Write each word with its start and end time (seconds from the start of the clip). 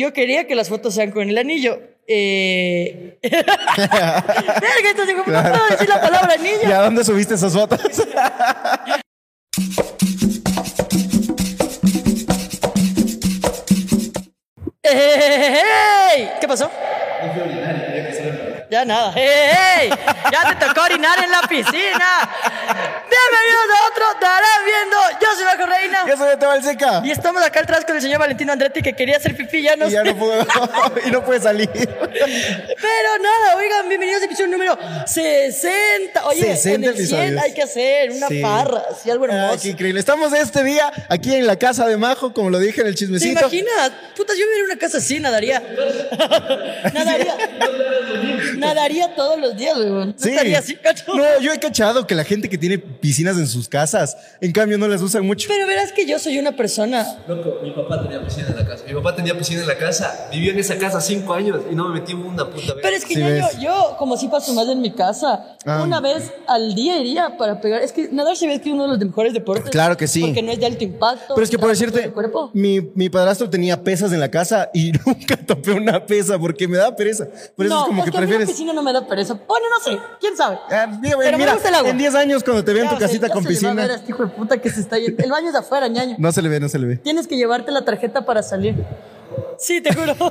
yo 0.00 0.12
quería 0.12 0.46
que 0.46 0.54
las 0.54 0.68
fotos 0.68 0.94
sean 0.94 1.10
con 1.10 1.28
el 1.28 1.36
anillo. 1.36 1.78
Eh... 2.06 3.18
Verga, 3.22 3.40
entonces 4.90 5.08
digo, 5.08 5.22
no 5.26 5.42
puedo 5.42 5.66
decir 5.70 5.88
la 5.88 6.00
palabra 6.00 6.34
anillo. 6.34 6.68
¿Y 6.68 6.72
a 6.72 6.80
dónde 6.82 7.04
subiste 7.04 7.34
esas 7.34 7.52
fotos? 7.52 7.80
¡Ey! 14.82 16.30
¿Qué 16.40 16.48
pasó? 16.48 16.70
Ya 18.70 18.84
nada. 18.84 19.12
¡Ey! 19.16 19.90
Ya 20.30 20.48
te 20.56 20.64
tocó 20.66 20.82
orinar 20.82 21.18
en 21.24 21.30
la 21.30 21.40
piscina. 21.42 22.30
Bienvenidos 23.10 23.66
a 23.74 23.88
otro 23.90 24.04
Darán 24.20 24.64
Viendo. 24.64 24.96
Yo 25.20 25.26
soy 25.34 25.44
Bajo 25.44 25.66
Reina. 25.66 25.98
¿Qué 26.06 26.16
soy 26.16 26.56
el 26.56 26.62
seca? 26.62 27.02
Y 27.04 27.10
estamos 27.10 27.42
acá 27.42 27.60
atrás 27.60 27.84
con 27.84 27.96
el 27.96 28.02
señor 28.02 28.20
Valentino 28.20 28.52
Andretti 28.52 28.80
que 28.80 28.92
quería 28.94 29.16
hacer 29.16 29.36
pipí, 29.36 29.62
ya 29.62 29.74
no 29.74 29.88
Y 29.88 29.90
ya 29.90 30.04
no 30.04 30.16
puedo. 30.16 30.46
y 31.04 31.10
no 31.10 31.24
puede 31.24 31.40
salir. 31.40 31.68
Pero 31.72 33.18
nada, 33.20 33.56
oigan, 33.56 33.88
bienvenidos 33.88 34.22
a 34.22 34.26
episodio 34.26 34.50
número 34.50 34.78
60. 35.04 36.26
Oye, 36.26 36.40
60 36.56 36.68
en 36.76 36.84
el 36.84 36.94
100 36.94 36.94
episodios. 37.20 37.42
hay 37.42 37.52
que 37.54 37.62
hacer 37.62 38.10
una 38.12 38.28
Sí. 38.28 38.40
farra, 38.40 38.82
así 38.92 39.10
algo 39.10 39.26
Ah, 39.28 39.34
hermoso. 39.34 39.62
qué 39.62 39.68
increíble. 39.70 39.98
Estamos 39.98 40.32
este 40.32 40.62
día 40.62 40.92
aquí 41.08 41.34
en 41.34 41.48
la 41.48 41.56
casa 41.56 41.86
de 41.88 41.96
Majo, 41.96 42.32
como 42.32 42.50
lo 42.50 42.60
dije 42.60 42.82
en 42.82 42.86
el 42.86 42.94
¿Te 42.94 42.98
chismecito. 43.00 43.40
imaginas? 43.40 43.90
Putas, 44.16 44.36
yo 44.36 44.44
viviría 44.44 44.64
en 44.64 44.70
una 44.70 44.78
casa 44.78 44.98
así, 44.98 45.18
nadaría. 45.18 45.60
nadaría. 46.94 47.34
Nadaría 48.60 49.14
todos 49.14 49.38
los 49.40 49.56
días, 49.56 49.76
weón. 49.78 50.08
No 50.10 50.14
Sí. 50.16 50.30
estaría 50.30 50.58
así, 50.58 50.76
cacho. 50.76 51.04
No, 51.14 51.24
yo 51.40 51.52
he 51.52 51.58
cachado 51.58 52.06
que 52.06 52.14
la 52.14 52.24
gente 52.24 52.48
que 52.48 52.58
tiene 52.58 52.78
piscinas 52.78 53.36
en 53.38 53.46
sus 53.46 53.68
casas, 53.68 54.16
en 54.40 54.52
cambio 54.52 54.78
no 54.78 54.86
las 54.88 55.00
usan 55.02 55.26
mucho. 55.26 55.48
Pero 55.48 55.66
verás 55.66 55.92
que 55.92 56.06
yo 56.06 56.18
soy 56.18 56.38
una 56.38 56.52
persona. 56.56 57.06
Loco, 57.26 57.58
mi 57.62 57.70
papá 57.72 58.02
tenía 58.02 58.22
piscina 58.24 58.48
en 58.48 58.56
la 58.56 58.66
casa. 58.66 58.84
Mi 58.86 58.94
papá 58.94 59.16
tenía 59.16 59.36
piscina 59.36 59.60
en 59.62 59.66
la 59.68 59.76
casa. 59.78 60.28
Vivió 60.32 60.52
en 60.52 60.58
esa 60.58 60.78
casa 60.78 61.00
cinco 61.00 61.34
años 61.34 61.60
y 61.70 61.74
no 61.74 61.88
me 61.88 62.00
metí 62.00 62.12
en 62.12 62.18
una 62.18 62.48
puta 62.48 62.74
vez. 62.74 62.82
Pero 62.82 62.96
es 62.96 63.04
que 63.04 63.14
Sí 63.14 63.20
ya 63.20 63.26
ves. 63.28 63.44
yo, 63.56 63.60
yo, 63.62 63.96
como 63.98 64.16
si 64.16 64.28
paso 64.28 64.52
más 64.54 64.68
en 64.68 64.80
mi 64.80 64.92
casa, 64.92 65.56
Ah. 65.66 65.82
una 65.82 66.00
vez 66.00 66.30
al 66.46 66.74
día 66.74 66.98
iría 66.98 67.36
para 67.36 67.60
pegar. 67.60 67.82
Es 67.82 67.92
que 67.92 68.08
nadar 68.10 68.36
se 68.36 68.46
ve 68.46 68.60
que 68.60 68.68
es 68.68 68.74
uno 68.74 68.84
de 68.84 68.88
los 68.90 68.98
mejores 68.98 69.32
deportes. 69.32 69.70
Claro 69.70 69.96
que 69.96 70.06
sí. 70.06 70.20
Porque 70.22 70.42
no 70.42 70.52
es 70.52 70.60
de 70.60 70.66
alto 70.66 70.84
impacto. 70.84 71.34
Pero 71.34 71.44
es 71.44 71.50
que 71.50 71.58
por 71.58 71.68
decirte, 71.70 72.12
mi, 72.52 72.80
mi 72.94 73.08
padrastro 73.08 73.48
tenía 73.50 73.82
pesas 73.82 74.12
en 74.12 74.20
la 74.20 74.30
casa 74.30 74.70
y 74.74 74.92
nunca 75.06 75.36
topé 75.36 75.72
una 75.72 76.04
pesa 76.06 76.38
porque 76.38 76.66
me 76.68 76.76
da 76.78 76.94
pereza. 76.94 77.26
Por 77.56 77.66
eso 77.66 77.74
no, 77.74 77.80
es 77.82 77.86
como 77.86 78.04
que 78.04 78.10
mí 78.10 78.16
prefieres. 78.50 78.56
piscina 78.56 78.72
no 78.72 78.82
me 78.82 78.92
da 78.92 79.06
pereza. 79.06 79.34
Bueno, 79.46 79.66
no 79.70 79.80
sé, 79.84 79.98
quién 80.20 80.36
sabe. 80.36 80.58
Ah, 80.70 80.86
mira, 80.86 81.16
Pero 81.18 81.32
me 81.32 81.38
mira, 81.38 81.52
gusta 81.54 81.68
el 81.68 81.74
agua. 81.76 81.90
en 81.90 81.98
10 81.98 82.14
años 82.14 82.42
cuando 82.44 82.64
te 82.64 82.72
vean 82.72 82.88
tu 82.88 82.98
casita 82.98 83.28
con 83.28 83.42
le 83.44 83.50
va 83.62 83.70
a 83.70 83.74
ver 83.74 83.84
a 83.84 83.86
piscina. 83.86 83.94
este 83.94 84.10
hijo 84.12 84.22
de 84.24 84.28
puta 84.30 84.58
que 84.58 84.70
se 84.70 84.80
está 84.80 84.98
yendo. 84.98 85.22
El 85.22 85.30
baño 85.30 85.48
es 85.50 85.54
afuera, 85.54 85.88
ñaño. 85.88 86.16
No 86.18 86.32
se 86.32 86.42
le 86.42 86.48
ve, 86.48 86.60
no 86.60 86.68
se 86.68 86.78
le 86.78 86.86
ve. 86.86 86.96
Tienes 86.96 87.26
que 87.26 87.36
llevarte 87.36 87.70
la 87.72 87.84
tarjeta 87.84 88.24
para 88.24 88.42
salir. 88.42 88.74
Sí, 89.62 89.80
te 89.82 89.92
juro. 89.94 90.14
Pero 90.18 90.30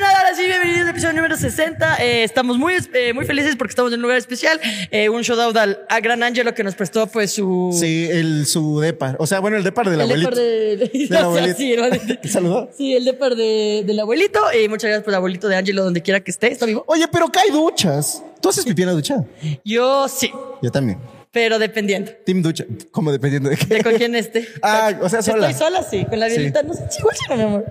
nada, 0.00 0.18
ahora 0.18 0.34
sí, 0.34 0.42
bienvenidos 0.46 0.82
al 0.82 0.88
episodio 0.88 1.12
número 1.14 1.36
60. 1.36 1.96
Eh, 2.02 2.24
estamos 2.24 2.56
muy, 2.56 2.74
eh, 2.94 3.12
muy 3.12 3.26
felices 3.26 3.54
porque 3.56 3.72
estamos 3.72 3.92
en 3.92 3.98
un 3.98 4.02
lugar 4.02 4.16
especial. 4.16 4.58
Eh, 4.90 5.10
un 5.10 5.20
shout 5.22 5.38
out 5.38 5.56
al, 5.58 5.80
a 5.90 6.00
Gran 6.00 6.22
Angelo 6.22 6.54
que 6.54 6.64
nos 6.64 6.74
prestó 6.74 7.06
pues 7.06 7.32
su... 7.32 7.76
Sí, 7.78 8.08
el, 8.10 8.46
su 8.46 8.80
depar. 8.80 9.16
O 9.18 9.26
sea, 9.26 9.40
bueno, 9.40 9.58
el 9.58 9.62
depar 9.64 9.90
del 9.90 10.00
el 10.00 10.00
abuelito. 10.02 10.30
depar 10.30 10.42
de, 10.42 10.76
de- 10.78 11.06
Del 11.08 11.16
abuelito. 11.24 11.58
sí, 11.58 11.72
el 11.74 11.84
abuelito. 11.84 12.18
¿Te 12.20 12.28
saludó? 12.28 12.70
Sí, 12.76 12.94
el 12.94 13.04
depar 13.04 13.34
de, 13.36 13.82
del 13.86 14.00
abuelito. 14.00 14.40
Y 14.54 14.68
muchas 14.68 14.88
gracias 14.88 15.04
por 15.04 15.12
el 15.12 15.16
abuelito 15.16 15.46
de 15.48 15.56
Angelo, 15.56 15.84
donde 15.84 16.00
quiera 16.00 16.20
que 16.20 16.30
esté. 16.30 16.50
¿Está 16.50 16.64
vivo? 16.64 16.84
Oye, 16.86 17.08
pero 17.08 17.28
que 17.30 17.40
hay 17.40 17.50
duchas. 17.50 18.22
¿Tú 18.40 18.48
haces 18.48 18.64
pipí 18.64 18.82
en 18.82 18.88
la 18.88 18.94
ducha? 18.94 19.16
Yo 19.64 20.08
sí, 20.08 20.32
Yo 20.62 20.70
también. 20.70 20.98
Pero 21.38 21.60
dependiendo 21.60 22.10
Team 22.24 22.42
ducha. 22.42 22.64
Como 22.90 23.12
dependiendo 23.12 23.48
de 23.48 23.56
qué. 23.56 23.66
de 23.66 23.84
con 23.84 23.94
quién 23.94 24.16
esté. 24.16 24.44
Ah, 24.62 24.90
o 25.00 25.08
sea, 25.08 25.22
sola. 25.22 25.48
Estoy 25.48 25.66
sola, 25.68 25.84
sí. 25.84 26.04
Con 26.04 26.18
la 26.18 26.28
Sí. 26.28 26.34
violita, 26.38 26.64
no 26.64 26.74
sé. 26.74 26.82
Sí, 26.90 26.98
igual 26.98 27.16
sí, 27.16 27.34
mi 27.36 27.42
amor. 27.42 27.64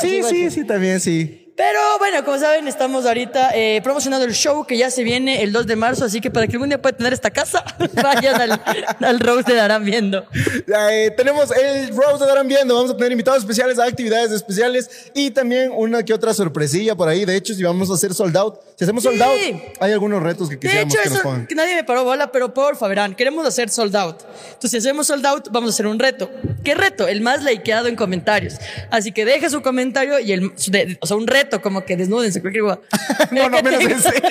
Sí, 0.00 0.22
sí, 0.22 0.50
sí, 0.52 0.64
también 0.64 1.00
sí. 1.00 1.41
Pero 1.54 1.78
bueno, 1.98 2.24
como 2.24 2.38
saben, 2.38 2.66
estamos 2.66 3.04
ahorita 3.04 3.50
eh, 3.54 3.80
promocionando 3.84 4.24
el 4.24 4.32
show 4.32 4.64
que 4.66 4.78
ya 4.78 4.90
se 4.90 5.02
viene 5.04 5.42
el 5.42 5.52
2 5.52 5.66
de 5.66 5.76
marzo, 5.76 6.06
así 6.06 6.20
que 6.20 6.30
para 6.30 6.46
que 6.46 6.54
algún 6.54 6.70
día 6.70 6.80
pueda 6.80 6.96
tener 6.96 7.12
esta 7.12 7.30
casa, 7.30 7.62
vayan 8.02 8.40
al, 8.40 8.60
al 9.00 9.20
Rose 9.20 9.44
de 9.44 9.54
Darán 9.56 9.84
viendo. 9.84 10.24
Eh, 10.66 11.12
tenemos 11.14 11.50
el 11.54 11.94
Rose 11.94 12.24
de 12.24 12.26
Darán 12.26 12.48
Viendo. 12.48 12.74
Vamos 12.74 12.90
a 12.92 12.96
tener 12.96 13.12
invitados 13.12 13.40
especiales 13.40 13.78
a 13.78 13.84
actividades 13.84 14.32
especiales 14.32 15.10
y 15.14 15.30
también 15.30 15.70
una 15.74 16.02
que 16.02 16.14
otra 16.14 16.32
sorpresilla 16.32 16.94
por 16.96 17.08
ahí. 17.08 17.26
De 17.26 17.36
hecho, 17.36 17.52
si 17.52 17.62
vamos 17.62 17.90
a 17.90 17.94
hacer 17.94 18.14
sold 18.14 18.34
out, 18.36 18.58
si 18.76 18.84
hacemos 18.84 19.02
sold 19.02 19.18
Sí. 19.22 19.22
out, 19.52 19.62
hay 19.80 19.92
algunos 19.92 20.22
retos 20.22 20.48
que 20.48 20.54
De 20.56 20.60
quisiéramos 20.60 20.94
hecho, 20.94 21.02
que 21.02 21.08
nos 21.10 21.18
eso 21.18 21.22
pongan. 21.28 21.46
que 21.46 21.54
nadie 21.54 21.74
me 21.74 21.84
paró 21.84 22.02
bola, 22.04 22.32
pero 22.32 22.54
porfa, 22.54 22.88
verán, 22.88 23.14
queremos 23.14 23.46
hacer 23.46 23.68
sold 23.68 23.94
out. 23.94 24.22
Entonces, 24.46 24.70
si 24.70 24.76
hacemos 24.78 25.06
sold 25.06 25.26
out, 25.26 25.48
vamos 25.50 25.68
a 25.68 25.72
hacer 25.74 25.86
un 25.86 25.98
reto. 25.98 26.30
¿Qué 26.64 26.74
reto? 26.74 27.06
El 27.06 27.20
más 27.20 27.44
likeado 27.44 27.88
en 27.88 27.96
comentarios. 27.96 28.54
Así 28.90 29.12
que 29.12 29.26
deje 29.26 29.50
su 29.50 29.60
comentario 29.60 30.18
y 30.18 30.32
el, 30.32 30.52
de- 30.68 30.96
o 31.00 31.06
sea, 31.06 31.16
un 31.18 31.26
reto 31.26 31.51
como 31.60 31.84
que 31.84 31.96
desnúdense, 31.96 32.40
cualquier 32.40 32.64
cosa. 32.64 32.80
No, 33.32 33.48
no, 33.48 33.62
menos 33.62 33.82
ese. 33.84 34.10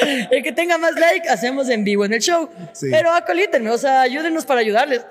El 0.30 0.42
que 0.42 0.52
tenga 0.52 0.78
más 0.78 0.92
like, 0.98 1.28
hacemos 1.28 1.68
en 1.68 1.84
vivo 1.84 2.04
en 2.04 2.12
el 2.12 2.20
show. 2.20 2.48
Sí. 2.72 2.86
Pero 2.90 3.10
acolítenme, 3.12 3.70
o 3.70 3.78
sea, 3.78 4.02
ayúdenos 4.02 4.44
para 4.46 4.60
ayudarles. 4.60 5.02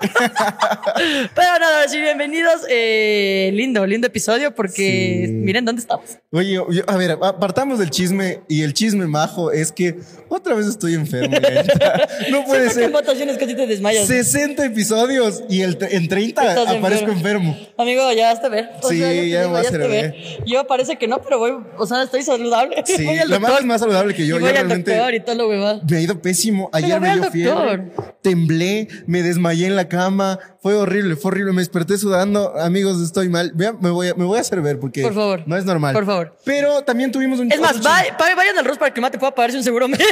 Pero 1.34 1.58
nada, 1.58 1.88
sí, 1.88 2.00
bienvenidos. 2.00 2.62
Eh, 2.68 3.50
lindo, 3.54 3.86
lindo 3.86 4.06
episodio 4.06 4.54
porque 4.54 5.24
Sí. 5.26 5.32
miren 5.32 5.64
dónde 5.64 5.80
estamos. 5.80 6.18
Oye, 6.32 6.52
yo- 6.54 6.66
a 6.86 6.96
ver, 6.96 7.12
apartamos 7.12 7.78
del 7.78 7.90
chisme 7.90 8.40
y 8.48 8.62
el 8.62 8.74
chisme 8.74 9.06
majo 9.06 9.52
es 9.52 9.72
que 9.72 9.96
otra 10.28 10.54
vez 10.54 10.66
estoy 10.66 10.94
enfermo. 10.94 11.36
ya. 11.40 12.08
No 12.30 12.44
puede 12.44 12.62
que 12.62 12.66
en 12.68 12.72
ser. 12.74 12.90
votaciones 12.90 13.36
casi 13.38 13.54
te 13.54 13.66
desmayas. 13.66 14.06
60 14.06 14.64
episodios 14.66 15.42
y 15.48 15.62
el, 15.62 15.76
en 15.90 16.08
30 16.08 16.48
Estás 16.48 16.68
aparezco 16.76 17.10
enfermo. 17.10 17.56
Amigo, 17.76 18.12
ya 18.12 18.30
hasta 18.30 18.48
ver. 18.48 18.70
O 18.82 18.88
Sí, 18.88 18.98
sea, 18.98 19.12
ya 19.12 19.20
digo, 19.42 19.50
me 19.50 19.62
voy 19.62 19.66
a 19.66 19.70
ver. 19.88 20.14
Yo 20.46 20.66
parece 20.66 20.96
que 20.96 21.08
no, 21.08 21.20
pero 21.22 21.38
voy, 21.38 21.52
o 21.78 21.86
sea, 21.86 22.02
estoy 22.02 22.22
saludable. 22.22 22.82
Sí, 22.86 23.06
la 23.26 23.38
más 23.38 23.58
es 23.60 23.64
más 23.64 23.80
saludable 23.80 24.14
que 24.14 24.26
yo. 24.26 24.36
Yo 24.38 24.40
voy 24.40 24.50
al 24.80 24.86
realmente 24.86 24.96
doctor 24.96 25.14
y 25.14 25.20
todo 25.20 25.34
lo 25.36 25.48
huevado. 25.48 25.82
me 25.88 25.96
ha 25.96 26.00
ido 26.00 26.20
pésimo. 26.22 26.70
Ayer 26.72 27.00
me 27.00 27.12
dio 27.14 27.30
fiebre, 27.30 27.90
temblé, 28.22 28.88
me 29.06 29.22
desmayé 29.22 29.66
en 29.66 29.76
la 29.76 29.88
cama. 29.88 30.38
Fue 30.62 30.74
horrible, 30.74 31.16
fue 31.16 31.30
horrible. 31.30 31.52
Me 31.52 31.60
desperté 31.60 31.96
sudando. 31.98 32.54
Amigos, 32.58 33.00
estoy 33.02 33.28
mal. 33.28 33.52
Vean, 33.54 33.78
me 33.80 33.90
voy 33.90 34.08
a, 34.08 34.14
me 34.14 34.24
voy 34.24 34.38
a 34.38 34.40
hacer 34.42 34.60
ver 34.60 34.78
porque 34.78 35.02
Por 35.02 35.14
favor. 35.14 35.42
no 35.46 35.56
es 35.56 35.64
normal. 35.64 35.94
Por 35.94 36.04
favor. 36.06 36.36
Pero 36.44 36.82
también 36.82 37.10
tuvimos 37.12 37.38
un 37.40 37.50
Es 37.50 37.60
más, 37.60 37.78
va- 37.84 38.02
va- 38.20 38.34
vayan 38.34 38.58
al 38.58 38.64
Rose 38.64 38.78
para 38.78 38.92
que 38.92 39.00
Mate 39.00 39.18
pueda 39.18 39.34
pagarse 39.34 39.56
un 39.56 39.64
seguro 39.64 39.88
médico. 39.88 40.10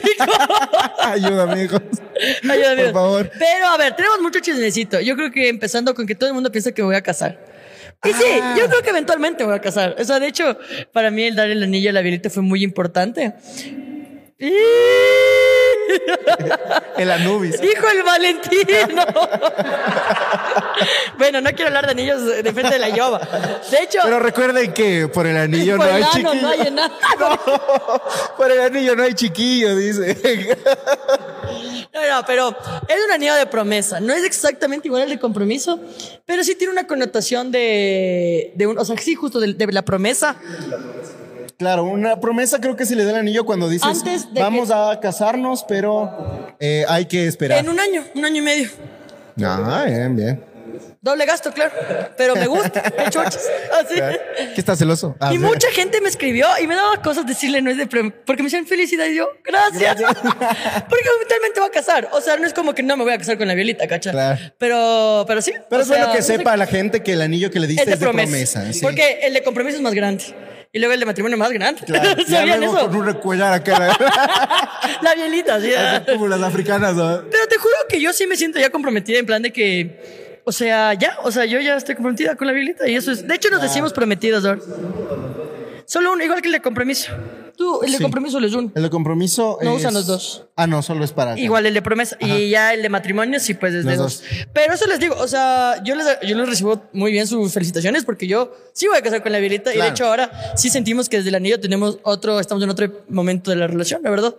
Ayuda, 1.05 1.45
amigos. 1.45 1.81
Ayúdame. 2.51 2.85
Por 2.85 2.93
favor. 2.93 3.31
Pero 3.39 3.67
a 3.67 3.77
ver, 3.77 3.95
tenemos 3.97 4.21
mucho 4.21 4.41
chismecito. 4.41 5.01
Yo 5.01 5.15
creo 5.17 5.31
que 5.31 5.49
empezando 5.49 5.95
con 5.95 6.07
que 6.07 6.15
todo 6.15 6.29
el 6.29 6.35
mundo 6.35 6.51
piensa 6.51 6.73
que 6.73 6.83
me 6.83 6.87
voy 6.87 6.97
a 6.97 7.03
casar. 7.03 7.39
Y 8.05 8.09
sí, 8.11 8.25
Ah. 8.41 8.55
yo 8.57 8.69
creo 8.69 8.81
que 8.83 8.91
eventualmente 8.91 9.43
me 9.43 9.49
voy 9.49 9.57
a 9.59 9.61
casar. 9.61 9.97
O 9.99 10.05
sea, 10.05 10.21
de 10.21 10.29
hecho, 10.29 10.57
para 10.93 11.11
mí 11.11 11.25
el 11.25 11.35
dar 11.35 11.51
el 11.51 11.63
anillo 11.63 11.91
a 11.91 11.93
la 11.93 12.01
Violeta 12.01 12.31
fue 12.31 12.43
muy 12.43 12.63
importante. 12.63 13.35
El 16.97 17.11
Anubis. 17.11 17.61
Dijo 17.61 17.89
el 17.89 18.03
Valentino. 18.05 19.05
bueno, 21.19 21.41
no 21.41 21.51
quiero 21.51 21.67
hablar 21.69 21.87
de 21.87 21.93
anillos 21.93 22.25
de 22.25 22.53
frente 22.53 22.75
de 22.75 22.79
la 22.79 22.91
Yoba. 22.91 23.19
De 23.71 23.83
hecho, 23.83 24.01
Pero 24.05 24.21
recuerden 24.21 24.73
que 24.73 25.09
por 25.09 25.27
el 25.27 25.37
anillo 25.37 25.77
por 25.77 25.87
no 25.87 25.95
hay 25.95 26.05
chiquillo. 26.05 26.35
no 26.35 26.49
hay 26.51 26.61
enano. 26.61 26.95
por 28.37 28.51
el 28.51 28.61
anillo 28.61 28.95
no 28.95 29.03
hay 29.03 29.15
chiquillo, 29.15 29.75
dice. 29.75 30.17
No, 31.93 32.09
no, 32.09 32.25
pero 32.27 32.57
es 32.87 32.97
un 33.05 33.11
anillo 33.13 33.35
de 33.35 33.47
promesa. 33.47 33.99
No 33.99 34.13
es 34.13 34.23
exactamente 34.25 34.87
igual 34.89 35.03
al 35.03 35.09
de 35.09 35.19
compromiso, 35.19 35.81
pero 36.27 36.45
sí 36.45 36.55
tiene 36.55 36.73
una 36.73 36.87
connotación 36.87 37.51
de, 37.51 38.53
de 38.55 38.67
un, 38.69 38.79
o 38.79 38.85
sea, 38.85 38.97
sí, 38.99 39.15
justo 39.15 39.41
de, 39.41 39.55
de 39.55 39.73
la 39.73 39.83
promesa. 39.83 40.37
Claro, 41.59 41.85
una 41.85 42.21
promesa 42.21 42.61
creo 42.61 42.77
que 42.77 42.87
se 42.87 42.95
le 42.95 43.05
da 43.05 43.11
el 43.11 43.17
anillo 43.17 43.45
cuando 43.45 43.69
dices 43.69 43.87
Antes 43.89 44.33
de 44.33 44.41
vamos 44.41 44.69
que- 44.69 44.75
a 44.75 45.01
casarnos, 45.01 45.65
pero 45.67 46.55
eh, 46.61 46.85
hay 46.89 47.07
que 47.07 47.27
esperar. 47.27 47.59
En 47.59 47.69
un 47.69 47.81
año, 47.81 48.05
un 48.15 48.25
año 48.25 48.37
y 48.37 48.43
medio. 48.43 48.69
Ah, 49.45 49.85
bien, 49.87 50.17
bien. 50.17 50.45
Doble 51.01 51.25
gasto, 51.27 51.53
claro. 51.53 51.73
Pero 52.17 52.35
me 52.37 52.47
gusta. 52.47 52.83
Chochas. 53.11 53.49
Así. 53.81 53.95
¿Qué 54.55 54.61
estás 54.61 54.79
celoso? 54.79 55.17
Ah, 55.21 55.33
Y 55.33 55.39
sí. 55.39 55.43
mucha 55.43 55.69
gente 55.71 56.01
me 56.01 56.09
escribió 56.09 56.47
y 56.63 56.67
me 56.67 56.75
daba 56.75 57.01
cosas 57.03 57.25
decirle 57.27 57.63
no 57.63 57.71
es 57.71 57.77
de 57.77 57.87
porque 57.87 58.43
me 58.43 58.49
decían 58.49 58.67
felicidad 58.67 59.07
y 59.07 59.15
yo, 59.17 59.29
gracias. 59.45 59.97
porque 60.89 61.09
eventualmente 61.17 61.61
voy 61.61 61.69
a 61.69 61.73
casar. 61.73 62.09
O 62.13 62.21
sea, 62.21 62.37
no 62.37 62.47
es 62.47 62.53
como 62.53 62.75
que 62.75 62.83
no 62.83 62.97
me 62.97 63.05
voy 63.05 63.13
a 63.15 63.19
casar 63.19 63.39
con 63.39 63.49
la 63.49 63.55
violita, 63.55 63.87
¿cacha? 63.89 64.11
Claro. 64.11 64.39
Pero, 64.59 65.25
pero 65.27 65.41
sí. 65.43 65.53
Pero 65.71 65.83
es 65.83 65.89
bueno 65.89 66.05
sea, 66.05 66.13
que 66.13 66.19
no 66.21 66.25
sé- 66.25 66.37
sepa 66.37 66.57
la 66.57 66.67
gente 66.67 67.03
que 67.03 67.13
el 67.15 67.23
anillo 67.23 67.51
que 67.51 67.61
le 67.61 67.67
diste 67.67 67.83
es 67.91 67.99
de 67.99 68.05
promesa. 68.07 68.73
sí. 68.73 68.81
Porque 68.83 69.21
el 69.23 69.35
de 69.35 69.43
compromiso 69.43 69.77
es 69.77 69.83
más 69.83 69.95
grande. 69.95 70.25
Y 70.73 70.79
luego 70.79 70.93
el 70.95 71.01
de 71.01 71.07
matrimonio 71.07 71.39
más 71.39 71.51
grande. 71.51 71.81
Claro, 71.87 72.21
ya 72.27 72.39
¿Sabían 72.41 72.61
luego 72.61 72.77
eso? 72.77 72.87
con 72.89 72.97
un 72.97 73.07
recuellar 73.07 73.53
acá, 73.55 73.97
La 75.03 75.15
violita, 75.17 75.61
sí. 75.61 75.73
así 75.75 76.05
como 76.13 76.29
las 76.29 76.43
africanas, 76.43 76.95
¿no? 76.95 77.23
Pero 77.31 77.47
te 77.49 77.57
juro 77.57 77.75
que 77.89 78.01
yo 78.01 78.13
sí 78.13 78.27
me 78.27 78.37
siento 78.37 78.59
ya 78.59 78.71
comprometida 78.71 79.19
en 79.19 79.27
plan 79.27 79.43
de 79.43 79.53
que. 79.53 80.41
O 80.45 80.53
sea, 80.53 80.95
ya, 80.95 81.19
o 81.23 81.31
sea, 81.31 81.45
yo 81.45 81.61
ya 81.61 81.77
estoy 81.77 81.95
comprometida 81.95 82.35
con 82.37 82.47
la 82.47 82.53
violita 82.53 82.89
y 82.89 82.97
eso 82.97 83.13
es. 83.13 83.27
De 83.27 83.35
hecho, 83.35 83.51
nos 83.51 83.61
decimos 83.63 83.93
prometidos, 83.93 84.45
ahora. 84.45 84.61
Solo 85.85 86.13
uno, 86.13 86.23
igual 86.25 86.41
que 86.43 86.49
el 86.49 86.53
de 86.53 86.61
compromiso. 86.61 87.13
Tú, 87.59 87.83
el 87.83 87.91
de 87.91 87.97
Sí. 87.99 88.03
compromiso 88.05 88.39
un. 88.39 88.73
El 88.73 88.83
de 88.85 88.89
compromiso. 88.89 89.59
No 89.61 89.73
es- 89.73 89.79
usan 89.81 89.93
los 89.93 90.07
dos. 90.07 90.45
Ah, 90.55 90.69
no, 90.69 90.81
solo 90.81 91.05
es 91.05 91.11
para. 91.13 91.33
acá. 91.33 91.41
Igual 91.41 91.67
el 91.67 91.75
de 91.75 91.83
promesa. 91.83 92.17
Y 92.21 92.51
ya 92.51 92.73
el 92.73 92.83
de 92.83 92.89
matrimonio, 92.89 93.41
sí, 93.41 93.53
pues 93.55 93.73
desde 93.73 93.97
dos. 93.97 94.23
dos. 94.23 94.47
Pero 94.53 94.73
eso 94.75 94.87
les 94.87 95.01
digo, 95.01 95.17
o 95.19 95.27
sea, 95.27 95.83
yo 95.83 95.97
les, 95.97 96.07
yo 96.25 96.37
les 96.37 96.49
recibo 96.49 96.81
muy 96.93 97.11
bien 97.11 97.27
sus 97.27 97.53
felicitaciones 97.53 98.05
porque 98.05 98.29
yo 98.29 98.53
sí 98.73 98.87
voy 98.87 98.97
a 98.99 99.03
casar 99.03 99.25
con 99.25 99.33
la 99.33 99.41
Violeta. 99.41 99.75
Y 99.75 99.79
de 99.79 99.89
hecho 99.89 100.07
ahora 100.07 100.31
sí 100.55 100.71
sentimos 100.71 101.09
que 101.09 101.17
desde 101.17 101.31
el 101.31 101.35
anillo 101.35 101.59
tenemos 101.59 101.99
otro, 102.05 102.39
estamos 102.39 102.63
en 102.63 102.71
otro 102.71 102.93
momento 103.09 103.51
de 103.51 103.57
la 103.57 103.67
relación, 103.67 104.03
la 104.05 104.11
verdad. 104.11 104.37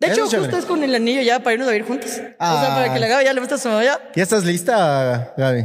De 0.00 0.08
hecho, 0.08 0.24
es 0.24 0.34
justo 0.34 0.56
es 0.58 0.64
con 0.66 0.82
el 0.82 0.94
anillo 0.94 1.22
ya 1.22 1.38
para 1.44 1.54
irnos 1.54 1.68
a 1.68 1.70
vivir 1.70 1.86
juntos. 1.86 2.10
O 2.10 2.14
sea, 2.14 2.34
Ah. 2.40 2.74
para 2.74 2.92
que 2.92 2.98
la 2.98 3.06
Gaby 3.06 3.24
ya 3.24 3.32
le 3.32 3.40
muestre 3.40 3.54
a 3.54 3.58
su 3.58 3.68
mamá 3.68 3.84
ya. 3.84 3.98
¿Ya 4.16 4.22
estás 4.24 4.44
lista, 4.44 5.32
Gaby? 5.38 5.64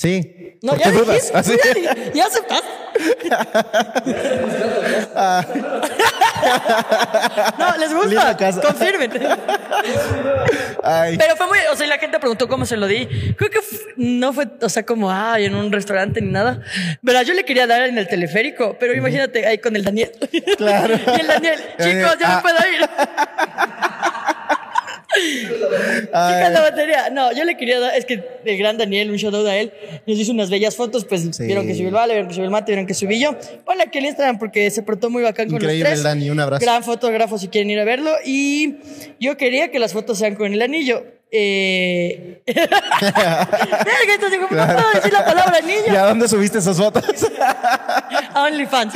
Sí. 0.00 0.56
No, 0.62 0.72
¿Por 0.72 0.80
ya 0.80 0.90
dijiste, 0.92 1.36
Así. 1.36 1.52
ya, 1.82 1.94
ya 2.14 2.24
aceptaste. 2.26 2.68
no, 7.58 7.76
les 7.76 7.92
gusta. 7.94 8.36
Confirmen. 8.62 9.10
Ay. 10.82 11.18
Pero 11.18 11.36
fue 11.36 11.46
muy, 11.48 11.58
o 11.70 11.76
sea, 11.76 11.84
y 11.86 11.88
la 11.90 11.98
gente 11.98 12.18
preguntó 12.18 12.48
cómo 12.48 12.64
se 12.64 12.78
lo 12.78 12.86
di. 12.86 13.06
Creo 13.36 13.50
que 13.50 13.60
no 13.96 14.32
fue, 14.32 14.46
o 14.62 14.68
sea, 14.70 14.84
como, 14.86 15.10
ay, 15.12 15.44
en 15.44 15.54
un 15.54 15.70
restaurante 15.70 16.20
ni 16.22 16.30
nada. 16.32 16.62
Verá, 17.02 17.22
yo 17.22 17.34
le 17.34 17.44
quería 17.44 17.66
dar 17.66 17.82
en 17.82 17.98
el 17.98 18.08
teleférico, 18.08 18.76
pero 18.80 18.94
imagínate 18.94 19.46
ahí 19.46 19.58
con 19.58 19.76
el 19.76 19.84
Daniel. 19.84 20.12
Claro. 20.56 20.94
y 21.16 21.20
el 21.20 21.26
Daniel, 21.26 21.60
chicos, 21.78 22.16
ya 22.18 22.26
Ah. 22.30 22.36
me 22.36 22.42
puedo 22.42 22.56
ir. 22.72 22.88
Chicas, 25.16 26.52
la 26.52 26.60
batería. 26.60 27.10
No, 27.10 27.32
yo 27.32 27.44
le 27.44 27.56
quería 27.56 27.80
dar, 27.80 27.94
es 27.94 28.04
que 28.06 28.22
el 28.44 28.58
gran 28.58 28.78
Daniel, 28.78 29.10
un 29.10 29.16
shout 29.16 29.34
out 29.34 29.46
a 29.46 29.56
él, 29.56 29.72
nos 30.06 30.18
hizo 30.18 30.32
unas 30.32 30.50
bellas 30.50 30.76
fotos, 30.76 31.04
pues 31.04 31.22
Sí. 31.32 31.44
vieron 31.46 31.66
que 31.66 31.74
subió 31.74 31.88
el 31.88 31.94
Vale, 31.94 32.12
vieron 32.14 32.28
que 32.28 32.34
subió 32.34 32.44
el 32.46 32.50
Mate, 32.50 32.72
vieron 32.72 32.86
que 32.86 32.94
subí 32.94 33.18
yo. 33.20 33.36
Ponle 33.64 33.82
aquí 33.84 33.98
el 33.98 34.06
Instagram 34.06 34.38
porque 34.38 34.70
se 34.70 34.82
portó 34.82 35.10
muy 35.10 35.22
bacán 35.22 35.48
con 35.50 35.60
los 35.62 35.72
tres. 35.72 35.98
el 35.98 36.02
Dani, 36.02 36.30
un 36.30 36.40
abrazo. 36.40 36.64
Gran 36.64 36.82
fotógrafo 36.84 37.38
si 37.38 37.48
quieren 37.48 37.70
ir 37.70 37.78
a 37.80 37.84
verlo. 37.84 38.12
Y 38.24 38.76
yo 39.18 39.36
quería 39.36 39.70
que 39.70 39.78
las 39.78 39.92
fotos 39.92 40.18
sean 40.18 40.34
con 40.36 40.52
el 40.52 40.62
anillo. 40.62 41.04
Eh... 41.32 42.42
Verga, 42.46 43.48
entonces, 44.14 44.38
¿cómo 44.40 44.56
no 44.60 44.66
puedo 44.74 44.90
decir 44.94 45.12
la 45.12 45.24
palabra 45.24 45.60
¿Y 45.60 45.64
anillo? 45.64 46.00
a 46.00 46.08
dónde 46.08 46.26
subiste 46.28 46.58
esas 46.58 46.76
fotos? 46.76 47.04
A 48.34 48.42
OnlyFans. 48.44 48.94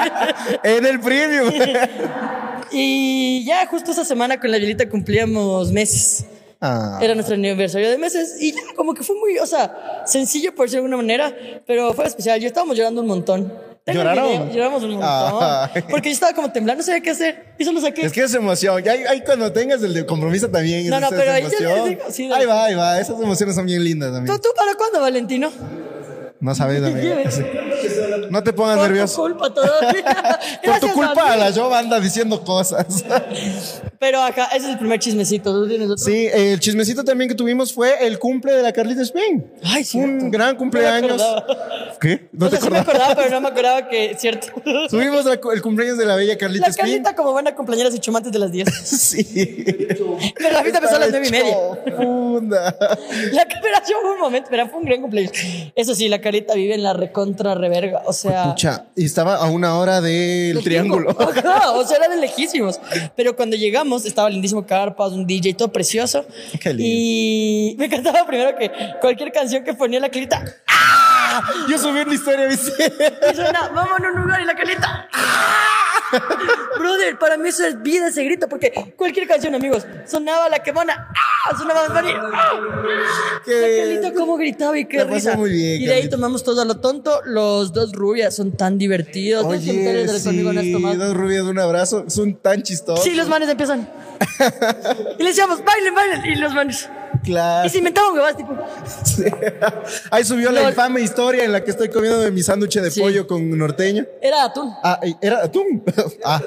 en 0.64 0.86
el 0.86 1.00
premium. 1.00 1.50
y 2.72 3.44
ya 3.44 3.66
justo 3.66 3.90
esa 3.92 4.04
semana 4.04 4.40
con 4.40 4.50
la 4.50 4.58
Violita 4.58 4.88
cumplíamos 4.88 5.72
meses. 5.72 6.24
Ah. 6.60 7.00
Era 7.02 7.14
nuestro 7.14 7.34
aniversario 7.34 7.90
de 7.90 7.98
meses 7.98 8.36
y 8.40 8.52
ya 8.52 8.60
como 8.76 8.94
que 8.94 9.02
fue 9.02 9.16
muy, 9.16 9.36
o 9.38 9.46
sea, 9.46 10.04
sencillo 10.06 10.54
por 10.54 10.66
decirlo 10.66 10.82
de 10.82 10.94
alguna 10.94 10.96
manera, 10.96 11.36
pero 11.66 11.92
fue 11.92 12.06
especial. 12.06 12.40
Yo 12.40 12.46
estábamos 12.46 12.76
llorando 12.76 13.00
un 13.00 13.08
montón. 13.08 13.52
¿Lloraron? 13.84 14.28
video, 14.28 14.52
lloramos 14.52 14.84
un 14.84 14.90
montón. 14.92 15.38
Ay. 15.42 15.82
Porque 15.90 16.10
yo 16.10 16.14
estaba 16.14 16.32
como 16.34 16.52
temblando, 16.52 16.82
no 16.82 16.86
sabía 16.86 17.02
qué 17.02 17.10
hacer. 17.10 17.54
Y 17.58 17.64
solo 17.64 17.80
saqué. 17.80 18.06
Es 18.06 18.12
que 18.12 18.22
es 18.22 18.32
emoción. 18.32 18.80
Ya 18.80 18.92
ahí, 18.92 19.02
ahí 19.08 19.22
cuando 19.22 19.52
tengas 19.52 19.82
el 19.82 19.92
de 19.92 20.06
compromiso 20.06 20.48
también. 20.48 20.88
No, 20.88 20.96
es 20.96 21.00
no, 21.00 21.06
esa 21.08 21.16
pero 21.16 21.32
ahí 21.32 21.42
ya 21.42 21.48
emoción. 21.48 21.74
les 21.74 21.98
digo, 21.98 22.02
sí, 22.10 22.30
ahí 22.32 22.46
va, 22.46 22.64
ahí 22.66 22.74
va. 22.76 23.00
Esas 23.00 23.20
emociones 23.20 23.56
son 23.56 23.66
bien 23.66 23.82
lindas 23.82 24.10
¿Tú, 24.10 24.14
también. 24.14 24.40
¿Tú 24.40 24.48
para 24.54 24.74
cuándo, 24.76 25.00
Valentino? 25.00 25.50
No 26.38 26.54
sabes, 26.54 26.80
amigo. 26.82 27.14
No 28.30 28.42
te 28.42 28.52
pongas 28.52 28.76
Por 28.78 28.86
nervioso. 28.88 29.16
tu 29.16 29.22
culpa 29.22 29.54
todavía. 29.54 30.38
Por 30.64 30.80
tu 30.80 30.88
culpa, 30.92 31.36
la 31.36 31.50
yo 31.50 31.74
anda 31.74 32.00
diciendo 32.00 32.42
cosas. 32.42 33.04
Pero 34.02 34.20
acá, 34.20 34.46
ese 34.46 34.64
es 34.66 34.72
el 34.72 34.78
primer 34.78 34.98
chismecito. 34.98 35.52
¿Tú 35.54 35.68
tienes 35.68 35.88
otro? 35.88 36.04
Sí, 36.04 36.26
el 36.34 36.58
chismecito 36.58 37.04
también 37.04 37.28
que 37.28 37.36
tuvimos 37.36 37.72
fue 37.72 38.04
el 38.04 38.18
cumple 38.18 38.52
de 38.52 38.60
la 38.60 38.72
Carlita 38.72 39.00
Spain. 39.02 39.46
Ay, 39.62 39.84
Fue 39.84 40.00
Un 40.00 40.28
gran 40.28 40.56
cumpleaños. 40.56 41.16
No 41.18 41.24
acordaba. 41.36 41.96
¿Qué? 42.00 42.28
¿No 42.32 42.46
o 42.46 42.50
te 42.50 42.56
sea, 42.56 42.64
sí 42.64 42.70
me 42.72 42.78
acordaba, 42.80 43.14
pero 43.14 43.30
no 43.30 43.40
me 43.42 43.48
acordaba 43.50 43.88
que, 43.88 44.16
cierto. 44.18 44.48
Tuvimos 44.90 45.24
la- 45.24 45.38
el 45.54 45.62
cumpleaños 45.62 45.98
de 45.98 46.04
la 46.06 46.16
bella 46.16 46.36
Carlita 46.36 46.66
La 46.66 46.70
Spain. 46.70 46.88
Carlita 46.90 47.14
como 47.14 47.30
buena 47.30 47.54
compañera 47.54 47.92
se 47.92 47.98
echó 47.98 48.16
antes 48.16 48.32
de 48.32 48.38
las 48.40 48.50
10. 48.50 48.68
Sí. 48.82 49.24
Pero 50.36 50.50
la 50.52 50.62
fiesta 50.62 50.78
empezó 50.78 50.96
a 50.96 50.98
las 50.98 51.10
nueve 51.10 51.28
y 51.28 51.30
media. 51.30 51.56
Funda. 51.96 52.76
La 53.32 53.44
cooperación 53.46 54.00
fue 54.02 54.12
un 54.14 54.18
momento, 54.20 54.48
pero 54.50 54.68
fue 54.68 54.80
un 54.80 54.86
gran 54.86 55.00
cumpleaños. 55.00 55.32
Eso 55.76 55.94
sí, 55.94 56.08
la 56.08 56.20
Carlita 56.20 56.54
vive 56.54 56.74
en 56.74 56.82
la 56.82 56.92
recontra 56.92 57.54
reverga. 57.54 58.02
O 58.06 58.12
sea. 58.12 58.50
Pucha, 58.50 58.86
y 58.96 59.04
estaba 59.04 59.36
a 59.36 59.48
una 59.48 59.78
hora 59.78 60.00
del 60.00 60.60
triángulo. 60.64 61.10
Ajá, 61.10 61.70
o 61.72 61.86
sea, 61.86 61.98
era 61.98 62.08
de 62.08 62.16
lejísimos. 62.20 62.80
Pero 63.14 63.36
cuando 63.36 63.54
llegamos, 63.56 63.91
estaba 63.96 64.30
lindísimo 64.30 64.66
carpas, 64.66 65.12
un 65.12 65.26
DJ 65.26 65.54
todo 65.54 65.72
precioso. 65.72 66.24
Qué 66.60 66.72
lindo. 66.72 66.84
Y 66.86 67.74
me 67.78 67.86
encantaba 67.86 68.26
primero 68.26 68.56
que 68.56 68.70
cualquier 69.00 69.32
canción 69.32 69.64
que 69.64 69.74
ponía 69.74 70.00
la 70.00 70.10
Yo 71.68 71.78
subí 71.78 72.00
una 72.00 72.14
historia, 72.14 72.46
¿viste? 72.46 72.92
y 73.30 73.34
suena, 73.34 73.68
vámonos 73.68 74.08
a 74.08 74.12
un 74.12 74.22
lugar 74.22 74.40
y 74.42 74.44
la 74.44 74.54
Carlita. 74.54 75.08
Brother, 76.78 77.18
para 77.18 77.36
mí 77.36 77.48
eso 77.48 77.64
es 77.64 77.80
vida 77.80 78.08
ese 78.08 78.24
grito, 78.24 78.48
porque 78.48 78.94
cualquier 78.96 79.26
canción, 79.26 79.54
amigos, 79.54 79.86
sonaba 80.06 80.48
la 80.48 80.62
quemona, 80.62 81.08
¡ah! 81.10 81.56
sonaba 81.56 81.88
Bad 81.88 82.02
Bunny, 82.02 82.12
¡ah! 82.34 84.12
Cómo 84.16 84.36
gritaba 84.36 84.78
y 84.78 84.84
qué 84.84 84.98
La 84.98 85.04
pasó 85.04 85.14
risa. 85.14 85.36
muy 85.36 85.50
bien, 85.50 85.82
y 85.82 85.86
de 85.86 85.94
ahí 85.94 86.08
tomamos 86.08 86.44
todo 86.44 86.60
a 86.60 86.64
lo 86.64 86.80
tonto. 86.80 87.20
Los 87.24 87.72
dos 87.72 87.92
rubias 87.92 88.36
son 88.36 88.52
tan 88.56 88.78
divertidos. 88.78 89.44
Oye, 89.44 89.60
sí, 89.60 89.84
dos 90.96 91.14
rubias, 91.14 91.44
un 91.44 91.58
abrazo. 91.58 92.04
Son 92.08 92.34
tan 92.34 92.62
chistosos. 92.62 93.04
Sí, 93.04 93.14
los 93.14 93.28
manes 93.28 93.48
empiezan. 93.48 93.88
y 95.18 95.22
le 95.22 95.28
decíamos, 95.30 95.64
bailen, 95.64 95.94
bailen. 95.94 96.26
Y 96.26 96.34
los 96.36 96.54
manes. 96.54 96.88
Claro. 97.24 97.66
Y 97.66 97.70
se 97.70 97.78
inventaban 97.78 98.12
huevadas, 98.14 98.36
tipo. 98.36 98.56
Sí. 99.04 99.24
Ahí 100.10 100.24
subió 100.24 100.50
la 100.50 100.62
infame 100.68 101.00
historia 101.00 101.44
en 101.44 101.52
la 101.52 101.62
que 101.62 101.70
estoy 101.70 101.88
comiendo 101.88 102.30
mi 102.32 102.42
sándwich 102.42 102.78
de 102.80 102.90
Sí. 102.90 103.00
pollo 103.00 103.26
con 103.26 103.56
norteño. 103.56 104.06
Era 104.20 104.44
atún. 104.44 104.72
Ah, 104.82 105.00
era 105.20 105.44
atún. 105.44 105.84
Ah, 106.24 106.40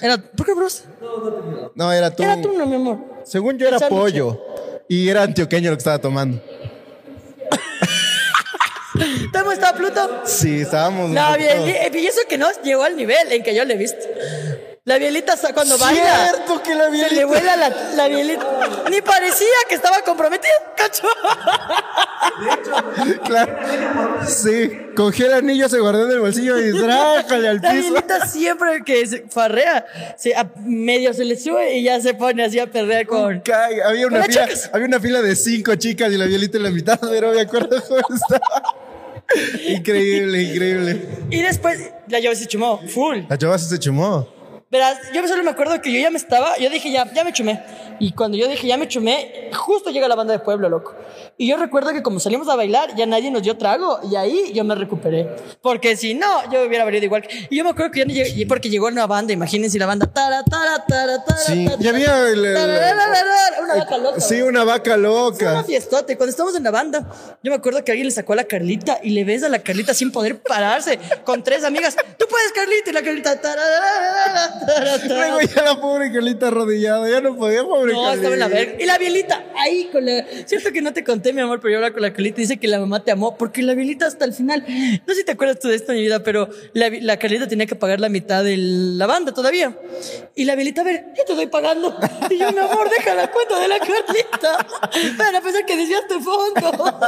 Era, 0.00 0.18
¿Por 0.18 0.46
qué, 0.46 0.54
bros? 0.54 0.84
no, 1.74 1.92
era 1.92 2.06
atún. 2.08 2.24
Era 2.24 2.34
atún, 2.34 2.56
no, 2.58 2.66
mi 2.66 2.76
amor. 2.76 2.98
Según 3.24 3.58
yo 3.58 3.66
era 3.68 3.78
sándwich. 3.78 4.00
pollo. 4.00 4.40
Y 4.88 5.08
era 5.08 5.22
antioqueño 5.22 5.70
lo 5.70 5.76
que 5.76 5.80
estaba 5.80 5.98
tomando. 5.98 6.40
¿Cómo 9.32 9.52
está 9.52 9.74
Pluto? 9.74 10.22
Sí, 10.24 10.60
estábamos. 10.60 11.10
poquito- 11.10 11.64
bielita, 11.64 11.98
y 11.98 12.06
eso 12.06 12.20
que 12.28 12.36
no 12.38 12.46
llegó 12.62 12.84
al 12.84 12.96
nivel 12.96 13.32
en 13.32 13.42
que 13.42 13.54
yo 13.54 13.64
le 13.64 13.74
he 13.74 13.76
visto. 13.78 14.04
La 14.84 14.98
bielita 14.98 15.34
cuando 15.54 15.78
baila. 15.78 16.24
Cierto 16.32 16.60
que 16.60 16.74
la 16.74 16.86
Se 16.86 16.90
le 16.90 16.96
bielita. 16.98 17.26
vuela 17.26 17.56
la, 17.56 17.68
la 17.94 18.08
bielita. 18.08 18.44
Ni 18.90 19.00
parecía 19.00 19.46
que 19.68 19.76
estaba 19.76 20.00
comprometida, 20.02 20.50
cacho. 20.76 21.04
Claro. 23.24 23.56
Sí, 24.26 24.70
cogió 24.96 25.26
el 25.26 25.32
anillo, 25.34 25.68
se 25.68 25.78
guardó 25.80 26.04
en 26.06 26.12
el 26.12 26.20
bolsillo 26.20 26.58
y 26.58 26.72
trájale 26.78 27.48
al 27.48 27.56
La 27.60 27.70
piso. 27.72 27.90
bielita 27.90 28.26
siempre 28.26 28.82
que 28.84 29.06
se 29.06 29.24
farrea, 29.28 29.84
se, 30.16 30.34
a- 30.34 30.50
medio 30.64 31.12
se 31.14 31.24
le 31.24 31.38
sube 31.38 31.76
y 31.78 31.84
ya 31.84 32.00
se 32.00 32.14
pone 32.14 32.44
así 32.44 32.58
a 32.58 32.66
perrear 32.70 33.06
con. 33.06 33.40
Caga. 33.40 33.88
Había 33.88 34.06
una, 34.06 34.22
fila, 34.24 34.48
había 34.72 34.86
una 34.86 35.00
fila 35.00 35.22
de 35.22 35.34
cinco 35.36 35.74
chicas 35.76 36.12
y 36.12 36.16
la 36.16 36.26
violita 36.26 36.56
en 36.58 36.62
la 36.64 36.70
mitad, 36.70 36.98
pero 37.00 37.32
me 37.32 37.40
acuerdo 37.40 37.82
cómo 37.86 38.00
estaba. 38.14 38.76
Increíble, 39.68 40.42
increíble. 40.42 41.08
Y 41.30 41.40
después 41.42 41.78
la 42.08 42.18
llave 42.20 42.36
se 42.36 42.46
chumó, 42.46 42.80
full. 42.88 43.20
La 43.28 43.38
chava 43.38 43.58
se 43.58 43.78
chumó. 43.78 44.28
Verás, 44.72 45.12
yo 45.12 45.28
solo 45.28 45.44
me 45.44 45.50
acuerdo 45.50 45.78
que 45.82 45.92
yo 45.92 46.00
ya 46.00 46.08
me 46.08 46.16
estaba, 46.16 46.56
yo 46.56 46.70
dije 46.70 46.90
ya, 46.90 47.04
ya 47.12 47.24
me 47.24 47.32
chumé. 47.34 47.62
Y 47.98 48.12
cuando 48.12 48.38
yo 48.38 48.48
dije 48.48 48.66
ya 48.66 48.78
me 48.78 48.88
chumé, 48.88 49.50
justo 49.52 49.90
llega 49.90 50.08
la 50.08 50.14
banda 50.14 50.32
de 50.32 50.38
pueblo, 50.38 50.70
loco. 50.70 50.94
Y 51.38 51.48
yo 51.48 51.56
recuerdo 51.56 51.92
que 51.92 52.02
como 52.02 52.20
salimos 52.20 52.48
a 52.48 52.56
bailar, 52.56 52.94
ya 52.94 53.06
nadie 53.06 53.30
nos 53.30 53.42
dio 53.42 53.56
trago. 53.56 53.98
Y 54.10 54.16
ahí 54.16 54.52
yo 54.54 54.62
me 54.64 54.74
recuperé. 54.74 55.28
Porque 55.60 55.96
si 55.96 56.14
no, 56.14 56.26
yo 56.52 56.64
hubiera 56.66 56.84
valido 56.84 57.04
igual. 57.04 57.26
Y 57.50 57.56
yo 57.56 57.64
me 57.64 57.70
acuerdo 57.70 57.90
que 57.90 58.00
ya 58.00 58.04
no 58.04 58.12
llegué, 58.12 58.46
porque 58.46 58.68
llegó 58.70 58.86
una 58.86 59.06
banda, 59.06 59.32
imagínense 59.32 59.78
la 59.78 59.86
banda. 59.86 60.06
Tara, 60.06 60.44
tara, 60.44 60.84
tara, 60.86 61.24
tara, 61.24 61.38
Sí, 61.40 61.64
tara, 61.66 61.90
había 61.90 62.28
el- 62.30 62.44
el- 62.44 62.56
una 63.62 63.74
vaca 63.76 63.98
loca. 63.98 64.20
Sí, 64.20 64.42
una 64.42 64.64
vaca 64.64 64.90
Fue 64.92 64.98
una 65.00 65.08
loca. 65.08 65.64
fiestote. 65.64 66.16
Cuando 66.16 66.30
estamos 66.30 66.54
en 66.54 66.62
la 66.64 66.70
banda, 66.70 67.08
yo 67.42 67.50
me 67.50 67.56
acuerdo 67.56 67.82
que 67.84 67.92
alguien 67.92 68.06
le 68.06 68.12
sacó 68.12 68.34
a 68.34 68.36
la 68.36 68.44
Carlita 68.44 69.00
y 69.02 69.10
le 69.10 69.24
ves 69.24 69.42
a 69.42 69.48
la 69.48 69.58
Carlita 69.60 69.94
sin 69.94 70.12
poder 70.12 70.40
pararse 70.42 70.98
con 71.24 71.42
tres 71.42 71.64
amigas. 71.64 71.96
Tú 72.18 72.26
puedes, 72.28 72.52
Carlita. 72.52 72.90
Y 72.90 72.92
la 72.92 73.02
Carlita. 73.02 73.40
Luego 75.08 75.40
ya 75.40 75.62
la 75.62 75.80
pobre 75.80 76.12
Carlita 76.12 76.48
arrodillada, 76.48 77.08
ya 77.08 77.20
no 77.20 77.36
podía, 77.36 77.62
pobre 77.64 77.92
No, 77.92 78.02
Carlita. 78.04 78.14
estaba 78.14 78.34
en 78.34 78.40
la 78.40 78.48
verga. 78.48 78.72
Y 78.82 78.86
la 78.86 78.98
Bielita, 78.98 79.44
ahí 79.58 79.88
con 79.92 80.04
la. 80.04 80.24
Cierto 80.46 80.70
que 80.72 80.82
no 80.82 80.92
te 80.92 81.02
conté, 81.04 81.31
mi 81.34 81.40
amor, 81.40 81.60
pero 81.60 81.72
yo 81.72 81.78
hablaba 81.78 81.92
con 81.92 82.02
la 82.02 82.12
Carlita 82.12 82.40
y 82.40 82.44
dice 82.44 82.58
que 82.58 82.68
la 82.68 82.78
mamá 82.80 83.02
te 83.04 83.10
amó, 83.10 83.36
porque 83.36 83.62
la 83.62 83.74
Bielita 83.74 84.06
hasta 84.06 84.24
el 84.24 84.32
final. 84.32 84.64
No 85.06 85.14
sé 85.14 85.20
si 85.20 85.24
te 85.24 85.32
acuerdas 85.32 85.58
tú 85.60 85.68
de 85.68 85.74
esto, 85.76 85.92
mi 85.92 86.00
vida, 86.02 86.22
pero 86.22 86.48
la, 86.74 86.88
la 87.00 87.16
Carlita 87.18 87.46
tenía 87.48 87.66
que 87.66 87.74
pagar 87.74 88.00
la 88.00 88.08
mitad 88.08 88.42
de 88.44 88.56
la 88.56 89.06
banda 89.06 89.32
todavía. 89.32 89.76
Y 90.34 90.44
la 90.44 90.54
Bielita, 90.54 90.80
a 90.82 90.84
ver, 90.84 91.06
yo 91.16 91.24
te 91.24 91.32
estoy 91.32 91.46
pagando. 91.46 91.94
Y 92.30 92.38
yo, 92.38 92.50
mi 92.52 92.58
amor, 92.58 92.88
deja 92.90 93.14
la 93.14 93.30
cuenta 93.30 93.58
de 93.60 93.68
la 93.68 93.78
Carlita. 93.78 94.66
Para 95.18 95.40
pensar 95.40 95.64
que 95.66 95.76
desviaste 95.76 96.14
fondo. 96.20 97.00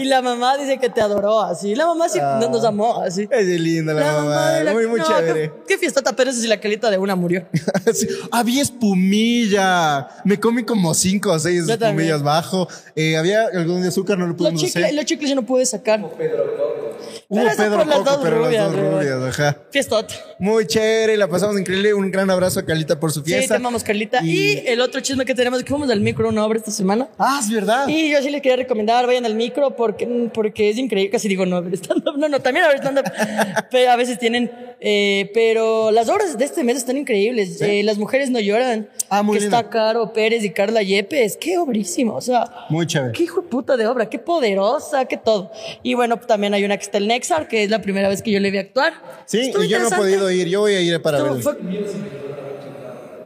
y 0.00 0.04
la 0.04 0.22
mamá 0.22 0.56
dice 0.58 0.78
que 0.78 0.88
te 0.88 1.00
adoró 1.00 1.40
así. 1.40 1.74
La 1.74 1.86
mamá 1.86 2.08
sí 2.08 2.18
no- 2.18 2.48
nos 2.48 2.64
amó 2.64 3.00
así. 3.02 3.28
Es 3.30 3.46
linda 3.60 3.94
la, 3.94 4.12
mamá, 4.12 4.50
de 4.52 4.64
la- 4.64 4.72
muy, 4.72 4.86
muy 4.86 5.00
no, 5.00 5.06
chévere. 5.06 5.52
Qué, 5.66 5.78
fiestota, 5.78 6.14
pero 6.14 6.30
eso 6.30 6.40
sí, 6.40 6.48
la 6.48 6.60
Carlita 6.60 6.90
de 6.90 6.98
una 6.98 7.14
murió. 7.16 7.46
Sí, 7.92 8.06
Había 8.30 8.62
espumilla. 8.62 10.08
Me 10.24 10.38
comí 10.40 10.64
como 10.64 10.94
cinco 10.94 11.32
o 11.32 11.38
seis 11.38 11.68
espumillas 11.68 12.22
bajo. 12.22 12.51
Eh, 12.96 13.16
había 13.16 13.46
algún 13.46 13.82
de 13.82 13.88
azúcar, 13.88 14.18
no 14.18 14.24
lo 14.26 14.30
Los 14.32 14.38
pudimos 14.38 14.60
chicles, 14.60 14.84
hacer. 14.84 14.94
los 14.96 15.04
chicles 15.04 15.30
yo 15.30 15.36
no 15.36 15.44
pude 15.46 15.64
sacar. 15.66 16.00
Hubo 16.00 17.40
Pero 17.40 17.48
eso 17.48 17.56
Pedro 17.62 17.78
por 17.78 17.86
las 17.86 17.98
Coco, 17.98 18.10
dos 18.10 18.20
pero 18.22 18.38
rubias, 18.44 18.62
las 18.64 18.72
dos 18.72 18.80
bro. 18.80 18.98
rubias, 19.00 19.22
ajá. 19.38 19.56
Fiestota. 19.70 20.14
Muy 20.38 20.66
chévere, 20.66 21.16
la 21.16 21.28
pasamos 21.28 21.58
increíble. 21.58 21.94
Un 21.94 22.10
gran 22.10 22.28
abrazo 22.30 22.60
a 22.60 22.64
Carlita 22.64 23.00
por 23.00 23.10
su 23.12 23.20
Sí, 23.20 23.26
fiesta. 23.32 23.54
te 23.54 23.56
amamos, 23.56 23.82
Carlita. 23.82 24.20
Y... 24.22 24.30
Y- 24.32 24.62
el 24.66 24.80
otro 24.80 25.00
chisme 25.00 25.24
que 25.24 25.34
tenemos 25.34 25.58
es 25.58 25.64
que 25.64 25.70
fuimos 25.70 25.90
al 25.90 26.00
micro 26.00 26.26
a 26.26 26.30
una 26.30 26.44
obra 26.44 26.58
esta 26.58 26.70
semana. 26.70 27.08
Ah, 27.18 27.40
es 27.42 27.50
verdad. 27.50 27.88
Y 27.88 28.10
yo 28.10 28.20
sí 28.22 28.30
les 28.30 28.42
quería 28.42 28.56
recomendar, 28.56 29.06
vayan 29.06 29.24
al 29.24 29.34
micro 29.34 29.74
porque, 29.76 30.06
porque 30.34 30.68
es 30.70 30.76
increíble. 30.78 31.10
Casi 31.10 31.28
digo, 31.28 31.46
no, 31.46 31.56
a 31.56 31.60
ver 31.60 31.74
stand-up. 31.74 32.16
No, 32.18 32.28
no, 32.28 32.40
también 32.40 32.64
a 32.66 32.68
ver 32.68 32.78
stand-up. 32.78 33.04
pero 33.70 33.90
a 33.90 33.96
veces 33.96 34.18
tienen. 34.18 34.50
eh, 34.80 35.30
pero 35.34 35.90
las 35.90 36.08
obras 36.08 36.36
de 36.36 36.44
este 36.44 36.64
mes 36.64 36.76
están 36.76 36.96
increíbles. 36.96 37.60
Eh, 37.62 37.82
las 37.82 37.98
mujeres 37.98 38.30
no 38.30 38.40
lloran. 38.40 38.88
Ah, 39.08 39.22
muy 39.22 39.36
Que 39.36 39.44
lindo. 39.44 39.56
está 39.56 39.70
Caro 39.70 40.12
Pérez 40.12 40.44
y 40.44 40.50
Carla 40.50 40.82
Yepes. 40.82 41.36
Qué 41.38 41.56
obrísimo. 41.58 42.14
O 42.14 42.20
sea, 42.20 42.41
Muy 42.68 42.86
chévere. 42.86 43.12
qué 43.12 43.24
hijo 43.24 43.42
de 43.42 43.48
puta 43.48 43.76
de 43.76 43.86
obra. 43.86 44.08
Qué 44.08 44.18
poderosa, 44.18 45.04
qué 45.06 45.16
todo. 45.16 45.50
Y 45.82 45.94
bueno, 45.94 46.16
también 46.18 46.54
hay 46.54 46.64
una 46.64 46.76
que 46.76 46.84
está 46.84 46.98
el 46.98 47.06
Nexar, 47.08 47.48
que 47.48 47.64
es 47.64 47.70
la 47.70 47.80
primera 47.82 48.08
vez 48.08 48.22
que 48.22 48.30
yo 48.30 48.40
le 48.40 48.50
vi 48.50 48.58
actuar. 48.58 48.92
Sí, 49.26 49.40
Estuvo 49.40 49.62
y 49.64 49.68
yo 49.68 49.78
no 49.78 49.88
he 49.88 49.90
podido 49.90 50.30
ir. 50.30 50.48
Yo 50.48 50.60
voy 50.60 50.74
a 50.74 50.80
ir 50.80 51.00
para 51.02 51.18
Estuvo- 51.18 51.34
verlo. 51.36 51.52
fue- 51.52 52.21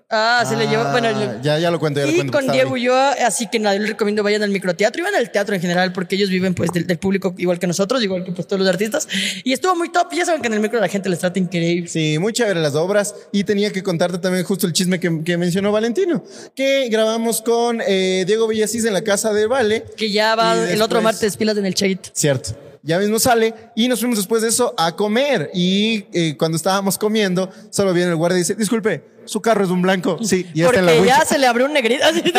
Ah, 0.08 0.44
se 0.48 0.54
le 0.56 0.68
llevó. 0.68 0.84
Bueno, 0.92 1.10
le- 1.10 1.42
ya, 1.42 1.58
ya 1.58 1.68
lo 1.70 1.80
cuento, 1.80 1.98
ya 1.98 2.06
lo 2.06 2.12
y 2.12 2.14
cuento. 2.16 2.32
con 2.32 2.46
Diego. 2.52 2.72
Ulloa, 2.74 3.12
así 3.26 3.48
que 3.48 3.58
nada, 3.58 3.74
yo 3.74 3.80
les 3.80 3.90
recomiendo 3.90 4.22
vayan 4.22 4.42
al 4.44 4.50
microteatro 4.50 5.00
y 5.00 5.04
van 5.04 5.16
al 5.16 5.32
teatro 5.32 5.54
en 5.56 5.60
general 5.60 5.92
porque 5.92 6.14
ellos 6.14 6.30
viven 6.30 6.54
pues 6.54 6.70
del, 6.70 6.86
del 6.86 6.98
público 6.98 7.34
igual 7.38 7.58
que 7.58 7.66
nosotros, 7.66 8.00
igual 8.04 8.24
que 8.24 8.30
pues 8.30 8.46
todos 8.46 8.60
los 8.60 8.68
artistas. 8.68 9.08
Y 9.42 9.52
estuvo 9.52 9.74
muy 9.74 9.90
top. 9.90 10.12
Ya 10.14 10.24
saben 10.24 10.40
que 10.42 10.46
en 10.46 10.54
el 10.54 10.60
micro 10.60 10.78
la 10.78 10.86
gente 10.88 11.08
les 11.08 11.18
trata 11.18 11.40
increíble. 11.40 11.88
Sí, 11.88 12.18
muy 12.20 12.32
chévere 12.32 12.60
las 12.60 12.76
obras. 12.76 13.16
Y 13.32 13.42
tenía 13.42 13.72
que 13.72 13.82
contarte 13.82 14.18
también 14.18 14.44
justo 14.44 14.66
el 14.68 14.72
chisme 14.72 15.00
que, 15.00 15.24
que 15.24 15.36
mencionó 15.36 15.72
Valentino, 15.72 16.22
que 16.54 16.88
grabamos 16.88 17.42
con 17.42 17.80
eh, 17.84 18.22
Diego 18.28 18.46
Villasís 18.46 18.84
en 18.84 18.92
la 18.92 19.02
casa 19.02 19.32
de 19.32 19.46
Vale. 19.48 19.84
Que 19.96 20.10
ya 20.12 20.36
va 20.36 20.54
Y 20.56 20.72
el 20.74 20.82
otro 20.82 20.98
después- 20.98 21.02
martes 21.02 21.36
pilas 21.36 21.56
en 21.56 21.66
el 21.66 21.74
Chaito. 21.74 22.10
Cierto. 22.12 22.50
Ya 22.84 23.00
mismo 23.00 23.18
sale 23.18 23.52
y 23.74 23.88
nos 23.88 23.98
fuimos 23.98 24.16
después 24.18 24.42
de 24.42 24.48
eso 24.50 24.72
a 24.78 24.94
comer. 24.94 25.50
Y 25.52 26.04
eh, 26.12 26.36
cuando 26.38 26.54
estábamos 26.56 26.96
comiendo, 26.96 27.50
solo 27.70 27.92
viene 27.92 28.10
el 28.10 28.16
guardia 28.16 28.36
y 28.36 28.42
dice, 28.42 28.54
disculpe, 28.54 29.02
su 29.26 29.40
carro 29.42 29.64
es 29.64 29.70
un 29.70 29.82
blanco. 29.82 30.18
Sí, 30.22 30.46
y 30.54 30.62
está 30.62 30.78
en 30.80 30.86
la 30.86 30.92
Porque 30.92 31.08
ya 31.08 31.14
wincha. 31.16 31.24
se 31.26 31.38
le 31.38 31.46
abrió 31.46 31.66
un 31.66 31.72
negrito. 31.72 32.04
Así. 32.04 32.22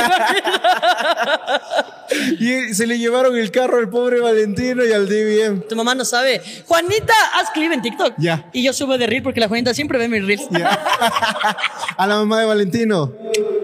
Y 2.39 2.73
se 2.73 2.87
le 2.87 2.97
llevaron 2.97 3.35
el 3.37 3.51
carro 3.51 3.77
al 3.79 3.89
pobre 3.89 4.21
Valentino 4.21 4.85
y 4.85 4.93
al 4.93 5.07
DBM. 5.09 5.67
tu 5.67 5.75
mamá 5.75 5.93
no 5.93 6.05
sabe. 6.05 6.41
Juanita, 6.65 7.13
haz 7.33 7.49
clip 7.51 7.71
en 7.73 7.81
TikTok. 7.81 8.13
Ya. 8.17 8.45
Y 8.53 8.63
yo 8.63 8.71
subo 8.71 8.97
de 8.97 9.07
reel 9.07 9.21
porque 9.23 9.41
la 9.41 9.49
Juanita 9.49 9.73
siempre 9.73 9.97
ve 9.97 10.07
mis 10.07 10.25
reels. 10.25 10.43
A 11.97 12.07
la 12.07 12.15
mamá 12.15 12.39
de 12.39 12.45
Valentino. 12.45 13.11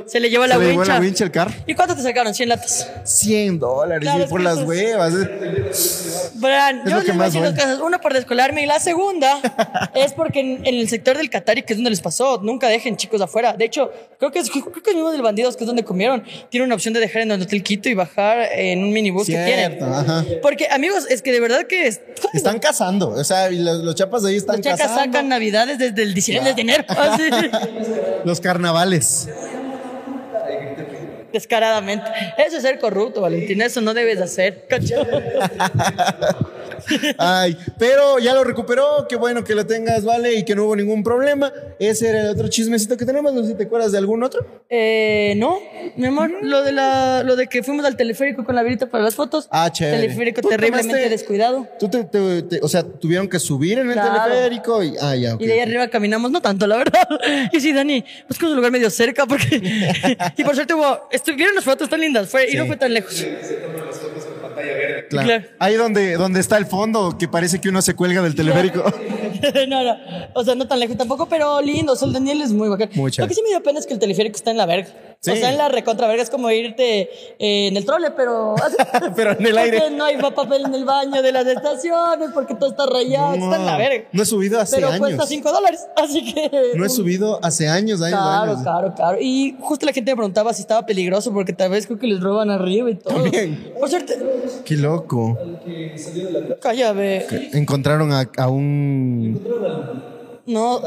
Se 0.08 0.20
le 0.20 0.30
llevó 0.30 0.46
la 0.46 0.56
se 0.56 0.60
le 0.60 0.66
llevó 0.68 0.80
wincha. 0.82 0.94
la 0.96 1.00
wincha 1.00 1.24
el 1.24 1.32
carro. 1.32 1.54
¿Y 1.66 1.74
cuánto 1.74 1.96
te 1.96 2.02
sacaron? 2.02 2.34
100 2.34 2.50
latas. 2.50 2.90
100 3.06 3.60
dólares 3.60 4.02
Claro, 4.02 4.26
y 4.26 4.28
por 4.28 4.42
las 4.42 4.58
huevas. 4.60 5.14
eh. 5.14 5.72
Bran, 6.36 6.82
Es 6.86 6.90
yo 6.92 6.96
les 6.98 7.06
que 7.06 7.12
voy 7.12 7.16
a 7.16 7.24
más 7.24 7.34
decir 7.34 7.44
dos 7.48 7.54
cosas. 7.56 7.80
Una 7.80 8.00
por 8.02 8.14
descolarme 8.14 8.64
y 8.64 8.66
la 8.66 8.80
segunda 8.82 9.40
es 9.96 10.12
porque 10.12 10.42
en, 10.42 10.66
en 10.66 10.76
el 10.76 10.90
sector 10.90 11.16
del 11.18 11.30
Qatari, 11.30 11.64
que 11.64 11.72
es 11.74 11.78
donde 11.78 11.92
les 11.92 12.02
pasó, 12.02 12.42
nunca 12.44 12.68
dejen 12.68 12.98
chicos 12.98 13.13
afuera. 13.22 13.54
De 13.54 13.66
hecho, 13.66 13.92
creo 14.18 14.32
que 14.32 14.40
es, 14.40 14.50
creo 14.50 14.72
que 14.72 14.90
es 14.90 14.96
mismo 14.96 15.12
del 15.12 15.22
Bandidos, 15.22 15.56
que 15.56 15.64
es 15.64 15.68
donde 15.68 15.84
comieron. 15.84 16.24
Tiene 16.50 16.66
una 16.66 16.76
opción 16.76 16.94
de 16.94 17.00
dejar 17.00 17.22
en 17.24 17.32
el 17.32 17.42
Hotel 17.42 17.62
Quito 17.64 17.90
y 17.90 17.94
bajar 17.94 18.50
en 18.54 18.84
un 18.84 18.92
minibús 18.94 19.28
que 19.28 19.34
tienen. 19.34 19.74
Cierto, 19.78 19.86
ajá. 19.86 20.26
Porque, 20.42 20.68
amigos, 20.72 21.06
es 21.10 21.22
que 21.22 21.32
de 21.32 21.40
verdad 21.40 21.68
que 21.68 21.88
es- 21.88 22.02
Están 22.34 22.60
cazando. 22.60 23.10
O 23.10 23.24
sea, 23.24 23.50
los, 23.50 23.84
los 23.84 23.96
chapas 23.96 24.24
de 24.24 24.30
ahí 24.30 24.36
están 24.38 24.56
los 24.58 24.64
chacas 24.66 24.80
cazando. 24.82 25.04
sacan 25.06 25.30
navidades 25.30 25.78
desde 25.78 26.02
el 26.04 26.14
19 26.14 26.54
de 26.54 26.62
enero. 26.62 26.84
Los 28.26 28.40
carnavales. 28.40 29.28
descaradamente. 31.32 32.06
Eso 32.38 32.58
es 32.58 32.62
ser 32.64 32.80
corrupto, 32.80 33.22
Valentín. 33.22 33.62
Eso 33.62 33.82
no 33.82 33.94
debes 33.94 34.22
hacer. 34.22 34.66
¿cachai? 34.70 35.04
Ay, 37.18 37.58
pero 37.78 38.20
ya 38.20 38.34
lo 38.34 38.44
recuperó. 38.44 39.06
Qué 39.08 39.16
bueno 39.16 39.44
que 39.44 39.56
lo 39.56 39.66
tengas, 39.66 40.04
vale, 40.06 40.34
y 40.34 40.44
que 40.46 40.56
no 40.56 40.66
hubo 40.66 40.76
ningún 40.76 41.04
problema. 41.04 41.52
Ese 41.80 42.10
era 42.10 42.22
el 42.22 42.28
otro 42.30 42.48
chismecito 42.48 42.98
que 42.98 43.06
tenemos. 43.06 43.34
No 43.34 43.42
sé 43.44 43.50
si 43.50 43.56
te 43.56 43.64
acuerdas 43.64 43.92
de 43.92 43.98
algún 43.98 44.24
otro. 44.24 44.46
Eh, 44.70 45.34
no, 45.38 45.60
mi 45.98 46.08
amor, 46.08 46.32
lo 46.42 46.64
de 46.64 46.72
la, 46.72 47.24
lo 47.24 47.36
de 47.36 47.48
que 47.48 47.64
fuimos 47.64 47.86
al 47.86 47.96
teleférico 47.98 48.44
con 48.44 48.56
la 48.56 48.64
virita 48.64 48.88
para 48.88 49.04
las 49.04 49.16
fotos. 49.16 49.48
Ah, 49.52 49.72
chévere. 49.72 50.02
Teleférico 50.02 50.42
¿Tú 50.42 50.50
terriblemente 50.50 50.94
tomaste- 50.94 51.10
descuidado. 51.10 51.68
Tú 51.80 51.90
te, 51.90 52.04
te- 52.06 52.42
te- 52.44 52.60
o 52.62 52.68
sea, 52.68 52.84
tuvieron 52.84 53.28
que 53.30 53.40
subir 53.40 53.80
en 53.80 53.88
el 53.88 53.94
Claro. 53.94 54.24
teleférico 54.32 54.84
y. 54.84 54.96
Ah, 55.02 55.16
ya. 55.16 55.36
Y 55.40 55.46
de 55.48 55.54
ahí 55.54 55.60
arriba 55.60 55.88
caminamos, 55.90 56.32
no 56.32 56.42
tanto, 56.42 56.68
la 56.68 56.78
verdad. 56.78 57.08
Y 57.52 57.60
sí, 57.60 57.74
Dani, 57.74 58.04
buscamos 58.28 58.52
un 58.52 58.58
lugar 58.58 58.72
medio 58.72 58.90
cerca 58.90 59.26
porque. 59.26 59.62
y 60.38 60.44
por 60.44 60.56
suerte 60.56 60.74
hubo. 60.74 61.08
Estuvieron 61.12 61.54
las 61.56 61.64
fotos 61.64 61.90
tan 61.90 62.00
lindas, 62.00 62.30
fue, 62.30 62.50
y 62.50 62.56
no 62.56 62.66
fue 62.66 62.78
tan 62.78 62.94
lejos. 62.94 63.24
Claro. 65.10 65.28
Claro. 65.28 65.46
Ahí 65.60 65.76
donde, 65.76 66.14
donde 66.14 66.40
está 66.40 66.58
el 66.58 66.66
fondo, 66.66 67.18
que 67.18 67.28
parece 67.28 67.60
que 67.60 67.70
uno 67.70 67.82
se 67.82 67.96
cuelga 67.96 68.22
del 68.22 68.36
teleférico. 68.36 68.84
no, 69.68 69.84
no. 69.84 69.98
O 70.34 70.44
sea, 70.44 70.56
no 70.56 70.68
tan 70.68 70.80
lejos 70.80 70.98
tampoco, 70.98 71.28
pero 71.28 71.62
lindo. 71.62 71.94
O 71.94 71.96
sea, 71.96 72.08
el 72.08 72.14
Daniel 72.14 72.42
es 72.42 72.52
muy 72.52 72.70
bacán. 72.70 72.90
Chévere. 72.90 73.12
Lo 73.18 73.28
que 73.28 73.34
sí 73.34 73.42
me 73.44 73.50
dio 73.50 73.62
pena 73.64 73.80
es 73.80 73.88
que 73.88 73.94
el 73.94 74.00
teleférico 74.00 74.36
está 74.36 74.52
en 74.52 74.58
la 74.58 74.66
verga. 74.66 74.90
Sí. 75.20 75.32
O 75.32 75.36
sea, 75.38 75.52
en 75.52 75.58
la 75.58 75.70
recontra 75.70 76.06
verga 76.08 76.22
es 76.22 76.30
como 76.30 76.52
irte 76.52 77.10
eh, 77.40 77.68
en 77.68 77.78
el 77.78 77.86
trole, 77.86 78.12
pero. 78.12 78.56
Pero 79.16 79.32
en 79.32 79.46
el 79.48 79.58
aire. 79.58 79.90
No 79.92 80.04
hay 80.04 80.18
papel 80.18 80.66
en 80.66 80.74
el 80.74 80.84
baño 80.84 81.22
de 81.22 81.32
las 81.32 81.46
estaciones, 81.48 82.32
porque 82.34 82.56
todo 82.56 82.72
está 82.72 82.86
rayado, 82.86 83.34
está 83.36 83.56
en 83.56 83.66
la 83.66 83.78
verga. 83.78 84.08
No 84.12 84.24
he 84.24 84.26
subido 84.26 84.60
hace 84.60 84.76
pero 84.76 84.88
años. 84.90 85.00
cuesta 85.00 85.26
5 85.26 85.52
dólares, 85.52 85.86
así 85.96 86.34
que. 86.34 86.72
No 86.76 86.86
he 86.86 86.90
subido 86.90 87.40
hace 87.42 87.70
años, 87.70 88.02
años, 88.02 88.20
Claro, 88.20 88.52
años. 88.52 88.64
claro, 88.64 88.94
claro. 88.96 89.18
Y 89.22 89.56
justo 89.62 89.86
la 89.86 89.94
gente 89.94 90.12
me 90.12 90.18
preguntaba 90.18 90.52
si 90.54 90.62
estaba 90.62 90.86
peligroso 90.86 91.32
porque 91.32 91.54
tal 91.54 91.72
vez 91.72 91.86
creo 91.88 92.00
que 92.00 92.08
les 92.08 92.20
roban 92.20 92.50
arriba 92.50 92.90
y 92.90 92.96
todo. 92.96 93.14
También. 93.14 93.72
Por 93.80 93.90
suerte, 93.90 94.18
Qué 94.66 94.76
loco. 94.76 95.38
cállate. 96.62 97.50
Encontraron 97.58 98.12
a, 98.12 98.30
a 98.38 98.50
un. 98.50 99.33
No, 100.46 100.82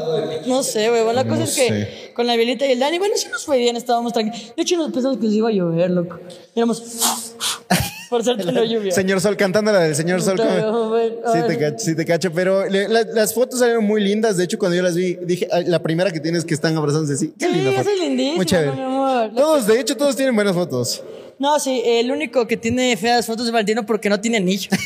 no 0.45 0.61
sé, 0.63 0.91
huevón. 0.91 1.15
La 1.15 1.23
cosa 1.23 1.37
No 1.39 1.43
es 1.45 1.55
que 1.55 1.67
sé. 1.67 2.11
con 2.15 2.27
la 2.27 2.35
Violeta 2.35 2.67
y 2.67 2.73
el 2.73 2.79
Dani, 2.79 2.99
bueno, 2.99 3.15
sí 3.17 3.27
nos 3.31 3.43
fue 3.43 3.57
bien, 3.57 3.75
estábamos 3.75 4.13
tranquilos. 4.13 4.53
De 4.55 4.61
hecho, 4.61 4.77
nos 4.77 4.91
pensamos 4.91 5.17
que 5.17 5.25
nos 5.25 5.33
iba 5.33 5.49
a 5.49 5.51
llover, 5.51 5.89
loco. 5.89 6.19
Éramos. 6.55 6.81
Por 8.09 8.23
suerte 8.23 8.45
no 8.45 8.63
llovió. 8.63 8.89
Señor 8.93 9.19
Sol 9.19 9.35
cantando 9.35 9.71
la 9.71 9.79
del 9.79 9.95
Señor 9.95 10.21
Sol. 10.21 10.37
Güey, 10.37 11.09
Sí 11.33 11.39
te 11.47 11.57
cacho, 11.57 11.77
sí 11.79 11.95
te 11.95 12.05
cacho, 12.05 12.31
pero 12.31 12.65
le- 12.69 12.87
la- 12.87 13.01
las 13.03 13.33
fotos 13.33 13.59
salieron 13.59 13.83
muy 13.83 13.99
lindas. 14.01 14.37
De 14.37 14.45
hecho, 14.45 14.57
cuando 14.57 14.77
yo 14.77 14.83
las 14.83 14.95
vi, 14.95 15.15
dije, 15.15 15.47
"Ay, 15.51 15.65
la 15.65 15.79
primera 15.83 16.09
que 16.11 16.19
tienes 16.21 16.45
que 16.45 16.53
están 16.53 16.77
abrazándose 16.77 17.13
así. 17.15 17.33
Qué 17.37 17.47
Sí, 17.47 17.53
linda 17.53 17.71
foto. 17.73 17.89
es 17.89 17.99
lindísima, 17.99 18.35
Muy 18.37 18.45
chévere. 18.45 18.71
mi 18.71 18.81
amor. 18.81 19.31
Todos, 19.35 19.67
de 19.67 19.79
hecho, 19.81 19.97
todos 19.97 20.15
tienen 20.15 20.35
buenas 20.35 20.53
fotos. 20.55 21.03
No, 21.39 21.59
sí, 21.59 21.83
el 21.85 22.09
único 22.11 22.47
que 22.47 22.57
tiene 22.57 22.97
feas 22.97 23.25
fotos 23.27 23.45
de 23.45 23.51
Valentino 23.51 23.85
porque 23.85 24.09
no 24.09 24.19
tiene 24.19 24.37
anillo. 24.37 24.69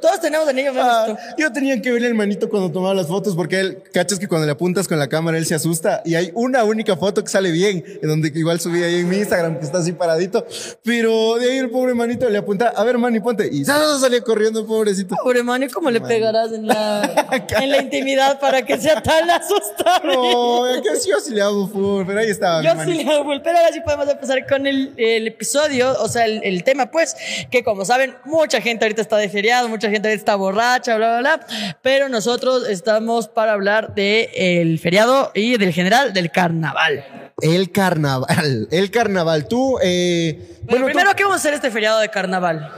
Todos 0.00 0.20
tenemos 0.20 0.46
anillo, 0.48 0.72
menos 0.72 0.88
Ah, 0.88 1.04
tú. 1.08 1.16
yo 1.38 1.52
tenía 1.52 1.80
que 1.82 1.90
verle 1.90 2.08
el 2.08 2.14
manito 2.14 2.48
cuando 2.48 2.70
tomaba 2.70 2.94
las 2.94 3.08
fotos 3.08 3.34
porque 3.34 3.60
él, 3.60 3.82
cachas 3.92 4.18
que 4.18 4.28
cuando 4.28 4.46
le 4.46 4.52
apuntas 4.52 4.86
con 4.86 4.98
la 4.98 5.08
cámara 5.08 5.38
él 5.38 5.46
se 5.46 5.54
asusta 5.54 6.02
y 6.04 6.14
hay 6.14 6.30
una 6.34 6.62
única 6.64 6.96
foto 6.96 7.24
que 7.24 7.30
sale 7.30 7.50
bien, 7.50 7.84
en 8.00 8.08
donde 8.08 8.30
igual 8.34 8.60
subí 8.60 8.82
ahí 8.82 9.00
en 9.00 9.08
mi 9.08 9.16
Instagram 9.16 9.58
que 9.58 9.64
está 9.64 9.78
así 9.78 9.92
paradito, 9.92 10.46
pero 10.84 11.36
de 11.36 11.50
ahí 11.52 11.58
el 11.58 11.70
pobre 11.70 11.94
manito 11.94 12.28
le 12.28 12.38
apunta, 12.38 12.68
a 12.68 12.84
ver 12.84 12.98
mani, 12.98 13.20
ponte, 13.20 13.48
y 13.50 13.64
salía 13.64 14.20
corriendo 14.22 14.66
pobrecito. 14.66 15.16
Pobre 15.22 15.42
mano, 15.42 15.64
¿y 15.64 15.68
cómo 15.68 15.90
le 15.90 16.00
pegarás 16.00 16.52
en 16.52 16.66
la, 16.66 17.42
en 17.60 17.70
la 17.70 17.82
intimidad 17.82 18.38
para 18.38 18.64
que 18.64 18.78
sea 18.78 19.02
tan 19.02 19.28
asustable? 19.30 20.14
No, 20.14 20.64
que 20.82 20.90
yo 21.08 21.18
sí 21.20 21.34
le 21.34 21.42
hago 21.42 21.66
fútbol, 21.66 22.04
pero 22.06 22.20
ahí 22.20 22.30
estaba 22.30 22.62
Yo 22.62 22.70
sí 22.84 23.02
le 23.02 23.12
hago 23.12 23.24
full, 23.24 23.38
pero 23.42 23.58
ahora 23.58 23.72
sí 23.72 23.80
podemos 23.80 23.95
empezar 24.04 24.46
con 24.46 24.66
el, 24.66 24.92
el 24.96 25.26
episodio, 25.26 25.94
o 26.00 26.08
sea, 26.08 26.24
el, 26.24 26.42
el 26.44 26.64
tema, 26.64 26.90
pues, 26.90 27.16
que 27.50 27.62
como 27.62 27.84
saben, 27.84 28.14
mucha 28.24 28.60
gente 28.60 28.84
ahorita 28.84 29.02
está 29.02 29.16
de 29.16 29.28
feriado, 29.28 29.68
mucha 29.68 29.90
gente 29.90 30.08
ahorita 30.08 30.20
está 30.20 30.36
borracha, 30.36 30.96
bla, 30.96 31.18
bla, 31.18 31.36
bla, 31.36 31.76
pero 31.82 32.08
nosotros 32.08 32.68
estamos 32.68 33.28
para 33.28 33.52
hablar 33.52 33.94
del 33.94 34.28
el 34.34 34.78
feriado 34.78 35.30
y 35.34 35.56
del 35.56 35.72
general 35.72 36.12
del 36.12 36.30
carnaval. 36.30 37.25
El 37.42 37.70
carnaval, 37.70 38.66
el 38.70 38.90
carnaval. 38.90 39.46
Tú, 39.46 39.76
eh, 39.82 40.56
Bueno, 40.62 40.84
bueno, 40.84 40.86
primero, 40.86 41.10
tú- 41.10 41.16
¿qué 41.16 41.22
vamos 41.24 41.36
a 41.36 41.38
hacer 41.40 41.52
este 41.52 41.70
feriado 41.70 42.00
de 42.00 42.08
carnaval? 42.08 42.72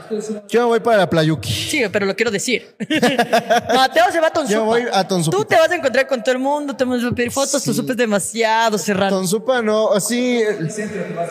yo 0.49 0.67
voy 0.67 0.81
para 0.81 0.97
la 0.97 1.09
Playuki. 1.09 1.49
Sí, 1.49 1.81
pero 1.89 2.05
lo 2.05 2.13
quiero 2.13 2.29
decir. 2.29 2.75
Mateo 3.73 4.11
se 4.11 4.19
va 4.19 4.27
a 4.27 4.33
Tonsupa. 4.33 4.53
Yo 4.59 4.65
voy 4.65 4.83
a 4.91 5.07
Tonsupa. 5.07 5.37
Tú 5.37 5.45
te 5.45 5.55
vas 5.55 5.71
a 5.71 5.75
encontrar 5.75 6.07
con 6.07 6.21
todo 6.21 6.33
el 6.33 6.39
mundo, 6.39 6.75
te 6.75 6.83
vamos 6.83 7.01
a 7.05 7.11
pedir 7.15 7.31
fotos, 7.31 7.63
Tonsupa 7.63 7.91
es 7.93 7.97
demasiado 7.97 8.77
cerrado. 8.77 9.17
Tonsupa 9.17 9.61
no, 9.61 9.93
así, 9.93 10.41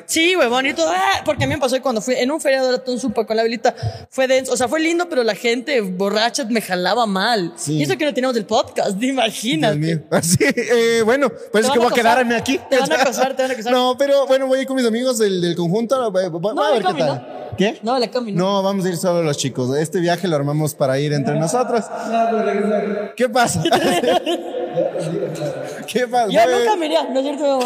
Sí, 0.07 0.35
huevón, 0.35 0.65
y 0.65 0.73
todo. 0.73 0.91
ah, 0.91 1.21
porque 1.27 1.45
a 1.45 1.47
mí 1.47 1.55
me 1.55 1.61
pasó 1.61 1.81
cuando 1.83 2.01
fui 2.01 2.15
en 2.15 2.31
un 2.31 2.41
feriado 2.41 2.73
de 2.73 2.79
Tonsupa 2.79 3.27
con 3.27 3.37
la 3.37 3.43
velita. 3.43 3.75
Fue 4.11 4.27
denso. 4.27 4.53
O 4.53 4.57
sea, 4.57 4.69
fue 4.69 4.81
lindo, 4.81 5.07
pero 5.11 5.23
la 5.23 5.35
gente 5.35 5.83
borracha 5.83 6.47
me 6.47 6.63
jalaba 6.63 7.05
mal. 7.07 7.53
Sí. 7.57 7.75
Y 7.77 7.83
eso 7.83 7.99
que 7.99 8.07
no 8.07 8.15
teníamos 8.15 8.39
el 8.39 8.47
podcast, 8.47 9.01
imagínate. 9.03 9.77
Dios 9.77 9.99
mío. 9.99 10.07
Así, 10.11 10.39
eh, 10.41 11.03
bueno, 11.05 11.31
pues 11.53 11.67
es 11.67 11.71
que 11.71 11.79
voy 11.79 11.89
a 11.89 11.95
quedarme 11.95 12.35
aquí. 12.35 12.59
Te 12.71 12.79
van 12.79 12.91
a 12.91 12.97
acosar, 13.19 13.37
te 13.37 13.43
van 13.43 13.51
a 13.51 13.55
acosar. 13.55 13.73
No, 13.73 13.97
pero 13.99 14.27
bueno, 14.27 14.47
voy 14.47 14.59
a 14.59 14.63
ir 14.63 14.69
con 14.69 14.77
mis 14.77 14.87
amigos 14.87 15.19
del, 15.19 15.41
del 15.41 15.57
conjunto. 15.57 15.97
No, 15.97 16.07
a 16.07 16.73
ver 16.73 16.83
qué 16.83 16.95
tal. 16.95 17.35
¿Qué? 17.57 17.79
No, 17.83 17.99
la 17.99 18.09
Cami, 18.09 18.33
no. 18.33 18.45
No, 18.45 18.63
vamos 18.63 18.85
a 18.85 18.89
ir 18.89 18.97
solo 18.97 19.23
los 19.23 19.37
chicos. 19.37 19.77
Este 19.77 19.99
viaje 19.99 20.29
lo 20.29 20.37
armamos 20.37 20.75
para 20.75 20.99
ir 21.01 21.13
entre 21.13 21.39
nosotros. 21.39 21.85
¿Qué 23.17 23.29
pasa? 23.29 23.63
¿Qué 25.87 26.07
pasa? 26.07 26.31
Yo 26.31 26.41
nunca 26.47 26.77
me 26.77 26.87
iría, 26.87 27.03
¿no 27.05 27.19
es 27.19 27.27
cierto? 27.27 27.59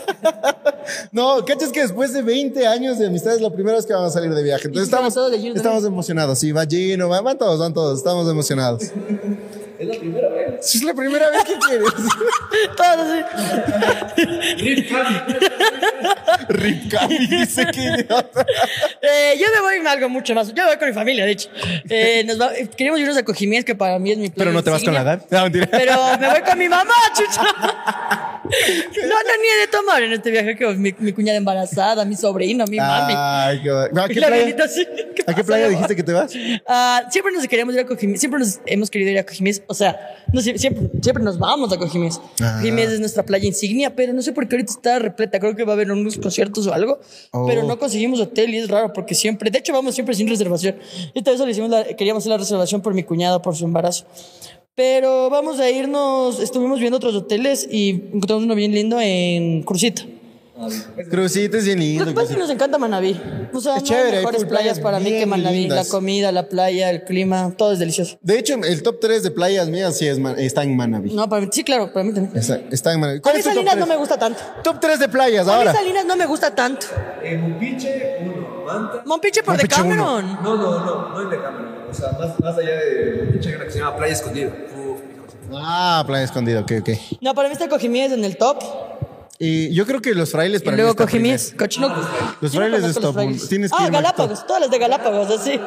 No, 1.12 1.44
cachas 1.44 1.70
que 1.70 1.80
después 1.82 2.12
de 2.12 2.22
20 2.22 2.66
años 2.66 2.98
de 2.98 3.06
amistad 3.06 3.34
es 3.34 3.40
la 3.40 3.50
primera 3.50 3.76
vez 3.76 3.86
que 3.86 3.92
vamos 3.92 4.10
a 4.10 4.14
salir 4.14 4.34
de 4.34 4.42
viaje. 4.42 4.66
Entonces 4.66 4.88
estamos, 4.88 5.14
todos 5.14 5.30
de 5.30 5.38
Gino 5.38 5.54
estamos 5.54 5.84
emocionados. 5.84 6.38
Sí, 6.38 6.50
va 6.52 6.66
Gino, 6.66 7.08
van, 7.08 7.22
van 7.22 7.38
todos, 7.38 7.58
van 7.60 7.72
todos. 7.72 7.98
Estamos 7.98 8.28
emocionados. 8.28 8.82
Es 9.80 9.88
la 9.88 9.94
primera 9.98 10.28
vez. 10.28 10.54
Si 10.60 10.76
es 10.76 10.84
la 10.84 10.92
primera 10.92 11.30
vez 11.30 11.42
que 11.44 11.54
quieres. 11.54 11.88
Todos 12.76 12.98
así. 12.98 13.24
Rip 14.58 14.90
Cami. 14.90 15.16
Rip 16.50 16.90
Cami 16.92 17.26
dice 17.26 17.64
que 17.72 17.80
idiota. 17.80 18.44
Eh, 19.00 19.38
yo 19.40 19.46
me 19.54 19.60
voy 19.62 19.86
a 19.86 19.90
algo 19.92 20.10
mucho 20.10 20.34
más. 20.34 20.48
Yo 20.48 20.54
me 20.64 20.66
voy 20.68 20.76
con 20.76 20.88
mi 20.88 20.92
familia, 20.92 21.24
de 21.24 21.30
hecho. 21.30 21.48
Eh, 21.88 22.24
nos 22.26 22.38
va- 22.38 22.52
queremos 22.76 23.00
irnos 23.00 23.16
a 23.16 23.22
Cojimíes, 23.22 23.64
que 23.64 23.74
para 23.74 23.98
mí 23.98 24.12
es 24.12 24.18
mi 24.18 24.28
playa 24.28 24.50
Pero 24.50 24.52
no 24.52 24.62
te 24.62 24.68
vas 24.68 24.82
con 24.84 24.92
la. 24.92 25.02
GAR. 25.02 25.24
No, 25.30 25.42
mentira. 25.44 25.66
Pero 25.70 25.94
me 26.20 26.28
voy 26.30 26.40
con 26.42 26.58
mi 26.58 26.68
mamá, 26.68 26.92
chucha. 27.16 27.42
No, 27.42 29.14
no, 29.14 29.32
ni 29.40 29.60
de 29.62 29.66
tomar 29.70 29.89
en 29.98 30.12
este 30.12 30.30
viaje 30.30 30.56
que 30.56 30.66
mi, 30.74 30.94
mi 30.98 31.12
cuñada 31.12 31.36
embarazada, 31.38 32.04
mi 32.04 32.14
sobrino, 32.16 32.64
mi 32.66 32.76
mami. 32.76 33.14
Ay, 33.16 33.60
qué, 33.62 33.70
¿A 33.70 33.88
qué 34.08 34.20
la 34.20 34.26
playa, 34.28 34.42
abuelita 34.42 34.64
así, 34.64 34.86
¿qué 35.14 35.22
¿A 35.26 35.34
qué 35.34 35.44
playa 35.44 35.68
dijiste 35.68 35.96
que 35.96 36.02
te 36.02 36.12
vas? 36.12 36.32
Ah, 36.66 37.02
siempre 37.10 37.32
nos 37.32 37.46
queríamos 37.46 37.74
ir 37.74 37.80
a 37.80 37.86
Cojimies, 37.86 38.20
siempre 38.20 38.38
nos 38.40 38.60
hemos 38.66 38.90
querido 38.90 39.10
ir 39.10 39.18
a 39.18 39.24
Cojimies, 39.26 39.62
o 39.66 39.74
sea, 39.74 39.98
no 40.32 40.40
siempre, 40.40 40.88
siempre 41.02 41.22
nos 41.24 41.38
vamos 41.38 41.72
a 41.72 41.76
Cojimies. 41.78 42.20
Ah. 42.40 42.58
Cojimies 42.60 42.90
es 42.90 43.00
nuestra 43.00 43.22
playa 43.24 43.46
insignia, 43.46 43.94
pero 43.94 44.12
no 44.12 44.22
sé 44.22 44.32
por 44.32 44.46
qué 44.48 44.56
ahorita 44.56 44.72
está 44.72 44.98
repleta, 44.98 45.38
creo 45.40 45.56
que 45.56 45.64
va 45.64 45.72
a 45.72 45.74
haber 45.74 45.90
unos 45.90 46.16
conciertos 46.18 46.66
o 46.66 46.72
algo, 46.74 46.98
Oh. 47.32 47.46
pero 47.46 47.62
no 47.64 47.78
conseguimos 47.78 48.20
hotel 48.20 48.54
y 48.54 48.58
es 48.58 48.68
raro 48.68 48.92
porque 48.92 49.14
siempre, 49.14 49.50
de 49.50 49.58
hecho 49.58 49.72
vamos 49.72 49.94
siempre 49.94 50.14
sin 50.14 50.28
reservación. 50.28 50.76
Esta 51.14 51.30
vez 51.30 51.38
solo 51.38 51.50
hicimos 51.50 51.70
la- 51.70 51.84
queríamos 51.84 52.22
hacer 52.22 52.30
la 52.30 52.38
reservación 52.38 52.80
por 52.80 52.94
mi 52.94 53.02
cuñada, 53.02 53.40
por 53.42 53.54
su 53.56 53.64
embarazo. 53.64 54.06
Pero 54.80 55.28
vamos 55.28 55.60
a 55.60 55.68
irnos, 55.68 56.40
estuvimos 56.40 56.80
viendo 56.80 56.96
otros 56.96 57.14
hoteles 57.14 57.68
y 57.70 57.90
encontramos 58.14 58.44
uno 58.44 58.54
bien 58.54 58.72
lindo 58.72 58.98
en 58.98 59.62
Crucita. 59.62 60.04
Crucita 61.10 61.58
es 61.58 61.66
bien 61.66 61.78
Lo 61.78 61.84
lindo. 61.84 62.04
que 62.06 62.12
pasa 62.12 62.28
es 62.28 62.32
que 62.32 62.38
nos 62.38 62.48
encanta 62.48 62.78
Manaví. 62.78 63.20
O 63.52 63.60
sea, 63.60 63.76
Es 63.76 63.82
no 63.82 63.88
chévere, 63.88 64.08
hay 64.16 64.24
mejores 64.24 64.44
playas 64.46 64.78
playas 64.78 64.80
para 64.80 64.98
mí 64.98 65.10
que 65.10 65.26
Manaví. 65.26 65.68
La 65.68 65.84
comida, 65.84 66.32
la 66.32 66.48
playa, 66.48 66.88
el 66.88 67.04
clima, 67.04 67.52
todo 67.58 67.74
es 67.74 67.78
delicioso. 67.78 68.16
De 68.22 68.38
hecho, 68.38 68.54
el 68.54 68.82
top 68.82 69.00
3 69.00 69.22
de 69.22 69.30
playas 69.30 69.68
mías 69.68 69.98
sí 69.98 70.06
es, 70.06 70.16
está 70.38 70.62
en 70.62 70.74
Manaví. 70.74 71.12
No, 71.12 71.28
para 71.28 71.42
mí, 71.42 71.48
sí, 71.52 71.62
claro, 71.62 71.92
para 71.92 72.04
mí 72.04 72.14
también. 72.14 72.34
Está, 72.34 72.58
está 72.70 72.94
en 72.94 73.00
Manaví. 73.00 73.18
A 73.18 73.20
¿Cuál 73.20 73.34
mí 73.34 73.40
es 73.40 73.44
tu 73.44 73.50
top 73.50 73.56
Salinas 73.56 73.76
no 73.76 73.84
3? 73.84 73.88
me 73.94 73.96
gusta 74.00 74.18
tanto. 74.18 74.40
Top 74.64 74.80
3 74.80 74.98
de 74.98 75.08
playas 75.10 75.46
A 75.46 75.50
mí 75.50 75.56
ahora. 75.58 75.72
Salinas 75.74 76.06
no 76.06 76.16
me 76.16 76.24
gusta 76.24 76.54
tanto. 76.54 76.86
En 77.22 77.38
Mompiche, 77.42 78.16
uno. 78.22 78.64
Manta. 78.64 79.02
Mompiche 79.04 79.42
por 79.42 79.56
Mompiche 79.56 79.76
Decameron. 79.76 80.38
No, 80.42 80.56
no, 80.56 80.84
no. 80.86 81.08
No 81.10 81.20
en 81.20 81.28
Decameron. 81.30 81.79
O 81.90 81.94
sea, 81.94 82.12
más, 82.12 82.38
más 82.40 82.56
allá 82.58 82.70
de 82.76 83.38
que 83.40 83.70
se 83.70 83.78
llama 83.78 83.96
Playa 83.96 84.12
Escondida. 84.12 84.48
Uf. 84.76 85.00
Ah, 85.52 86.04
playa 86.06 86.24
escondida, 86.24 86.60
ok, 86.60 86.72
ok. 86.80 86.90
No, 87.20 87.34
para 87.34 87.48
mí 87.48 87.52
está 87.54 87.68
Cojimies 87.68 88.12
en 88.12 88.24
el 88.24 88.36
top. 88.36 88.58
Y 89.42 89.72
yo 89.74 89.86
creo 89.86 90.00
que 90.02 90.14
los 90.14 90.30
frailes 90.30 90.60
Y 90.60 90.64
para 90.64 90.76
luego 90.76 90.92
mí 90.92 90.96
Cojimies. 90.96 91.54
Cochino. 91.58 91.88
Los 92.40 92.52
frailes 92.52 92.80
conozco 92.82 92.88
es 92.90 92.94
los 92.96 93.02
top 93.02 93.14
frailes. 93.14 93.40
uno. 93.40 93.48
Tienes 93.48 93.70
que 93.72 93.76
Ah. 93.80 93.88
Galápagos, 93.90 94.46
todas 94.46 94.60
las 94.62 94.70
de 94.70 94.78
Galápagos, 94.78 95.30
así. 95.40 95.58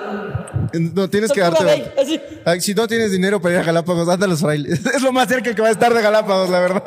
No, 0.95 1.09
tienes 1.09 1.31
que 1.31 1.41
darte. 1.41 1.63
Bay, 1.65 1.91
así. 2.01 2.21
Ay, 2.45 2.61
Si 2.61 2.73
no 2.73 2.87
tienes 2.87 3.11
dinero 3.11 3.41
para 3.41 3.55
ir 3.55 3.61
a 3.61 3.63
Galápagos, 3.63 4.07
anda 4.07 4.25
a 4.25 4.29
los 4.29 4.39
frailes. 4.41 4.85
Es 4.95 5.01
lo 5.01 5.11
más 5.11 5.27
cerca 5.27 5.53
que 5.53 5.61
va 5.61 5.67
a 5.69 5.71
estar 5.71 5.93
de 5.93 6.01
Galápagos, 6.01 6.49
la 6.49 6.59
verdad. 6.59 6.83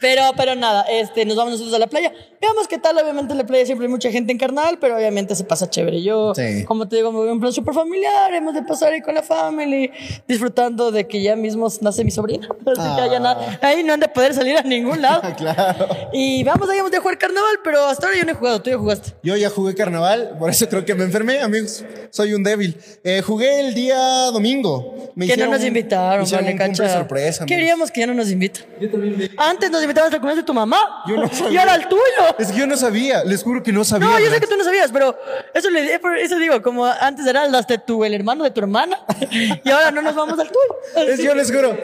Pero, 0.00 0.22
pero 0.36 0.54
nada, 0.54 0.82
este, 0.90 1.24
nos 1.26 1.36
vamos 1.36 1.52
nosotros 1.52 1.74
a 1.74 1.78
la 1.78 1.86
playa. 1.86 2.12
Veamos 2.40 2.66
qué 2.68 2.78
tal. 2.78 2.96
Obviamente 2.98 3.32
en 3.32 3.38
la 3.38 3.44
playa 3.46 3.66
siempre 3.66 3.86
hay 3.86 3.90
mucha 3.90 4.10
gente 4.10 4.32
en 4.32 4.38
carnaval, 4.38 4.78
pero 4.80 4.96
obviamente 4.96 5.34
se 5.34 5.44
pasa 5.44 5.68
chévere. 5.68 6.02
Yo, 6.02 6.34
Sí. 6.34 6.64
como 6.64 6.88
te 6.88 6.96
digo, 6.96 7.12
me 7.12 7.18
voy 7.18 7.28
a 7.28 7.32
un 7.32 7.40
plan 7.40 7.52
súper 7.52 7.74
familiar. 7.74 8.32
Hemos 8.32 8.54
de 8.54 8.62
pasar 8.62 8.92
ahí 8.92 9.02
con 9.02 9.14
la 9.14 9.22
family, 9.22 9.90
disfrutando 10.26 10.90
de 10.90 11.06
que 11.06 11.20
ya 11.22 11.36
mismo 11.36 11.68
nace 11.82 12.04
mi 12.04 12.10
sobrina. 12.10 12.48
Así 12.66 12.96
que 12.96 13.00
allá 13.02 13.20
na- 13.20 13.58
ahí 13.60 13.82
no 13.82 13.92
han 13.92 14.00
de 14.00 14.08
poder 14.08 14.32
salir 14.34 14.56
a 14.56 14.62
ningún 14.62 15.02
lado. 15.02 15.22
claro. 15.36 15.86
Y 16.12 16.42
vamos, 16.44 16.68
ahí 16.70 16.78
hemos 16.78 16.90
de 16.90 16.98
jugar 16.98 17.18
carnaval, 17.18 17.58
pero 17.62 17.84
hasta 17.84 18.06
ahora 18.06 18.18
yo 18.18 18.24
no 18.24 18.32
he 18.32 18.34
jugado. 18.34 18.62
Tú 18.62 18.70
ya 18.70 18.78
jugaste. 18.78 19.12
Yo 19.22 19.36
ya 19.36 19.50
jugué 19.50 19.74
carnaval, 19.74 20.36
por 20.38 20.48
eso 20.50 20.68
creo 20.68 20.84
que 20.84 20.94
me 20.94 21.04
enfermé, 21.04 21.40
amigos. 21.40 21.84
Soy 22.10 22.32
un 22.32 22.42
débil. 22.42 22.76
Eh, 23.04 23.20
jugué 23.20 23.60
el 23.60 23.74
día 23.74 23.98
domingo. 24.32 25.10
Me 25.14 25.26
que 25.26 25.36
no 25.36 25.48
nos 25.48 25.62
invitaron, 25.64 26.18
me 26.20 26.24
hicieron 26.24 26.46
vale, 26.46 26.56
un 26.56 26.66
cumple 26.68 26.84
cacha. 26.86 26.98
sorpresa. 26.98 27.46
Queríamos 27.46 27.90
que 27.90 28.00
ya 28.00 28.06
no 28.06 28.14
nos 28.14 28.30
invitan. 28.30 28.64
Yo 28.80 28.90
también 28.90 29.18
me. 29.18 29.30
Antes 29.36 29.70
nos 29.70 29.82
invitaban 29.90 30.12
al 30.12 30.18
cumpleaños 30.20 30.42
de 30.44 30.46
tu 30.46 30.54
mamá. 30.54 30.78
Yo 31.06 31.16
no 31.16 31.26
Y 31.26 31.28
sabía. 31.36 31.60
ahora 31.60 31.74
el 31.74 31.88
tuyo. 31.88 32.00
Es 32.38 32.52
que 32.52 32.58
yo 32.58 32.66
no 32.66 32.76
sabía, 32.76 33.24
les 33.24 33.42
juro 33.42 33.62
que 33.62 33.72
no 33.72 33.84
sabía. 33.84 34.08
No, 34.08 34.18
yo 34.18 34.30
sé 34.30 34.40
que 34.40 34.46
tú 34.46 34.56
no 34.56 34.64
sabías, 34.64 34.90
pero 34.92 35.16
eso 35.54 35.70
le 35.70 35.98
por 35.98 36.16
eso 36.16 36.38
digo, 36.38 36.62
como 36.62 36.86
antes 36.86 37.26
era 37.26 37.46
las 37.48 37.66
de 37.66 37.78
tu 37.78 38.04
el 38.04 38.14
hermano 38.14 38.44
de 38.44 38.50
tu 38.50 38.60
hermana 38.60 38.98
y 39.64 39.70
ahora 39.70 39.90
no 39.90 40.02
nos 40.02 40.14
vamos 40.14 40.38
al 40.38 40.48
tuyo. 40.48 41.08
Es, 41.12 41.20
yo 41.22 41.34
les 41.34 41.52
juro, 41.52 41.76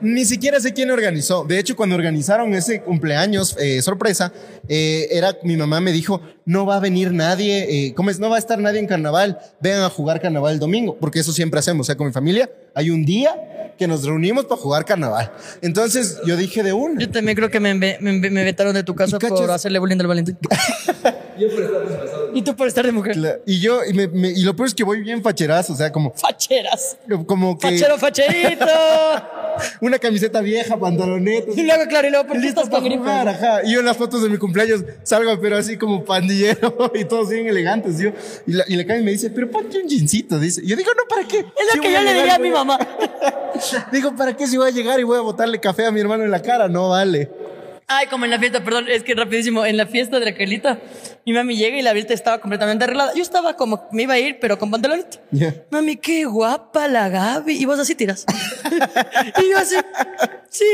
ni 0.00 0.24
siquiera 0.24 0.60
sé 0.60 0.72
quién 0.72 0.90
organizó. 0.90 1.44
De 1.44 1.58
hecho, 1.58 1.76
cuando 1.76 1.94
organizaron 1.96 2.54
ese 2.54 2.82
cumpleaños 2.82 3.56
eh, 3.58 3.82
sorpresa, 3.82 4.32
eh, 4.68 5.08
era 5.10 5.36
mi 5.42 5.56
mamá 5.56 5.80
me 5.80 5.92
dijo, 5.92 6.20
no 6.44 6.66
va 6.66 6.76
a 6.76 6.80
venir 6.80 7.12
nadie, 7.12 7.86
eh, 7.88 7.94
¿cómo 7.94 8.10
es? 8.10 8.18
No 8.18 8.30
va 8.30 8.36
a 8.36 8.38
estar 8.38 8.58
nadie 8.58 8.78
en 8.80 8.86
carnaval, 8.86 9.38
vengan 9.60 9.82
a 9.82 9.90
jugar 9.90 10.20
carnaval 10.20 10.54
el 10.54 10.58
domingo, 10.58 10.96
porque 11.00 11.20
eso 11.20 11.32
siempre 11.32 11.58
hacemos, 11.60 11.84
o 11.84 11.86
sea, 11.86 11.96
con 11.96 12.06
mi 12.06 12.12
familia, 12.12 12.50
hay 12.74 12.90
un 12.90 13.04
día 13.04 13.34
que 13.78 13.88
nos 13.88 14.04
reunimos 14.04 14.44
para 14.44 14.60
jugar 14.60 14.84
carnaval. 14.84 15.32
Entonces 15.62 16.18
yo 16.26 16.36
dije 16.36 16.62
de 16.62 16.72
una. 16.72 17.00
Yo 17.00 17.10
también 17.22 17.36
creo 17.36 17.50
que 17.50 17.60
me, 17.60 17.74
me, 17.74 17.96
me- 18.00 18.30
me 18.30 18.44
vetaron 18.44 18.74
de 18.74 18.82
tu 18.82 18.94
casa 18.94 19.18
por 19.18 19.50
hacerle 19.50 19.78
bullying 19.78 19.98
al 20.00 20.06
Valentín. 20.08 20.36
Yo 21.38 21.48
por 21.48 21.62
estar 21.62 21.80
desplazado. 21.88 22.30
y 22.34 22.42
tú 22.42 22.54
por 22.56 22.68
estar 22.68 22.84
de 22.84 22.92
mujer. 22.92 23.42
Y 23.46 23.58
yo, 23.60 23.80
y, 23.84 23.94
me- 23.94 24.06
me- 24.08 24.28
y 24.30 24.42
lo 24.42 24.54
peor 24.54 24.68
es 24.68 24.74
que 24.74 24.84
voy 24.84 25.00
bien 25.00 25.22
facherazo, 25.22 25.72
o 25.72 25.76
sea, 25.76 25.90
como, 25.90 26.12
Facheras. 26.12 26.98
como 27.26 27.58
que 27.58 27.70
Fachero, 27.70 27.96
facherito. 27.98 28.66
una 29.80 29.98
camiseta 29.98 30.40
vieja, 30.42 30.76
pantalonetas. 30.78 31.56
y 31.56 31.62
luego, 31.64 31.84
claro, 31.88 32.08
y 32.08 32.10
luego, 32.10 32.26
¿por 32.26 32.38
qué 32.40 32.48
estás 32.48 32.64
con 32.64 32.72
para 32.72 32.84
gripe? 32.84 32.98
jugar, 33.00 33.28
ajá. 33.28 33.60
Y 33.64 33.72
yo 33.72 33.80
en 33.80 33.86
las 33.86 33.96
fotos 33.96 34.22
de 34.22 34.28
mi 34.28 34.36
cumpleaños 34.36 34.84
salgo, 35.04 35.40
pero 35.40 35.56
así 35.56 35.78
como 35.78 36.04
pandillero 36.04 36.90
y 36.94 37.04
todos 37.06 37.30
bien 37.30 37.46
elegantes, 37.48 37.98
yo. 37.98 38.10
Y 38.46 38.52
la, 38.52 38.64
y 38.68 38.76
la 38.76 38.84
Cami 38.86 39.02
me 39.02 39.12
dice, 39.12 39.30
pero 39.30 39.50
ponte 39.50 39.78
un 39.82 39.88
jeansito, 39.88 40.38
dice. 40.38 40.60
Y 40.62 40.68
yo 40.68 40.76
digo, 40.76 40.90
no, 40.96 41.04
¿para 41.08 41.26
qué? 41.26 41.38
Es 41.38 41.46
Si 41.72 41.76
lo 41.78 41.82
que 41.82 41.92
yo 41.92 42.02
le 42.02 42.12
diría 42.14 42.34
a 42.34 42.38
mi 42.38 42.50
mamá. 42.50 42.78
Digo, 43.90 44.14
¿para 44.16 44.36
qué 44.36 44.46
si 44.46 44.56
voy 44.58 44.68
a 44.68 44.72
llegar 44.72 45.00
y 45.00 45.02
voy 45.02 45.16
a 45.18 45.20
botarle 45.22 45.58
café 45.60 45.86
a 45.86 45.90
mi 45.90 46.00
hermano 46.00 46.24
en 46.24 46.30
la 46.30 46.42
cara? 46.42 46.68
No 46.68 46.90
vale. 46.90 47.11
Ay, 47.94 48.06
como 48.06 48.24
en 48.24 48.30
la 48.30 48.38
fiesta, 48.38 48.64
perdón, 48.64 48.86
es 48.88 49.02
que 49.02 49.14
rapidísimo, 49.14 49.66
en 49.66 49.76
la 49.76 49.86
fiesta 49.86 50.18
de 50.18 50.24
la 50.24 50.34
Carlita, 50.34 50.78
mi 51.26 51.34
mami 51.34 51.56
llega 51.56 51.76
y 51.76 51.82
la 51.82 51.92
Virta 51.92 52.14
estaba 52.14 52.40
completamente 52.40 52.84
arreglada. 52.84 53.12
Yo 53.14 53.22
estaba 53.22 53.54
como, 53.54 53.86
me 53.92 54.04
iba 54.04 54.14
a 54.14 54.18
ir, 54.18 54.38
pero 54.40 54.58
con 54.58 54.70
pantalonito. 54.70 55.18
Ya. 55.30 55.54
Mami, 55.70 55.96
qué 55.96 56.24
guapa 56.24 56.88
la 56.88 57.10
Gaby. 57.10 57.54
Y 57.54 57.66
vos 57.66 57.78
así 57.78 57.94
tiras. 57.94 58.24
y 59.42 59.50
yo 59.50 59.58
así, 59.58 59.76
sí. 60.48 60.64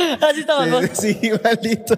así 0.20 0.40
estábamos. 0.40 0.84
Eh, 0.84 0.90
Sí, 0.92 1.18
igualito. 1.22 1.94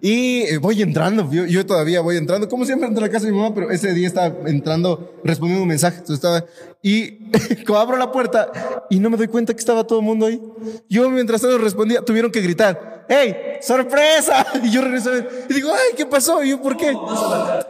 Y 0.00 0.42
eh, 0.42 0.58
voy 0.58 0.82
entrando, 0.82 1.28
yo, 1.30 1.44
yo 1.46 1.64
todavía 1.66 2.00
voy 2.00 2.16
entrando, 2.16 2.48
como 2.48 2.64
siempre 2.64 2.88
entro 2.88 3.04
a 3.04 3.08
la 3.08 3.12
casa 3.12 3.26
de 3.26 3.32
mi 3.32 3.38
mamá, 3.38 3.54
pero 3.54 3.70
ese 3.70 3.92
día 3.94 4.06
estaba 4.06 4.34
entrando, 4.48 5.20
respondiendo 5.24 5.62
un 5.62 5.68
mensaje, 5.68 5.98
entonces 5.98 6.16
estaba, 6.16 6.44
y 6.82 7.30
como 7.66 7.78
abro 7.78 7.96
la 7.96 8.10
puerta 8.12 8.50
y 8.90 8.98
no 8.98 9.10
me 9.10 9.16
doy 9.16 9.28
cuenta 9.28 9.52
que 9.54 9.60
estaba 9.60 9.84
todo 9.86 10.00
el 10.00 10.04
mundo 10.04 10.26
ahí. 10.26 10.40
Yo 10.88 11.08
mientras 11.10 11.40
tanto 11.40 11.58
respondía, 11.58 12.02
tuvieron 12.02 12.30
que 12.30 12.40
gritar, 12.40 12.92
¡Hey, 13.08 13.34
sorpresa! 13.60 14.46
Y 14.62 14.70
yo 14.70 14.80
regreso 14.80 15.10
y 15.50 15.52
digo, 15.52 15.70
¡ay, 15.72 15.94
qué 15.96 16.06
pasó! 16.06 16.42
Y 16.42 16.50
yo, 16.50 16.62
¿por 16.62 16.76
qué? 16.76 16.96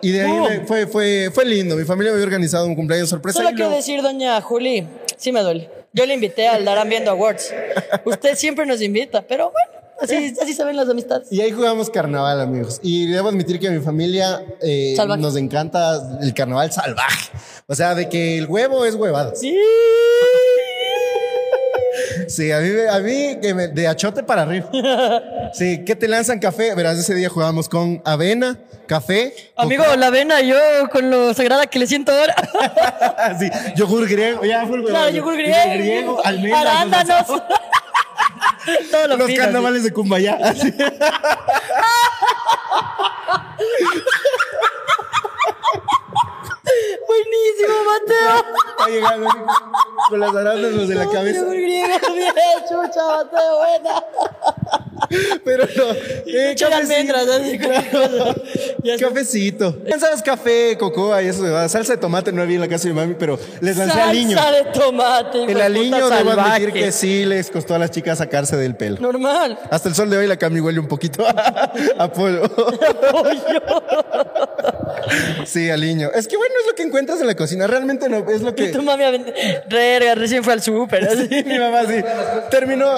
Y 0.02 0.10
de 0.12 0.20
ahí 0.22 0.32
No. 0.60 0.66
fue, 0.66 0.86
fue, 0.86 1.30
fue 1.32 1.44
lindo, 1.44 1.74
mi 1.74 1.84
familia 1.84 2.12
me 2.12 2.16
había 2.16 2.26
organizado 2.26 2.66
un 2.66 2.74
cumpleaños 2.76 3.08
sorpresa. 3.08 3.38
Solo 3.38 3.48
quiero 3.48 3.64
luego- 3.64 3.76
decir, 3.76 4.02
doña 4.02 4.40
Juli, 4.40 4.86
sí 5.22 5.32
me 5.32 5.40
duele. 5.42 5.70
Yo 5.92 6.04
le 6.06 6.14
invité 6.14 6.48
al 6.48 6.64
Darán 6.64 6.88
Viendo 6.88 7.10
Awards. 7.10 7.54
Usted 8.04 8.34
siempre 8.34 8.66
nos 8.66 8.80
invita, 8.82 9.22
pero 9.22 9.52
bueno, 9.52 9.86
así, 10.00 10.34
así 10.42 10.52
se 10.54 10.64
ven 10.64 10.74
las 10.76 10.88
amistades. 10.88 11.30
Y 11.30 11.40
ahí 11.40 11.52
jugamos 11.52 11.90
carnaval, 11.90 12.40
amigos. 12.40 12.80
Y 12.82 13.06
debo 13.06 13.28
admitir 13.28 13.60
que 13.60 13.68
a 13.68 13.70
mi 13.70 13.80
familia 13.80 14.42
eh, 14.60 14.96
nos 15.18 15.36
encanta 15.36 16.18
el 16.20 16.34
carnaval 16.34 16.72
salvaje. 16.72 17.30
O 17.66 17.74
sea, 17.74 17.94
de 17.94 18.08
que 18.08 18.38
el 18.38 18.46
huevo 18.46 18.84
es 18.84 18.94
huevado. 18.94 19.34
Sí. 19.36 19.56
Sí, 22.28 22.50
a 22.50 22.60
mí, 22.60 22.70
a 22.90 22.98
mí 23.00 23.38
que 23.42 23.52
me- 23.54 23.68
de 23.68 23.86
achote 23.86 24.22
para 24.22 24.42
arriba. 24.42 24.70
Sí, 25.54 25.84
¿qué 25.84 25.94
te 25.94 26.08
lanzan 26.08 26.38
café? 26.38 26.74
Verás, 26.74 26.96
ese 26.98 27.14
día 27.14 27.28
jugábamos 27.28 27.68
con 27.68 28.00
avena, 28.06 28.58
café. 28.86 29.52
Amigo, 29.56 29.84
la 29.96 30.06
avena, 30.08 30.40
yo 30.40 30.56
con 30.90 31.10
lo 31.10 31.34
sagrada 31.34 31.66
que 31.66 31.78
le 31.78 31.86
siento 31.86 32.12
ahora. 32.12 32.34
sí, 33.38 33.50
yogur 33.76 34.08
griego, 34.08 34.44
ya 34.44 34.66
fue 34.66 34.82
yogur 35.12 35.36
griego, 35.36 36.20
almendras. 36.24 36.66
arándanos. 36.66 37.26
Todo 38.90 39.08
lo 39.08 39.16
Los 39.16 39.26
fino, 39.26 39.42
carnavales 39.42 39.82
de 39.82 39.92
Cumbayá. 39.92 40.36
Buenísimo, 47.06 47.74
Mateo. 47.86 48.44
Va 48.80 48.86
llegando 48.88 49.28
con 50.08 50.20
las 50.20 50.34
arándanos 50.34 50.88
de 50.88 50.94
la 50.94 51.08
cabeza. 51.10 51.40
Yogur 51.40 51.56
griego, 51.56 52.12
bien, 52.14 52.32
chucha, 52.68 53.02
Mateo, 53.06 53.56
buena. 53.58 54.04
Pero 55.44 55.64
no. 55.76 55.84
Eh, 56.26 56.54
cafecito. 56.58 56.74
almendras, 56.74 57.28
así. 57.28 57.58
Ya 58.84 58.94
está. 58.94 59.08
Cafecito. 59.08 59.78
¿Sabes 60.00 60.22
café, 60.22 60.76
cocoa 60.76 61.22
y 61.22 61.28
eso? 61.28 61.44
Salsa 61.68 61.92
de 61.92 61.98
tomate 61.98 62.32
no 62.32 62.42
había 62.42 62.56
en 62.56 62.62
la 62.62 62.68
casa 62.68 62.88
de 62.88 62.94
mi 62.94 62.98
mami, 63.00 63.14
pero 63.16 63.38
les 63.60 63.76
lancé 63.76 64.00
al 64.00 64.12
niño. 64.12 64.36
Salsa 64.36 64.52
de 64.52 64.64
tomate. 64.72 65.44
El 65.44 65.60
aliño 65.60 66.08
debo 66.10 66.32
admitir 66.32 66.72
que 66.72 66.90
sí 66.90 67.24
les 67.24 67.48
costó 67.50 67.74
a 67.76 67.78
las 67.78 67.90
chicas 67.92 68.18
sacarse 68.18 68.56
del 68.56 68.74
pelo. 68.74 68.98
Normal. 69.00 69.56
Hasta 69.70 69.88
el 69.88 69.94
sol 69.94 70.10
de 70.10 70.16
hoy 70.16 70.26
la 70.26 70.36
cami 70.36 70.58
huele 70.60 70.80
un 70.80 70.88
poquito 70.88 71.24
a 71.98 72.12
polvo. 72.12 72.48
Sí, 75.46 75.68
aliño. 75.70 76.10
Es 76.14 76.28
que 76.28 76.36
bueno, 76.36 76.54
es 76.60 76.66
lo 76.66 76.74
que 76.74 76.82
encuentras 76.82 77.20
en 77.20 77.26
la 77.26 77.34
cocina. 77.34 77.66
Realmente 77.66 78.08
no, 78.08 78.18
es 78.30 78.40
lo 78.42 78.50
Y 78.50 78.54
que... 78.54 78.68
tu 78.68 78.82
mami 78.82 79.02
Verga, 79.68 80.14
recién 80.14 80.44
fue 80.44 80.52
al 80.52 80.62
súper. 80.62 81.04
así. 81.08 81.28
Mi 81.44 81.58
mamá 81.58 81.82
sí. 81.86 82.02
Terminó, 82.50 82.88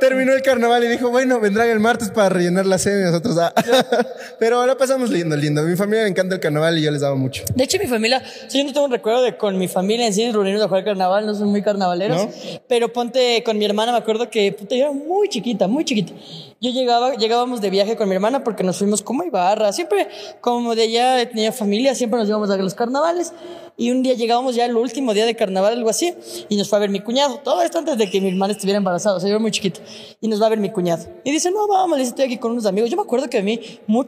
terminó 0.00 0.32
el 0.32 0.42
carnaval 0.42 0.84
y 0.84 0.88
dijo, 0.88 1.10
bueno, 1.10 1.23
vendrán 1.40 1.68
el 1.68 1.80
martes 1.80 2.10
para 2.10 2.28
rellenar 2.28 2.66
la 2.66 2.76
y 2.76 3.02
nosotros, 3.04 3.38
ah. 3.38 3.52
Pero 4.38 4.66
la 4.66 4.76
pasamos 4.76 5.10
lindo, 5.10 5.36
lindo. 5.36 5.60
A 5.60 5.64
mi 5.64 5.76
familia 5.76 6.04
le 6.04 6.10
encanta 6.10 6.34
el 6.34 6.40
carnaval 6.40 6.78
y 6.78 6.82
yo 6.82 6.90
les 6.90 7.00
daba 7.00 7.14
mucho. 7.14 7.44
De 7.54 7.64
hecho, 7.64 7.78
mi 7.78 7.86
familia, 7.86 8.22
sí, 8.48 8.58
yo 8.58 8.64
no 8.64 8.72
tengo 8.72 8.86
un 8.86 8.92
recuerdo 8.92 9.22
de 9.22 9.36
con 9.36 9.58
mi 9.58 9.68
familia 9.68 10.06
en 10.06 10.12
sí 10.12 10.30
reunirnos 10.30 10.62
a 10.62 10.68
jugar 10.68 10.84
carnaval, 10.84 11.26
no 11.26 11.34
son 11.34 11.48
muy 11.48 11.62
carnavaleros. 11.62 12.26
¿No? 12.26 12.30
Pero 12.68 12.92
ponte 12.92 13.42
con 13.44 13.58
mi 13.58 13.64
hermana, 13.64 13.92
me 13.92 13.98
acuerdo 13.98 14.30
que 14.30 14.52
puta, 14.52 14.74
yo 14.74 14.84
era 14.84 14.92
muy 14.92 15.28
chiquita, 15.28 15.66
muy 15.66 15.84
chiquita. 15.84 16.12
Yo 16.60 16.70
llegaba, 16.70 17.14
llegábamos 17.14 17.60
de 17.60 17.70
viaje 17.70 17.96
con 17.96 18.08
mi 18.08 18.14
hermana 18.14 18.42
porque 18.42 18.64
nos 18.64 18.78
fuimos 18.78 19.02
como 19.02 19.22
Ibarra. 19.24 19.72
Siempre, 19.72 20.08
como 20.40 20.74
de 20.74 20.82
allá 20.82 21.28
tenía 21.28 21.52
familia, 21.52 21.94
siempre 21.94 22.18
nos 22.18 22.28
íbamos 22.28 22.50
a 22.50 22.56
los 22.56 22.74
carnavales. 22.74 23.32
Y 23.76 23.90
un 23.90 24.02
día 24.02 24.14
llegábamos 24.14 24.54
ya 24.54 24.66
el 24.66 24.76
último 24.76 25.14
día 25.14 25.26
de 25.26 25.34
carnaval, 25.34 25.72
algo 25.72 25.90
así, 25.90 26.14
y 26.48 26.56
nos 26.56 26.68
fue 26.68 26.78
a 26.78 26.80
ver 26.80 26.90
mi 26.90 27.00
cuñado. 27.00 27.40
Todo 27.42 27.60
esto 27.62 27.78
antes 27.78 27.98
de 27.98 28.08
que 28.08 28.20
mi 28.20 28.28
hermana 28.28 28.52
estuviera 28.52 28.78
embarazada, 28.78 29.16
o 29.16 29.20
sea, 29.20 29.28
yo 29.28 29.34
era 29.34 29.40
muy 29.40 29.50
chiquita. 29.50 29.80
Y 30.20 30.28
nos 30.28 30.40
va 30.40 30.46
a 30.46 30.48
ver 30.50 30.60
mi 30.60 30.70
cuñado. 30.70 31.04
Y 31.24 31.32
dice, 31.32 31.50
no, 31.50 31.66
vamos, 31.66 31.98
le 31.98 32.04
estoy 32.04 32.26
aquí 32.26 32.38
con 32.38 32.52
unos 32.52 32.66
amigos. 32.66 32.88
Yo 32.88 32.96
me 32.96 33.02
acuerdo 33.02 33.28
que 33.28 33.38
a 33.38 33.42
mí 33.42 33.60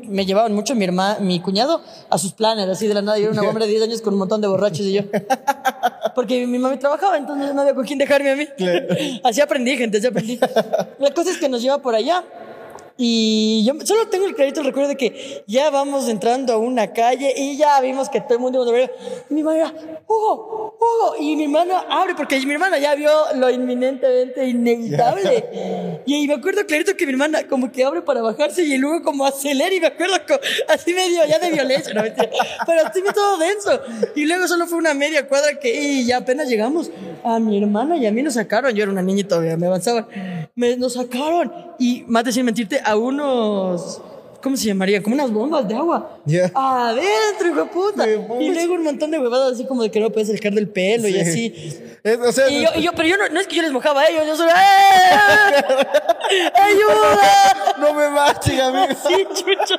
me 0.08 0.24
llevaban 0.24 0.54
mucho 0.54 0.76
mi 0.76 0.84
hermana, 0.84 1.18
mi 1.18 1.40
cuñado 1.40 1.80
a 2.08 2.18
sus 2.18 2.32
planes, 2.32 2.68
así 2.68 2.86
de 2.86 2.94
la 2.94 3.02
nada. 3.02 3.18
Yo 3.18 3.24
era 3.24 3.32
una 3.32 3.48
hombre 3.48 3.66
de 3.66 3.72
10 3.72 3.82
años 3.82 4.02
con 4.02 4.14
un 4.14 4.20
montón 4.20 4.40
de 4.40 4.46
borrachos 4.46 4.86
y 4.86 4.92
yo. 4.92 5.02
Porque 6.14 6.46
mi 6.46 6.58
mami 6.58 6.78
trabajaba, 6.78 7.18
entonces 7.18 7.52
no 7.52 7.60
había 7.60 7.74
con 7.74 7.84
quién 7.84 7.98
dejarme 7.98 8.30
a 8.30 8.36
mí. 8.36 8.46
Así 9.24 9.40
aprendí, 9.40 9.76
gente, 9.76 9.98
así 9.98 10.06
aprendí. 10.06 10.38
La 10.98 11.12
cosa 11.12 11.30
es 11.30 11.38
que 11.38 11.48
nos 11.48 11.60
lleva 11.60 11.78
por 11.78 11.94
allá. 11.94 12.24
Y 12.98 13.62
yo 13.66 13.74
solo 13.84 14.08
tengo 14.08 14.26
el 14.26 14.34
crédito, 14.34 14.60
el 14.60 14.66
recuerdo 14.66 14.88
de 14.88 14.96
que 14.96 15.44
ya 15.46 15.68
vamos 15.70 16.08
entrando 16.08 16.54
a 16.54 16.56
una 16.56 16.92
calle 16.92 17.34
y 17.36 17.56
ya 17.58 17.78
vimos 17.80 18.08
que 18.08 18.22
todo 18.22 18.34
el 18.34 18.40
mundo 18.40 18.62
iba 18.62 18.70
a 18.70 18.80
ver. 18.80 18.94
Y 19.28 19.34
mi 19.34 19.42
mamá 19.42 19.56
era, 19.56 19.74
Hugo, 20.06 20.76
Hugo. 20.80 21.16
Y 21.20 21.36
mi 21.36 21.44
hermana 21.44 21.84
abre, 21.90 22.14
porque 22.14 22.40
mi 22.40 22.52
hermana 22.52 22.78
ya 22.78 22.94
vio 22.94 23.10
lo 23.34 23.50
inminentemente 23.50 24.46
inevitable. 24.46 26.02
Y 26.06 26.26
me 26.26 26.34
acuerdo 26.34 26.64
clarito 26.66 26.96
que 26.96 27.04
mi 27.04 27.12
hermana 27.12 27.46
como 27.46 27.70
que 27.70 27.84
abre 27.84 28.00
para 28.00 28.22
bajarse 28.22 28.62
y 28.62 28.78
luego 28.78 29.02
como 29.02 29.26
acelera 29.26 29.74
y 29.74 29.80
me 29.80 29.88
acuerdo 29.88 30.14
así 30.68 30.94
medio 30.94 31.26
ya 31.26 31.38
de 31.38 31.50
violencia, 31.50 31.92
no 31.92 32.02
mentira. 32.02 32.30
Pero 32.66 32.86
así 32.86 33.02
me 33.02 33.12
todo 33.12 33.36
denso. 33.36 33.80
Y 34.14 34.24
luego 34.24 34.48
solo 34.48 34.66
fue 34.66 34.78
una 34.78 34.94
media 34.94 35.28
cuadra 35.28 35.58
que 35.58 35.74
y 35.74 36.06
ya 36.06 36.18
apenas 36.18 36.48
llegamos 36.48 36.90
a 37.22 37.38
mi 37.38 37.60
hermana 37.60 37.96
y 37.98 38.06
a 38.06 38.12
mí 38.12 38.22
nos 38.22 38.34
sacaron. 38.34 38.74
Yo 38.74 38.84
era 38.84 38.92
una 38.92 39.02
niña 39.02 39.20
y 39.20 39.24
todavía 39.24 39.56
me 39.56 39.66
avanzaban. 39.66 40.06
Me, 40.56 40.76
nos 40.76 40.94
sacaron. 40.94 41.52
Y 41.78 42.04
más 42.08 42.24
de 42.24 42.32
sin 42.32 42.44
mentirte 42.44 42.80
a 42.84 42.96
unos 42.96 44.00
¿Cómo 44.46 44.56
se 44.56 44.66
llamaría? 44.66 45.02
Como 45.02 45.16
unas 45.16 45.32
bombas 45.32 45.66
de 45.66 45.74
agua. 45.74 46.20
Adentro, 46.54 47.48
hijo 47.48 47.64
de 47.64 47.66
puta. 47.66 48.08
Y 48.08 48.54
luego 48.54 48.74
un 48.74 48.84
montón 48.84 49.10
de 49.10 49.18
huevadas 49.18 49.54
así 49.54 49.66
como 49.66 49.82
de 49.82 49.90
que 49.90 49.98
no 49.98 50.10
puedes 50.10 50.28
sacar 50.28 50.52
del 50.52 50.68
pelo 50.68 51.08
y 51.08 51.14
Sí. 51.14 51.20
así. 51.20 51.78
Es- 52.04 52.18
o 52.20 52.30
sea, 52.30 52.48
Y 52.48 52.62
yo, 52.62 52.68
y 52.76 52.82
yo, 52.82 52.92
pero 52.94 53.08
yo 53.08 53.16
no, 53.16 53.28
no 53.28 53.40
es 53.40 53.48
que 53.48 53.56
yo 53.56 53.62
les 53.62 53.72
mojaba 53.72 54.02
a 54.02 54.06
ellos, 54.08 54.24
yo 54.24 54.36
solo, 54.36 54.50
¡eh! 54.50 55.56
¡Ayuda! 56.54 57.74
no 57.80 57.92
me 57.94 58.08
maten, 58.10 58.60
amigo. 58.60 58.86
Sí, 59.06 59.24
chucho. 59.34 59.74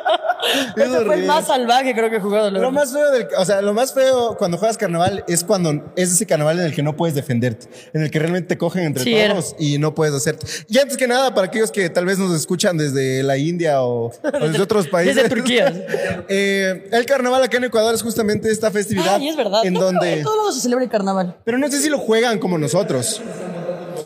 Es 0.75 0.83
Ese 0.89 1.05
fue 1.05 1.15
el 1.15 1.23
más 1.25 1.47
salvaje 1.47 1.93
creo 1.93 2.09
que 2.09 2.17
he 2.17 2.19
jugado. 2.19 2.51
Lo 2.51 2.71
más 2.71 2.91
feo 2.91 3.09
del, 3.11 3.27
o 3.37 3.45
sea, 3.45 3.61
lo 3.61 3.73
más 3.73 3.93
feo 3.93 4.35
cuando 4.37 4.57
juegas 4.57 4.77
carnaval 4.77 5.23
es 5.27 5.43
cuando 5.45 5.91
es 5.95 6.11
ese 6.11 6.25
carnaval 6.25 6.59
en 6.59 6.65
el 6.65 6.75
que 6.75 6.83
no 6.83 6.95
puedes 6.97 7.15
defenderte, 7.15 7.67
en 7.93 8.03
el 8.03 8.11
que 8.11 8.19
realmente 8.19 8.49
te 8.49 8.57
cogen 8.57 8.83
entre 8.83 9.03
Sí, 9.03 9.13
era. 9.13 9.33
todos 9.33 9.55
y 9.59 9.77
no 9.77 9.95
puedes 9.95 10.13
hacerte. 10.13 10.45
Y 10.67 10.77
antes 10.79 10.97
que 10.97 11.07
nada, 11.07 11.33
para 11.33 11.47
aquellos 11.47 11.71
que 11.71 11.89
tal 11.89 12.05
vez 12.05 12.17
nos 12.19 12.33
escuchan 12.35 12.77
desde 12.77 13.23
la 13.23 13.37
India 13.37 13.81
o, 13.83 14.07
o 14.07 14.11
desde 14.41 14.56
otros 14.59 14.87
países. 14.87 15.15
Desde 15.15 15.29
Turquía. 15.29 15.73
eh, 16.29 16.87
el 16.91 17.05
carnaval 17.05 17.43
acá 17.43 17.57
en 17.57 17.65
Ecuador 17.65 17.93
es 17.95 18.01
justamente 18.01 18.51
esta 18.51 18.71
festividad 18.71 19.21
es 19.21 19.35
verdad. 19.35 19.65
en 19.65 19.73
No, 19.73 19.81
donde 19.81 20.13
En 20.13 20.23
todos 20.23 20.37
lados 20.37 20.55
se 20.55 20.61
celebra 20.61 20.83
el 20.83 20.89
carnaval. 20.91 21.35
pero 21.43 21.57
no 21.57 21.69
sé 21.69 21.79
si 21.81 21.89
lo 21.89 21.97
juegan 21.99 22.39
como 22.39 22.57
nosotros. 22.57 23.21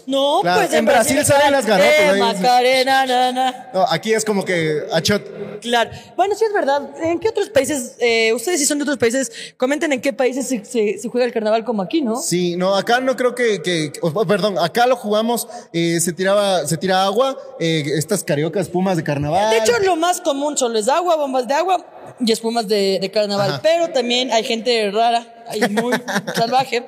No, 0.08 0.40
Claro, 0.42 0.62
pues 0.62 0.74
en 0.74 0.86
Brasil 0.86 1.24
salen 1.26 1.52
las 1.52 1.66
garotas, 1.66 2.16
Eh. 2.16 2.20
Macarena, 2.20 3.06
na, 3.06 3.32
na. 3.32 3.70
No, 3.74 3.86
aquí 3.90 4.14
es 4.14 4.26
como 4.26 4.44
que 4.46 4.82
a 4.92 5.00
shot. 5.00 5.60
Claro. 5.62 5.92
Bueno, 6.16 6.34
sí 6.36 6.44
es 6.46 6.54
verdad. 6.54 6.90
¿En 7.04 7.20
qué 7.20 7.30
otros 7.30 7.50
países, 7.50 7.96
eh, 8.00 8.34
ustedes 8.34 8.60
si 8.60 8.66
son 8.66 8.80
de 8.80 8.84
otros 8.84 8.98
países, 8.98 9.32
comenten 9.58 9.92
en 9.94 10.02
qué 10.02 10.12
países 10.12 10.48
se, 10.48 10.66
se- 10.66 10.98
se 10.98 11.08
juega 11.10 11.26
el 11.26 11.32
carnaval 11.34 11.64
como 11.64 11.84
aquí, 11.84 12.02
¿no? 12.02 12.16
Sí, 12.18 12.56
no, 12.56 12.76
acá 12.76 13.00
no 13.00 13.16
creo 13.16 13.36
que, 13.36 13.92
perdón, 14.28 14.58
acá 14.58 14.88
lo 14.88 14.96
jugamos, 14.96 15.48
eh, 15.72 16.00
se 16.00 16.14
tiraba, 16.14 16.66
se 16.66 16.78
tira 16.78 17.04
agua, 17.04 17.38
eh, 17.60 17.84
estas 17.96 18.24
cariocas, 18.24 18.70
pumas 18.70 18.98
de 18.98 19.04
carnaval. 19.04 19.52
De 19.52 19.58
hecho, 19.60 19.78
lo 19.86 19.96
más 19.96 20.20
común 20.22 20.58
solo 20.58 20.80
es 20.80 20.88
agua, 20.88 21.16
bombas 21.16 21.48
de 21.48 21.54
agua 21.54 21.86
y 22.26 22.32
espumas 22.32 22.68
de, 22.68 23.00
de 23.02 23.12
carnaval. 23.12 23.52
Ajá. 23.52 23.62
Pero 23.62 23.90
también 23.90 24.32
hay 24.32 24.44
gente 24.44 24.92
rara 24.92 25.46
y 25.54 25.70
muy 25.70 25.94
salvaje 26.36 26.84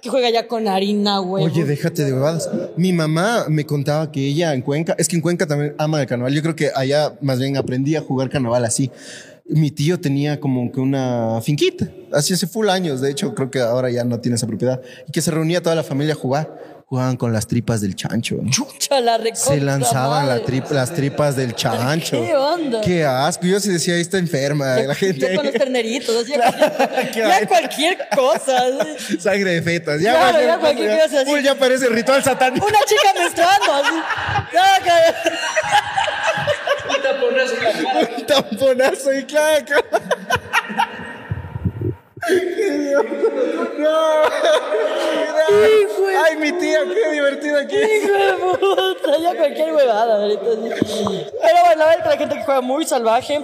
que 0.00 0.08
juega 0.08 0.30
ya 0.30 0.46
con 0.46 0.68
harina, 0.68 1.20
huevo. 1.20 1.46
Oye, 1.46 1.64
déjate 1.64 2.04
de 2.04 2.12
bebadas. 2.12 2.48
Mi 2.76 2.92
mamá 2.92 3.46
me 3.48 3.64
contaba 3.64 4.10
que 4.10 4.26
ella 4.26 4.54
en 4.54 4.62
Cuenca, 4.62 4.94
es 4.98 5.08
que 5.08 5.16
en 5.16 5.22
Cuenca 5.22 5.46
también 5.46 5.74
ama 5.78 6.00
el 6.00 6.06
carnaval. 6.06 6.34
Yo 6.34 6.42
creo 6.42 6.56
que 6.56 6.70
allá 6.74 7.14
más 7.20 7.38
bien 7.38 7.56
aprendí 7.56 7.96
a 7.96 8.00
jugar 8.00 8.30
carnaval 8.30 8.64
así. 8.64 8.90
Mi 9.46 9.70
tío 9.70 9.98
tenía 9.98 10.40
como 10.40 10.70
que 10.70 10.80
una 10.80 11.40
finquita, 11.42 11.88
así 12.12 12.34
hace 12.34 12.46
full 12.46 12.68
años, 12.68 13.00
de 13.00 13.10
hecho 13.10 13.34
creo 13.34 13.50
que 13.50 13.60
ahora 13.60 13.90
ya 13.90 14.04
no 14.04 14.20
tiene 14.20 14.36
esa 14.36 14.46
propiedad, 14.46 14.82
y 15.06 15.10
que 15.10 15.22
se 15.22 15.30
reunía 15.30 15.62
toda 15.62 15.74
la 15.74 15.82
familia 15.82 16.12
a 16.12 16.16
jugar. 16.16 16.77
Jugaban 16.88 17.18
con 17.18 17.34
las 17.34 17.46
tripas 17.46 17.82
del 17.82 17.94
chancho. 17.94 18.36
Chucha, 18.48 18.98
la 19.02 19.18
Se 19.34 19.60
lanzaban 19.60 20.26
la 20.26 20.40
trip- 20.42 20.70
las 20.70 20.90
tripas 20.94 21.36
del 21.36 21.54
chancho. 21.54 22.24
¿Qué 22.24 22.34
onda? 22.34 22.80
Qué 22.80 23.04
asco. 23.04 23.44
Yo 23.44 23.60
sí 23.60 23.68
decía, 23.68 23.92
ahí 23.94 24.00
está 24.00 24.16
enferma 24.16 24.64
la 24.76 24.86
Ya 24.86 24.94
gente. 24.94 25.34
con 25.36 25.44
los 25.44 25.52
terneritos, 25.54 26.26
ya, 26.28 26.36
ya 27.14 27.28
vaina. 27.28 27.46
cualquier 27.46 27.98
cosa. 28.16 28.56
así. 28.80 29.18
Sangre 29.20 29.50
de 29.56 29.60
fetas. 29.62 30.00
Ya, 30.00 30.12
Claro, 30.14 30.40
ya 30.40 30.58
cualquier 30.58 30.88
cosa, 30.92 31.02
cosa 31.08 31.20
así. 31.20 31.30
Uy, 31.30 31.42
ya 31.42 31.54
parece 31.56 31.88
ritual 31.90 32.24
satánico. 32.24 32.66
Una 32.66 32.78
chica 32.86 33.12
menstruando, 33.18 33.74
así. 33.74 33.94
Ya, 34.54 34.82
cara. 34.82 35.14
Un 38.16 38.24
tamponazo 38.26 39.12
y 39.12 39.24
clac. 39.24 39.70
No. 43.78 44.22
Ay, 45.50 46.36
mi 46.36 46.52
tía, 46.52 46.80
qué 46.84 47.12
divertido 47.12 47.58
aquí. 47.58 47.76
Hijo 47.76 48.12
de 48.12 48.32
puta, 48.56 49.18
ya 49.18 49.36
cualquier 49.36 49.72
huevada 49.74 50.22
ahorita. 50.22 50.44
sí. 50.86 51.04
Pero 51.40 51.60
bueno, 51.64 51.78
la 51.78 51.86
verdad 51.86 52.02
que 52.02 52.08
la 52.08 52.16
gente 52.16 52.34
que 52.36 52.42
juega 52.44 52.60
muy 52.60 52.84
salvaje. 52.84 53.40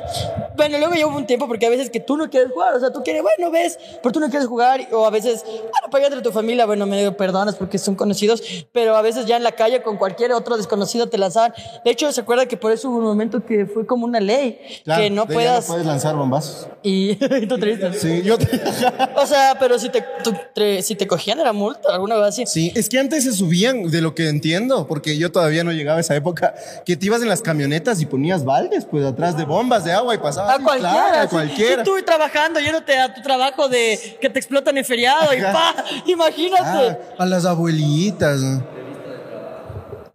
Bueno, 0.56 0.78
luego 0.78 0.94
ya 0.94 1.06
hubo 1.06 1.16
un 1.16 1.26
tiempo 1.26 1.48
porque 1.48 1.66
a 1.66 1.70
veces 1.70 1.90
que 1.90 2.00
tú 2.00 2.16
no 2.16 2.30
quieres 2.30 2.52
jugar, 2.52 2.74
o 2.74 2.80
sea, 2.80 2.92
tú 2.92 3.02
quieres, 3.02 3.22
bueno, 3.22 3.50
ves, 3.50 3.78
pero 4.02 4.12
tú 4.12 4.20
no 4.20 4.28
quieres 4.28 4.46
jugar, 4.46 4.86
o 4.92 5.04
a 5.04 5.10
veces, 5.10 5.44
bueno, 5.44 5.90
para 5.90 6.06
entre 6.06 6.22
tu 6.22 6.30
familia, 6.30 6.64
bueno, 6.64 6.86
medio 6.86 7.16
perdonas 7.16 7.56
porque 7.56 7.76
son 7.78 7.96
conocidos, 7.96 8.42
pero 8.72 8.96
a 8.96 9.02
veces 9.02 9.26
ya 9.26 9.36
en 9.36 9.42
la 9.42 9.52
calle 9.52 9.82
con 9.82 9.96
cualquier 9.96 10.32
otro 10.32 10.56
desconocido 10.56 11.08
te 11.08 11.18
lanzaban. 11.18 11.52
De 11.84 11.90
hecho, 11.90 12.10
se 12.12 12.20
acuerda 12.20 12.46
que 12.46 12.56
por 12.56 12.70
eso 12.70 12.88
hubo 12.90 12.98
un 12.98 13.04
momento 13.04 13.44
que 13.44 13.66
fue 13.66 13.84
como 13.86 14.04
una 14.04 14.20
ley, 14.20 14.60
Claro, 14.84 15.02
que 15.02 15.10
no 15.10 15.22
de 15.24 15.28
ya 15.28 15.34
puedas. 15.34 15.68
No 15.68 15.74
puedes 15.74 15.86
lanzar 15.86 16.14
bombazos. 16.14 16.68
Y, 16.82 17.10
y 17.42 17.46
tú 17.46 17.58
triste. 17.58 17.92
Sí, 17.94 18.22
yo 18.22 18.38
te... 18.38 18.46
O 19.16 19.26
sea, 19.26 19.56
pero 19.58 19.78
si 19.78 19.90
te, 19.90 20.82
si 20.82 20.94
te 20.94 21.06
cogían 21.06 21.40
era 21.40 21.52
multa, 21.52 21.92
alguna 21.92 22.16
vez 22.16 22.28
así. 22.28 22.44
Sí, 22.46 22.72
es 22.74 22.88
que 22.88 22.98
antes 22.98 23.24
se 23.24 23.32
subían, 23.32 23.90
de 23.90 24.00
lo 24.00 24.14
que 24.14 24.28
entiendo, 24.28 24.86
porque 24.86 25.16
yo 25.16 25.32
todavía 25.32 25.64
no 25.64 25.72
llegaba 25.72 25.98
a 25.98 26.00
esa 26.00 26.16
época, 26.16 26.54
que 26.84 26.96
te 26.96 27.06
ibas 27.06 27.22
en 27.22 27.28
las 27.28 27.42
camionetas 27.42 28.00
y 28.00 28.06
ponías 28.06 28.44
baldes, 28.44 28.84
pues 28.84 29.04
atrás 29.04 29.36
de 29.36 29.44
bombas 29.44 29.84
de 29.84 29.92
agua 29.92 30.14
y 30.14 30.18
pasabas. 30.18 30.58
A 30.58 30.62
cualquiera. 30.62 30.92
claro, 30.92 31.20
a 31.20 31.28
cualquiera. 31.28 31.82
Y 31.82 31.84
tú 31.84 31.92
trabajando, 32.04 32.60
yéndote 32.60 32.98
a 32.98 33.14
tu 33.14 33.22
trabajo 33.22 33.68
de 33.68 34.18
que 34.20 34.28
te 34.28 34.38
explotan 34.38 34.76
en 34.78 34.84
feriado 34.84 35.32
y 35.34 35.40
pa, 35.40 35.74
imagínate. 36.06 36.98
Ah, 37.18 37.22
a 37.22 37.26
las 37.26 37.44
abuelitas. 37.44 38.40
¿no? 38.40 38.93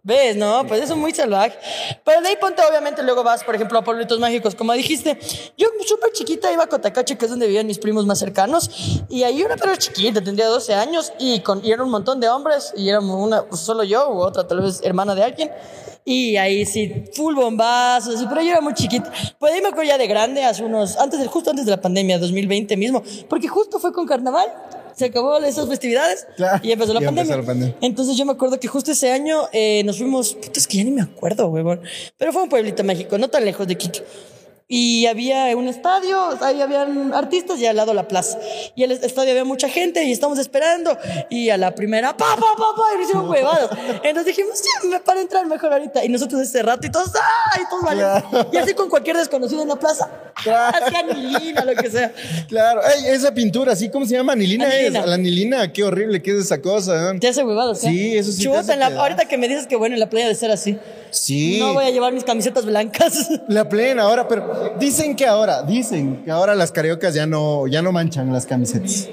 ¿Ves? 0.02 0.34
No, 0.34 0.66
pues 0.66 0.82
eso 0.82 0.94
es 0.94 0.98
muy 0.98 1.12
salvaje. 1.12 1.58
Pero 2.04 2.22
de 2.22 2.28
ahí 2.28 2.36
ponte, 2.40 2.62
obviamente, 2.68 3.02
luego 3.02 3.22
vas, 3.22 3.44
por 3.44 3.54
ejemplo, 3.54 3.78
a 3.78 3.84
pueblitos 3.84 4.18
mágicos. 4.18 4.54
Como 4.54 4.72
dijiste, 4.72 5.18
yo 5.58 5.68
súper 5.86 6.12
chiquita 6.12 6.50
iba 6.50 6.64
a 6.64 6.68
Cotacache, 6.68 7.18
que 7.18 7.26
es 7.26 7.30
donde 7.30 7.46
vivían 7.46 7.66
mis 7.66 7.78
primos 7.78 8.06
más 8.06 8.18
cercanos. 8.18 9.04
Y 9.10 9.24
ahí 9.24 9.42
una 9.42 9.56
pero 9.56 9.76
chiquita, 9.76 10.22
tendría 10.22 10.46
12 10.46 10.74
años. 10.74 11.12
Y, 11.18 11.40
con, 11.40 11.62
y 11.64 11.72
era 11.72 11.84
un 11.84 11.90
montón 11.90 12.18
de 12.18 12.30
hombres. 12.30 12.72
Y 12.76 12.88
éramos 12.88 13.16
una, 13.16 13.44
solo 13.52 13.84
yo 13.84 14.10
u 14.10 14.20
otra, 14.20 14.46
tal 14.46 14.62
vez 14.62 14.80
hermana 14.82 15.14
de 15.14 15.22
alguien. 15.22 15.50
Y 16.04 16.36
ahí 16.38 16.64
sí, 16.64 17.04
full 17.14 17.34
bombazos, 17.34 18.14
así, 18.14 18.26
pero 18.26 18.40
yo 18.40 18.52
era 18.52 18.62
muy 18.62 18.72
chiquita. 18.72 19.12
Pues 19.38 19.52
ahí 19.52 19.60
me 19.60 19.68
acuerdo 19.68 19.90
ya 19.90 19.98
de 19.98 20.06
grande, 20.06 20.42
hace 20.44 20.64
unos, 20.64 20.96
antes 20.96 21.20
de, 21.20 21.26
justo 21.26 21.50
antes 21.50 21.66
de 21.66 21.72
la 21.72 21.80
pandemia, 21.80 22.18
2020 22.18 22.74
mismo, 22.78 23.02
porque 23.28 23.48
justo 23.48 23.78
fue 23.78 23.92
con 23.92 24.06
carnaval. 24.06 24.48
Se 25.00 25.06
acabó 25.06 25.36
esas 25.38 25.68
festividades 25.68 26.26
Claro, 26.36 26.60
y 26.62 26.70
empezó 26.70 26.94
la, 26.94 27.00
y 27.00 27.04
empezó 27.04 27.16
pandemia. 27.16 27.36
la 27.38 27.42
pandemia. 27.42 27.76
Entonces 27.80 28.16
yo 28.16 28.24
me 28.24 28.32
acuerdo 28.32 28.60
que 28.60 28.68
justo 28.68 28.92
ese 28.92 29.10
año 29.10 29.48
eh, 29.52 29.82
nos 29.84 29.98
fuimos, 29.98 30.34
puta, 30.34 30.60
es 30.60 30.66
que 30.68 30.76
ya 30.78 30.84
ni 30.84 30.92
me 30.92 31.02
acuerdo, 31.02 31.48
huevón, 31.48 31.80
pero 32.16 32.32
fue 32.32 32.42
un 32.42 32.48
pueblito 32.48 32.84
mágico, 32.84 33.18
no 33.18 33.28
tan 33.28 33.44
lejos 33.44 33.66
de 33.66 33.76
Quito. 33.76 34.00
Y 34.72 35.06
había 35.06 35.56
un 35.56 35.66
estadio, 35.66 36.16
ahí 36.40 36.62
habían 36.62 37.12
artistas 37.12 37.58
y 37.58 37.66
al 37.66 37.74
lado 37.74 37.92
la 37.92 38.06
plaza. 38.06 38.38
Y 38.76 38.84
el 38.84 38.92
estadio 38.92 39.32
había 39.32 39.44
mucha 39.44 39.68
gente 39.68 40.04
y 40.04 40.12
estamos 40.12 40.38
esperando. 40.38 40.96
Y 41.28 41.50
a 41.50 41.56
la 41.56 41.74
primera, 41.74 42.16
pa, 42.16 42.36
pa, 42.36 42.54
pa, 42.56 42.74
pa, 42.76 42.82
y 42.94 42.98
nos 43.00 43.08
hicimos 43.08 43.28
huevadas. 43.28 43.68
Entonces 44.04 44.26
dijimos, 44.26 44.62
ya, 44.62 44.88
me 44.88 45.00
para 45.00 45.20
entrar 45.22 45.44
mejor 45.46 45.72
ahorita. 45.72 46.04
Y 46.04 46.08
nosotros 46.08 46.40
ese 46.40 46.62
rato 46.62 46.86
y 46.86 46.90
todos, 46.92 47.10
¡ay! 47.52 47.64
Todos 47.68 47.82
valiendo. 47.82 48.48
Y 48.52 48.56
así 48.58 48.72
con 48.74 48.88
cualquier 48.88 49.16
desconocido 49.16 49.60
en 49.62 49.68
la 49.68 49.76
plaza. 49.76 50.08
Hacía 50.36 51.00
anilina, 51.00 51.64
lo 51.64 51.74
que 51.74 51.90
sea. 51.90 52.12
Claro, 52.48 52.80
Ey, 52.82 53.06
esa 53.08 53.34
pintura, 53.34 53.74
¿sí? 53.74 53.90
¿Cómo 53.90 54.06
se 54.06 54.14
llama? 54.14 54.34
Anilina, 54.34 54.66
Anilina. 54.66 55.00
es. 55.00 55.06
La 55.06 55.14
anilina, 55.14 55.72
qué 55.72 55.82
horrible 55.82 56.22
que 56.22 56.30
es 56.30 56.44
esa 56.44 56.62
cosa. 56.62 57.10
¿eh? 57.10 57.18
Te 57.18 57.26
hace 57.26 57.42
huevadas, 57.42 57.82
¿eh? 57.82 57.88
Sí, 57.88 58.16
eso 58.16 58.30
sí 58.30 58.38
te 58.38 58.44
Chuta, 58.44 58.60
hace 58.60 58.76
la- 58.76 58.86
ahorita 58.86 59.24
que 59.26 59.36
me 59.36 59.48
dices 59.48 59.66
que 59.66 59.74
bueno, 59.74 59.94
en 59.96 60.00
la 60.00 60.08
playa 60.08 60.28
de 60.28 60.34
ser 60.36 60.52
así. 60.52 60.78
Sí. 61.10 61.58
No 61.58 61.74
voy 61.74 61.84
a 61.86 61.90
llevar 61.90 62.12
mis 62.12 62.22
camisetas 62.22 62.64
blancas. 62.64 63.28
La 63.48 63.68
plena 63.68 64.04
ahora, 64.04 64.28
pero 64.28 64.59
dicen 64.78 65.16
que 65.16 65.26
ahora, 65.26 65.62
dicen 65.62 66.22
que 66.24 66.30
ahora 66.30 66.54
las 66.54 66.72
cariocas 66.72 67.14
ya 67.14 67.26
no, 67.26 67.66
ya 67.66 67.82
no 67.82 67.92
manchan 67.92 68.32
las 68.32 68.46
camisetas. 68.46 69.08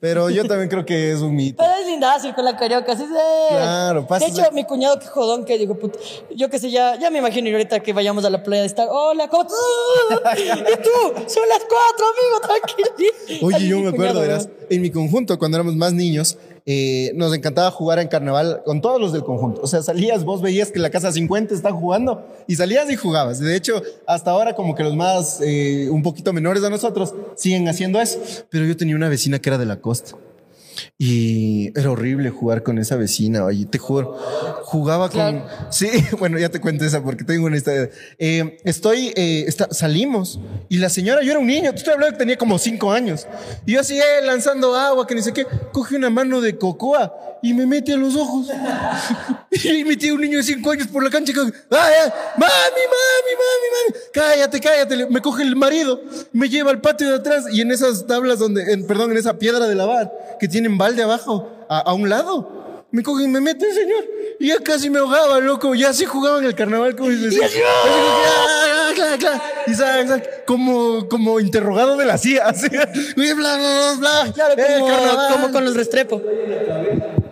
Pero 0.00 0.30
yo 0.30 0.46
también 0.46 0.68
creo 0.70 0.86
que 0.86 1.12
es 1.12 1.20
un 1.20 1.34
mito. 1.36 1.62
Pero 1.62 1.78
es 1.80 1.86
lindazo 1.86 2.28
ir 2.28 2.34
con 2.34 2.44
la 2.44 2.56
carioca, 2.56 2.96
sí, 2.96 3.02
sí. 3.04 3.12
Claro, 3.50 4.00
De 4.02 4.06
pasas 4.06 4.30
hecho, 4.30 4.42
de- 4.42 4.50
mi 4.52 4.64
cuñado, 4.64 4.98
que 4.98 5.06
jodón, 5.06 5.44
que 5.44 5.58
digo, 5.58 5.74
puta, 5.78 5.98
yo 6.34 6.48
que 6.48 6.58
sé, 6.58 6.70
ya, 6.70 6.98
ya 6.98 7.10
me 7.10 7.18
imagino 7.18 7.50
ahorita 7.50 7.80
que 7.80 7.92
vayamos 7.92 8.24
a 8.24 8.30
la 8.30 8.42
playa 8.42 8.62
de 8.62 8.66
estar, 8.68 8.88
hola, 8.90 9.28
¿cómo? 9.28 9.44
¿Y 10.38 10.76
tú? 10.82 11.28
Son 11.28 11.48
las 11.48 11.60
cuatro, 11.68 12.06
amigo, 12.16 12.40
tranquilo. 12.42 13.46
Oye, 13.46 13.56
Así 13.56 13.68
yo 13.68 13.78
me 13.80 13.88
acuerdo, 13.90 14.20
verás, 14.20 14.48
en 14.70 14.80
mi 14.82 14.90
conjunto, 14.90 15.38
cuando 15.38 15.58
éramos 15.58 15.76
más 15.76 15.92
niños, 15.92 16.38
eh, 16.66 17.12
nos 17.14 17.34
encantaba 17.34 17.70
jugar 17.70 17.98
en 17.98 18.08
carnaval 18.08 18.62
con 18.64 18.80
todos 18.80 19.00
los 19.00 19.12
del 19.12 19.24
conjunto. 19.24 19.60
O 19.62 19.66
sea, 19.66 19.82
salías, 19.82 20.24
vos 20.24 20.42
veías 20.42 20.70
que 20.70 20.78
la 20.78 20.90
casa 20.90 21.12
50 21.12 21.54
está 21.54 21.72
jugando 21.72 22.24
y 22.46 22.56
salías 22.56 22.90
y 22.90 22.96
jugabas. 22.96 23.38
De 23.38 23.56
hecho, 23.56 23.82
hasta 24.06 24.30
ahora 24.30 24.54
como 24.54 24.74
que 24.74 24.82
los 24.82 24.96
más, 24.96 25.40
eh, 25.42 25.88
un 25.90 26.02
poquito 26.02 26.32
menores 26.32 26.62
a 26.64 26.70
nosotros, 26.70 27.14
siguen 27.36 27.68
haciendo 27.68 28.00
eso. 28.00 28.20
Pero 28.50 28.64
yo 28.64 28.76
tenía 28.76 28.96
una 28.96 29.08
vecina 29.08 29.38
que 29.38 29.48
era 29.48 29.58
de 29.58 29.66
la 29.66 29.80
costa. 29.80 30.16
Y 30.98 31.78
era 31.78 31.90
horrible 31.90 32.30
jugar 32.30 32.62
con 32.62 32.78
esa 32.78 32.96
vecina, 32.96 33.44
oye, 33.44 33.66
te 33.66 33.78
juro. 33.78 34.16
Jugaba 34.64 35.08
con... 35.08 35.40
Claro. 35.40 35.46
Sí, 35.70 35.88
bueno, 36.18 36.38
ya 36.38 36.48
te 36.48 36.60
cuento 36.60 36.84
esa 36.84 37.02
porque 37.02 37.24
tengo 37.24 37.46
una 37.46 37.56
historia. 37.56 37.90
Eh, 38.18 38.58
estoy, 38.64 39.12
eh, 39.16 39.44
está- 39.46 39.72
salimos 39.72 40.40
y 40.68 40.78
la 40.78 40.88
señora, 40.88 41.22
yo 41.22 41.30
era 41.32 41.40
un 41.40 41.46
niño, 41.46 41.70
te 41.72 41.78
estoy 41.78 41.94
hablando 41.94 42.12
que 42.14 42.18
tenía 42.18 42.36
como 42.38 42.58
cinco 42.58 42.92
años. 42.92 43.26
Y 43.66 43.72
yo 43.72 43.80
así, 43.80 43.98
eh, 43.98 44.02
lanzando 44.24 44.74
agua, 44.76 45.06
que 45.06 45.14
ni 45.14 45.22
sé 45.22 45.32
qué, 45.32 45.46
coge 45.72 45.96
una 45.96 46.10
mano 46.10 46.40
de 46.40 46.56
cocoa 46.56 47.14
y 47.42 47.54
me 47.54 47.66
mete 47.66 47.92
a 47.94 47.96
los 47.96 48.16
ojos. 48.16 48.48
y 49.50 49.84
metí 49.84 50.08
a 50.08 50.14
un 50.14 50.20
niño 50.20 50.38
de 50.38 50.44
cinco 50.44 50.70
años 50.70 50.86
por 50.88 51.02
la 51.02 51.10
cancha 51.10 51.32
y 51.32 51.38
¡ay, 51.38 51.46
ay! 51.70 52.10
¡Mami, 52.36 52.46
mami, 52.92 53.32
mami, 53.40 53.68
mami! 53.74 54.00
Cállate, 54.12 54.60
cállate. 54.60 55.06
Me 55.06 55.20
coge 55.20 55.42
el 55.42 55.56
marido, 55.56 56.00
me 56.32 56.48
lleva 56.48 56.70
al 56.70 56.80
patio 56.80 57.08
de 57.08 57.16
atrás 57.16 57.44
y 57.52 57.60
en 57.60 57.70
esas 57.72 58.06
tablas 58.06 58.38
donde, 58.38 58.72
en- 58.72 58.86
perdón, 58.86 59.10
en 59.12 59.16
esa 59.18 59.38
piedra 59.38 59.66
de 59.66 59.74
lavar 59.74 60.12
que 60.38 60.48
tienen 60.48 60.69
balde 60.78 61.02
abajo, 61.02 61.48
a, 61.68 61.78
a 61.80 61.92
un 61.94 62.08
lado. 62.08 62.58
Me 62.92 63.04
coge 63.04 63.22
y 63.24 63.28
me 63.28 63.40
mete 63.40 63.66
el 63.68 63.72
señor. 63.74 64.04
Y 64.40 64.48
ya 64.48 64.58
casi 64.58 64.90
me 64.90 64.98
ahogaba, 64.98 65.38
loco. 65.38 65.74
Ya 65.76 65.90
así 65.90 66.06
jugaba 66.06 66.38
en 66.40 66.44
el 66.46 66.54
carnaval 66.56 66.96
como 66.96 67.10
dices. 67.10 67.40
Así 67.40 67.58
como 67.60 68.88
que, 68.88 68.94
claro, 68.96 69.16
claro. 69.18 69.42
Y 69.68 69.74
sabe, 69.74 70.08
sabe, 70.08 70.22
como, 70.44 71.06
como 71.08 71.38
interrogado 71.38 71.96
de 71.96 72.04
la 72.04 72.18
CIA. 72.18 72.46
Así. 72.48 72.66
Bla, 72.68 73.34
bla, 73.34 73.56
bla, 73.56 73.94
bla. 73.98 74.32
Claro, 74.32 74.54
como, 74.56 75.28
como 75.34 75.52
con 75.52 75.64
los 75.64 75.76
Restrepo. 75.76 76.20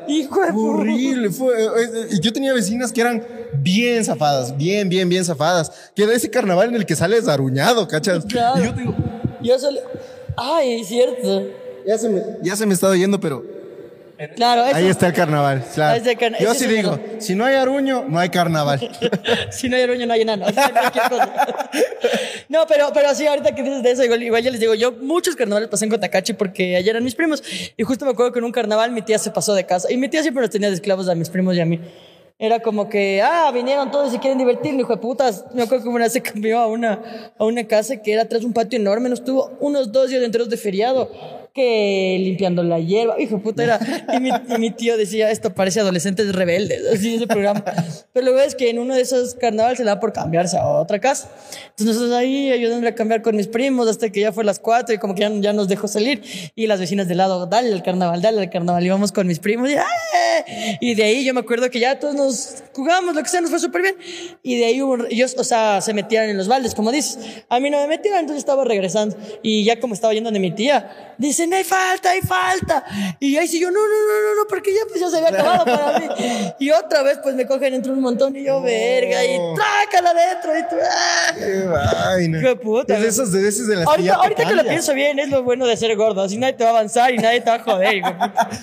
Hijo 0.07 0.41
de 0.41 0.53
Horrible, 0.55 1.31
fue. 1.31 1.55
eh, 1.61 1.69
eh, 1.77 2.07
y 2.13 2.21
Yo 2.21 2.33
tenía 2.33 2.53
vecinas 2.55 2.93
que 2.93 3.01
eran 3.01 3.23
bien 3.55 4.05
zafadas, 4.05 4.57
bien, 4.57 4.89
bien, 4.89 5.09
bien 5.09 5.25
zafadas. 5.25 5.91
Que 5.95 6.05
era 6.05 6.13
ese 6.15 6.31
carnaval 6.31 6.69
en 6.69 6.77
el 6.77 6.87
que 6.87 6.95
sales 6.95 7.27
aruñado, 7.29 7.89
¿cachas? 7.89 8.25
Claro. 8.27 8.63
Y 8.63 8.65
yo 8.67 8.75
te 8.75 8.81
digo, 8.83 8.95
Yo 9.43 9.59
solo. 9.59 9.81
Ay, 10.37 10.81
es 10.81 10.89
cierto. 10.89 11.43
Ya 11.89 11.97
se 11.97 12.09
me, 12.11 12.23
ya 12.43 12.55
se 12.55 12.67
me 12.67 12.75
está 12.75 12.95
yendo, 12.95 13.19
pero 13.19 13.43
Claro, 14.35 14.67
eso. 14.67 14.77
ahí 14.77 14.89
está 14.89 15.07
el 15.07 15.13
carnaval. 15.13 15.65
claro. 15.75 16.03
Yo 16.41 16.53
sí 16.53 16.67
digo, 16.67 16.91
bueno. 16.97 17.21
si 17.21 17.37
no 17.37 17.45
hay 17.45 17.55
aruño, 17.55 18.05
no 18.09 18.19
hay 18.19 18.31
carnaval. 18.31 18.81
si 19.51 19.69
no 19.69 19.77
hay 19.77 19.83
aruño, 19.83 20.07
no 20.07 20.13
hay 20.13 20.23
enano. 20.23 20.47
O 20.49 20.53
sea, 20.53 20.71
cualquier 20.71 21.09
cosa. 21.09 21.61
No, 22.49 22.67
pero, 22.67 22.91
pero 22.93 23.15
sí, 23.15 23.27
ahorita 23.27 23.55
que 23.55 23.63
dices 23.63 23.83
de 23.83 23.93
eso, 23.93 24.05
igual, 24.05 24.23
igual 24.23 24.43
ya 24.43 24.51
les 24.51 24.59
digo, 24.59 24.75
yo 24.75 24.93
muchos 24.93 25.37
carnavales 25.37 25.69
pasé 25.69 25.85
en 25.85 25.93
Cotacachi 25.93 26.33
porque 26.33 26.75
ayer 26.77 26.91
eran 26.91 27.05
mis 27.05 27.15
primos. 27.15 27.43
Y 27.77 27.83
justo 27.85 28.05
me 28.05 28.11
acuerdo 28.11 28.33
que 28.33 28.41
en 28.41 28.45
un 28.45 28.53
carnaval 28.53 28.91
mi 28.91 29.03
tía 29.03 29.19
se 29.19 29.31
pasó 29.31 29.55
de 29.55 29.65
casa. 29.65 29.91
Y 29.91 29.97
mi 29.97 30.09
tía 30.09 30.23
siempre 30.23 30.43
nos 30.43 30.51
tenía 30.51 30.69
de 30.69 30.75
esclavos 30.75 31.09
a 31.09 31.15
mis 31.15 31.31
primos 31.31 31.57
y 31.57 31.61
a 31.61 31.65
mí. 31.65 31.81
Era 32.41 32.61
como 32.61 32.89
que, 32.89 33.21
ah, 33.23 33.51
vinieron 33.53 33.91
todos 33.91 34.09
y 34.09 34.11
se 34.13 34.19
quieren 34.21 34.39
divertir, 34.39 34.75
hijo 34.75 34.95
de 34.95 35.01
putas. 35.01 35.45
Me 35.55 35.63
acuerdo 35.63 35.85
que 35.85 35.91
una 35.91 36.05
vez 36.05 36.13
se 36.13 36.23
cambió 36.23 36.59
a 36.59 36.67
una, 36.67 37.33
a 37.37 37.45
una 37.45 37.67
casa 37.67 37.97
que 38.01 38.13
era 38.13 38.23
atrás 38.23 38.41
de 38.43 38.47
un 38.47 38.53
patio 38.53 38.79
enorme. 38.79 39.09
Nos 39.09 39.25
tuvo 39.25 39.57
unos 39.61 39.93
dos 39.93 40.11
días 40.11 40.23
enteros 40.23 40.49
de 40.49 40.57
feriado 40.57 41.11
que 41.59 42.17
limpiando 42.21 42.63
la 42.63 42.79
hierba. 42.79 43.21
Hijo 43.21 43.41
puta, 43.41 43.65
era. 43.65 43.81
Y 44.15 44.21
mi, 44.21 44.31
y 44.31 44.59
mi 44.59 44.71
tío 44.71 44.97
decía, 44.97 45.31
esto 45.31 45.55
parece 45.55 45.81
adolescentes 45.81 46.33
rebeldes, 46.33 46.83
así 46.93 47.17
ese 47.17 47.27
programa. 47.27 47.65
Pero 48.13 48.27
luego 48.27 48.41
es 48.41 48.55
que 48.55 48.71
en 48.71 48.79
uno 48.79 48.95
de 48.95 49.01
esos 49.01 49.35
carnavales 49.35 49.79
se 49.79 49.85
da 49.85 49.99
por 49.99 50.13
cambiarse 50.13 50.57
a 50.57 50.67
otra 50.67 51.01
casa. 51.01 51.29
Entonces 51.71 51.87
nosotros 51.87 52.13
ahí 52.13 52.53
ayudándole 52.53 52.91
a 52.91 52.95
cambiar 52.95 53.23
con 53.23 53.35
mis 53.35 53.49
primos 53.49 53.89
hasta 53.89 54.11
que 54.11 54.21
ya 54.21 54.33
fue 54.33 54.45
las 54.45 54.61
cuatro 54.61 54.95
y 54.95 54.99
como 54.99 55.17
que 55.17 55.23
ya, 55.23 55.31
ya 55.41 55.53
nos 55.53 55.67
dejó 55.67 55.89
salir. 55.89 56.23
Y 56.55 56.69
las 56.69 56.79
vecinas 56.79 57.09
de 57.09 57.17
lado, 57.17 57.47
dale 57.47 57.73
al 57.73 57.83
carnaval, 57.83 58.23
dale 58.23 58.41
al 58.41 58.51
carnaval. 58.51 58.87
Íbamos 58.87 59.11
con 59.11 59.27
mis 59.27 59.41
primos 59.41 59.69
y, 59.69 59.77
y 60.81 60.95
de 60.95 61.03
ahí 61.03 61.25
yo 61.25 61.35
me 61.35 61.41
acuerdo 61.41 61.71
que 61.71 61.81
ya 61.81 61.99
todos 61.99 62.15
nos 62.15 62.63
jugamos, 62.73 63.17
lo 63.17 63.23
que 63.23 63.29
sea, 63.29 63.41
nos 63.41 63.51
fue 63.51 63.59
súper 63.59 63.83
bien. 63.83 63.97
Y 64.45 64.59
de 64.59 64.67
ahí 64.67 64.81
hubo, 64.81 65.05
ellos, 65.11 65.35
o 65.37 65.43
sea, 65.43 65.81
se 65.81 65.93
metían 65.93 66.29
en 66.29 66.37
los 66.37 66.47
baldes, 66.47 66.75
como 66.77 66.93
dices. 66.93 67.19
A 67.49 67.59
mí 67.59 67.69
no 67.69 67.81
me 67.81 67.89
metían, 67.89 68.21
entonces 68.21 68.39
estaba 68.39 68.65
regresando. 68.65 69.17
Y 69.43 69.65
ya 69.65 69.81
como 69.81 69.95
estaba 69.95 70.15
yendo 70.15 70.31
de 70.31 70.39
mi 70.39 70.53
tía, 70.53 71.15
dicen, 71.19 71.48
hay 71.57 71.65
falta, 71.65 72.11
hay 72.11 72.21
falta. 72.21 72.85
Y 73.21 73.37
ahí 73.37 73.49
sí 73.49 73.61
yo, 73.61 73.71
no, 73.71 73.81
no, 73.81 73.87
no, 73.87 74.29
no, 74.29 74.43
no, 74.43 74.49
porque 74.49 74.73
ya 74.73 74.81
pues 74.89 75.01
ya 75.01 75.09
se 75.11 75.17
había 75.17 75.29
acabado 75.29 75.65
para 75.65 75.99
mí. 75.99 76.07
Y 76.59 76.71
otra 76.71 77.03
vez 77.03 77.19
pues 77.23 77.35
me 77.35 77.47
cogen 77.47 77.75
entre 77.75 77.93
un 77.93 78.01
montón 78.01 78.37
y 78.37 78.45
yo, 78.45 78.61
verga, 78.63 79.25
y 79.25 79.39
trácala 79.55 80.11
adentro. 80.11 80.59
Y 80.59 80.63
tú, 80.63 80.77
¡ah! 80.83 81.35
Qué 81.37 81.67
vaina. 81.67 82.41
Qué 82.41 82.57
puta, 82.57 82.95
Es 82.97 83.03
de 83.03 83.09
esos, 83.09 83.33
de 83.33 83.49
esos 83.49 83.67
de 83.67 83.77
las 83.77 83.85
que 83.85 83.91
Ahorita, 83.91 84.15
te 84.15 84.21
ahorita 84.21 84.49
que 84.49 84.55
lo 84.55 84.65
pienso 84.65 84.95
bien, 84.95 85.19
es 85.19 85.29
lo 85.29 85.43
bueno 85.43 85.67
de 85.67 85.77
ser 85.77 85.95
gordo. 85.97 86.23
Así 86.23 86.37
nadie 86.37 86.55
te 86.55 86.65
va 86.65 86.71
a 86.71 86.73
avanzar 86.75 87.13
y 87.13 87.19
nadie 87.19 87.41
te 87.41 87.51
va 87.51 87.57
a 87.57 87.63
joder. 87.63 87.97
hijo. 87.97 88.09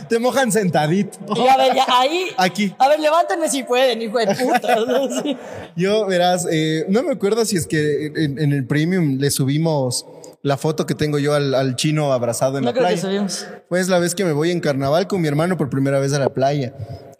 Te 0.10 0.20
mojan 0.20 0.52
sentadito. 0.52 1.18
Y 1.36 1.48
a 1.48 1.58
ver, 1.58 1.76
ya 1.76 1.86
ahí. 1.88 2.28
Aquí. 2.38 2.74
A 2.78 2.90
ver, 2.90 3.00
levántenme 3.00 3.50
si 3.50 3.64
pueden, 3.64 4.02
hijo 4.02 4.18
de 4.20 4.28
puta. 4.36 4.76
Yo, 5.76 6.06
verás, 6.06 6.48
eh, 6.52 6.86
no 6.90 7.04
me 7.04 7.14
acuerdo 7.14 7.46
si 7.46 7.58
es 7.58 7.68
que 7.68 8.08
en, 8.16 8.40
en 8.40 8.54
el 8.54 8.66
premium 8.66 9.18
le 9.20 9.30
subimos 9.32 10.06
la 10.46 10.58
foto 10.58 10.86
que 10.86 10.94
tengo 10.94 11.18
yo 11.18 11.34
al, 11.34 11.56
al 11.56 11.76
chino 11.76 12.14
abrazado 12.14 12.60
en 12.60 12.66
No 12.66 12.70
la 12.70 12.74
creo 12.74 12.86
que 12.86 12.94
playa. 12.94 13.02
subimos. 13.02 13.48
Pues 13.68 13.90
la 13.90 13.98
vez 13.98 14.14
que 14.14 14.24
me 14.24 14.32
voy 14.32 14.52
en 14.52 14.60
carnaval 14.60 15.08
con 15.08 15.20
mi 15.20 15.28
hermano 15.28 15.58
por 15.58 15.72
primera 15.72 16.00
vez 16.00 16.14
a 16.14 16.20
la 16.20 16.30
playa. 16.30 16.72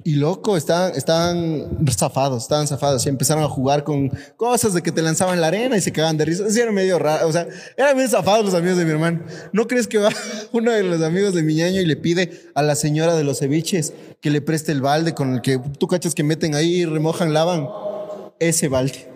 Y 0.04 0.18
loco, 0.18 0.56
estaban, 0.56 0.92
estaban 0.94 1.80
zafados, 1.90 2.44
estaban 2.44 2.68
zafados. 2.68 3.04
Y 3.04 3.10
empezaron 3.10 3.44
a 3.44 3.48
jugar 3.48 3.84
con 3.84 4.12
cosas 4.38 4.76
de 4.76 4.84
que 4.84 4.92
te 4.92 5.02
lanzaban 5.02 5.42
la 5.42 5.48
arena 5.48 5.76
y 5.76 5.82
se 5.82 5.92
cagaban 5.92 6.18
de 6.18 6.26
risa. 6.26 6.46
Así 6.46 6.60
era 6.60 6.72
medio 6.72 7.00
raro. 7.00 7.28
O 7.28 7.32
sea, 7.32 7.48
eran 7.76 7.98
bien 7.98 8.08
zafados 8.08 8.46
los 8.46 8.54
amigos 8.54 8.78
de 8.78 8.86
mi 8.86 8.92
hermano. 8.92 9.24
¿No 9.54 9.66
crees 9.66 9.88
que 9.88 9.98
va 9.98 10.10
uno 10.52 10.70
de 10.72 10.84
los 10.84 11.02
amigos 11.02 11.34
de 11.34 11.42
mi 11.42 11.56
ñaño 11.56 11.82
y 11.82 11.86
le 11.88 11.96
pide 11.96 12.30
a 12.54 12.62
la 12.62 12.76
señora 12.76 13.16
de 13.16 13.24
los 13.24 13.40
ceviches 13.40 13.94
que 14.22 14.30
le 14.30 14.42
preste 14.42 14.72
el 14.72 14.82
balde 14.82 15.16
con 15.16 15.34
el 15.34 15.42
que 15.42 15.60
tú 15.80 15.88
cachas 15.88 16.14
que 16.14 16.24
meten 16.24 16.54
ahí, 16.54 16.86
remojan, 16.86 17.34
lavan? 17.34 17.68
Ese 18.40 18.68
balde. 18.68 19.15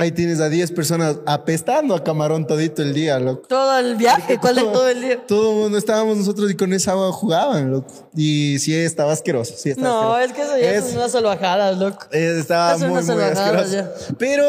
Ahí 0.00 0.12
tienes 0.12 0.40
a 0.40 0.48
10 0.48 0.70
personas 0.72 1.16
apestando 1.26 1.94
a 1.96 2.04
camarón 2.04 2.46
todito 2.46 2.82
el 2.82 2.94
día, 2.94 3.18
loco. 3.18 3.48
Todo 3.48 3.78
el 3.78 3.96
viaje, 3.96 4.38
¿cuál 4.40 4.58
es 4.58 4.72
todo 4.72 4.88
el 4.88 5.00
día? 5.02 5.26
Todo 5.26 5.50
el 5.52 5.56
mundo 5.58 5.76
estábamos 5.78 6.16
nosotros 6.18 6.50
y 6.50 6.54
con 6.56 6.72
esa 6.72 6.92
agua 6.92 7.10
jugaban, 7.12 7.70
loco. 7.72 7.92
Y 8.14 8.58
sí 8.60 8.74
estaba 8.76 9.12
asqueroso, 9.12 9.54
sí 9.56 9.70
estaba 9.70 9.88
No, 9.88 10.14
asqueroso. 10.14 10.24
es 10.24 10.32
que 10.32 10.42
eso 10.42 10.62
ya 10.62 10.74
Es- 10.78 10.84
son 10.86 10.96
unas 10.98 11.10
salvajadas, 11.12 11.78
loco. 11.78 12.06
estaba 12.12 12.74
Eso 12.76 12.88
muy, 12.88 13.02
muy 13.02 13.22
asqueroso. 13.24 13.88
Pero 14.18 14.44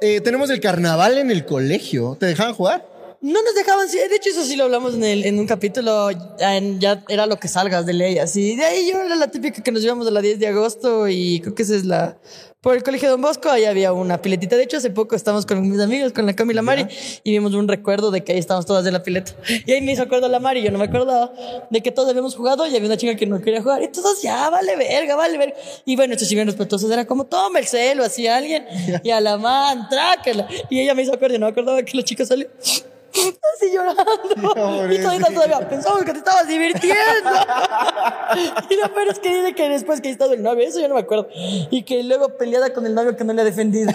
eh, 0.00 0.20
tenemos 0.22 0.48
el 0.48 0.60
carnaval 0.60 1.18
en 1.18 1.30
el 1.30 1.44
colegio. 1.44 2.16
¿Te 2.18 2.26
dejaban 2.26 2.54
jugar? 2.54 2.86
No 3.24 3.42
nos 3.42 3.54
dejaban, 3.54 3.88
sí, 3.88 3.96
de 3.96 4.16
hecho 4.16 4.28
eso 4.28 4.44
sí 4.44 4.54
lo 4.54 4.64
hablamos 4.64 4.92
en, 4.96 5.02
el, 5.02 5.24
en 5.24 5.38
un 5.38 5.46
capítulo, 5.46 6.10
en- 6.38 6.78
ya 6.78 7.02
era 7.08 7.24
lo 7.24 7.38
que 7.38 7.48
salgas 7.48 7.86
de 7.86 7.94
ley, 7.94 8.18
así. 8.18 8.54
De 8.54 8.64
ahí 8.66 8.90
yo 8.92 9.00
era 9.00 9.16
la 9.16 9.28
típica 9.28 9.62
que 9.62 9.72
nos 9.72 9.82
íbamos 9.82 10.06
a 10.06 10.10
la 10.10 10.20
10 10.20 10.38
de 10.38 10.46
agosto 10.48 11.08
y 11.08 11.40
creo 11.40 11.54
que 11.54 11.62
esa 11.62 11.74
es 11.74 11.86
la... 11.86 12.18
Por 12.60 12.76
el 12.76 12.82
colegio 12.82 13.08
Don 13.10 13.22
Bosco, 13.22 13.50
ahí 13.50 13.64
había 13.64 13.92
una 13.94 14.20
piletita. 14.20 14.56
De 14.56 14.62
hecho, 14.64 14.76
hace 14.78 14.90
poco 14.90 15.14
estábamos 15.16 15.44
con 15.46 15.66
mis 15.70 15.80
amigos, 15.80 16.12
con 16.12 16.24
la 16.26 16.34
Camila 16.34 16.60
Mari, 16.62 16.86
y 17.22 17.30
vimos 17.30 17.52
un 17.54 17.66
recuerdo 17.68 18.10
de 18.10 18.24
que 18.24 18.32
ahí 18.32 18.38
estábamos 18.38 18.64
todas 18.66 18.84
de 18.84 18.92
la 18.92 19.02
pileta. 19.02 19.32
Y 19.66 19.72
ahí 19.72 19.80
me 19.82 19.92
hizo 19.92 20.02
acuerdo 20.02 20.28
la 20.28 20.38
Mari, 20.40 20.62
yo 20.62 20.70
no 20.70 20.78
me 20.78 20.84
acordaba 20.84 21.32
de 21.70 21.82
que 21.82 21.90
todos 21.92 22.08
habíamos 22.10 22.34
jugado 22.34 22.66
y 22.66 22.74
había 22.74 22.86
una 22.88 22.96
chica 22.98 23.16
que 23.16 23.26
no 23.26 23.40
quería 23.40 23.62
jugar. 23.62 23.82
Y 23.82 23.88
todos, 23.88 24.20
ya, 24.22 24.48
vale 24.50 24.76
verga, 24.76 25.14
vale 25.16 25.36
verga. 25.38 25.54
Y 25.86 25.96
bueno, 25.96 26.12
estos 26.14 26.28
sí 26.28 26.34
bien 26.34 26.46
respetuosos, 26.46 26.90
era 26.90 27.06
como, 27.06 27.24
toma 27.26 27.58
el 27.58 27.66
celo, 27.66 28.02
así 28.04 28.26
alguien, 28.26 28.64
y 29.02 29.10
a 29.10 29.20
la 29.20 29.36
man, 29.38 29.86
trácala. 29.90 30.46
Y 30.70 30.80
ella 30.80 30.94
me 30.94 31.02
hizo 31.02 31.12
acuerdo, 31.14 31.36
y 31.36 31.38
no 31.38 31.46
me 31.46 31.52
acordaba 31.52 31.82
que 31.82 31.94
la 31.96 32.02
chica 32.02 32.24
salió. 32.26 32.48
Así 33.56 33.72
llorando. 33.72 34.04
Y 34.92 34.98
todavía, 34.98 35.26
todavía 35.32 35.68
pensamos 35.68 36.02
que 36.04 36.12
te 36.12 36.18
estabas 36.18 36.48
divirtiendo. 36.48 36.94
Y 38.68 38.76
lo 38.76 38.92
peor 38.92 39.08
es 39.10 39.18
que 39.20 39.34
dice 39.34 39.54
que 39.54 39.68
después 39.68 40.00
que 40.00 40.08
ha 40.08 40.12
estado 40.12 40.32
el 40.32 40.42
novio, 40.42 40.66
eso 40.66 40.80
yo 40.80 40.88
no 40.88 40.94
me 40.94 41.00
acuerdo. 41.02 41.28
Y 41.70 41.82
que 41.84 42.02
luego 42.02 42.36
peleada 42.36 42.72
con 42.72 42.84
el 42.86 42.94
novio 42.94 43.16
que 43.16 43.22
no 43.24 43.32
le 43.32 43.42
ha 43.42 43.44
defendido. 43.44 43.90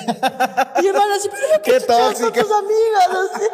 Y 0.82 0.88
hermano, 0.88 1.16
así, 1.16 1.30
pero 1.30 1.62
Qué 1.62 1.72
¿qué 1.72 1.86
con 1.86 2.34
tus 2.34 2.52
amigas? 2.52 3.10
Así. 3.34 3.46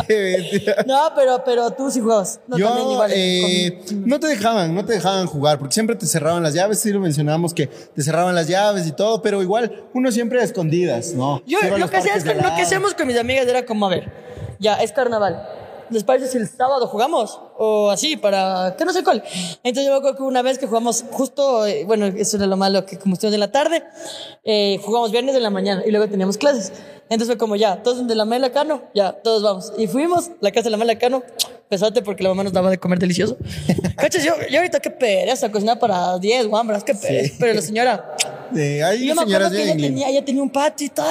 Qué 0.06 0.14
bestia. 0.50 0.76
No, 0.86 1.12
pero, 1.14 1.44
pero 1.44 1.70
tú 1.72 1.90
sí 1.90 2.00
juegas. 2.00 2.40
No, 2.48 2.56
también 2.58 2.86
Yo, 2.86 2.92
igual. 2.92 3.10
eh, 3.14 3.80
no 4.04 4.18
te 4.18 4.26
dejaban, 4.26 4.74
no 4.74 4.84
te 4.84 4.94
dejaban 4.94 5.26
jugar, 5.26 5.58
porque 5.58 5.74
siempre 5.74 5.94
te 5.96 6.06
cerraban 6.06 6.42
las 6.42 6.54
llaves, 6.54 6.80
sí 6.80 6.90
lo 6.92 6.98
mencionábamos 7.00 7.54
que 7.54 7.66
te 7.68 8.02
cerraban 8.02 8.34
las 8.34 8.48
llaves 8.48 8.86
y 8.86 8.92
todo, 8.92 9.22
pero 9.22 9.42
igual 9.42 9.84
uno 9.94 10.10
siempre 10.10 10.40
a 10.40 10.44
escondidas, 10.44 11.12
¿no? 11.14 11.42
Yo 11.46 11.58
lo 11.78 11.88
que 11.88 11.96
hacía 11.96 12.14
es 12.14 12.24
que 12.24 12.34
lo 12.34 12.54
que 12.56 12.62
hacíamos 12.62 12.94
con 12.94 13.06
mis 13.06 13.18
amigas 13.18 13.46
era 13.46 13.64
como, 13.64 13.86
a 13.86 13.90
ver, 13.90 14.10
ya 14.60 14.76
es 14.76 14.92
carnaval. 14.92 15.44
¿Les 15.90 16.04
parece 16.04 16.28
si 16.28 16.38
el 16.38 16.48
sábado 16.48 16.86
jugamos? 16.86 17.40
O 17.58 17.90
así, 17.90 18.16
para 18.16 18.76
que 18.78 18.84
no 18.84 18.92
sé 18.92 19.02
cuál. 19.02 19.24
Entonces 19.64 19.86
yo 19.86 19.90
me 19.90 19.96
acuerdo 19.98 20.18
que 20.18 20.22
una 20.22 20.40
vez 20.40 20.56
que 20.56 20.68
jugamos 20.68 21.04
justo, 21.10 21.66
eh, 21.66 21.84
bueno, 21.84 22.06
eso 22.06 22.36
era 22.36 22.46
lo 22.46 22.56
malo, 22.56 22.86
que 22.86 22.96
como 22.96 23.14
estuvimos 23.14 23.34
en 23.34 23.40
la 23.40 23.50
tarde, 23.50 23.82
eh, 24.44 24.78
jugamos 24.84 25.10
viernes 25.10 25.34
en 25.34 25.42
la 25.42 25.50
mañana 25.50 25.82
y 25.84 25.90
luego 25.90 26.08
teníamos 26.08 26.38
clases. 26.38 26.72
Entonces 27.08 27.26
fue 27.26 27.38
como 27.38 27.56
ya, 27.56 27.82
todos 27.82 28.06
de 28.06 28.14
la 28.14 28.24
Mela 28.24 28.52
Cano, 28.52 28.82
ya, 28.94 29.12
todos 29.12 29.42
vamos. 29.42 29.72
Y 29.76 29.88
fuimos 29.88 30.30
la 30.40 30.52
casa 30.52 30.64
de 30.64 30.70
la 30.70 30.76
Mela 30.76 30.96
Cano, 30.96 31.24
pesote 31.68 32.02
porque 32.02 32.22
la 32.22 32.28
mamá 32.28 32.44
nos 32.44 32.52
daba 32.52 32.70
de 32.70 32.78
comer 32.78 33.00
delicioso. 33.00 33.36
Cachas, 33.96 34.22
yo, 34.22 34.34
yo 34.48 34.58
ahorita 34.58 34.78
qué 34.78 34.90
pereza, 34.90 35.50
cocinar 35.50 35.80
para 35.80 36.20
10 36.20 36.46
guambras, 36.46 36.84
qué 36.84 36.94
pereza. 36.94 37.34
Pero 37.40 37.54
la 37.54 37.62
señora, 37.62 38.14
Sí, 38.54 38.80
hay 38.80 39.04
y 39.04 39.06
yo 39.08 39.14
me 39.14 39.22
acuerdo 39.22 39.50
que 39.50 39.62
ella 39.62 39.76
tenía, 39.76 40.08
ella 40.08 40.24
tenía 40.24 40.42
un 40.42 40.50
patio 40.50 40.86
y 40.86 40.90
todo 40.90 41.06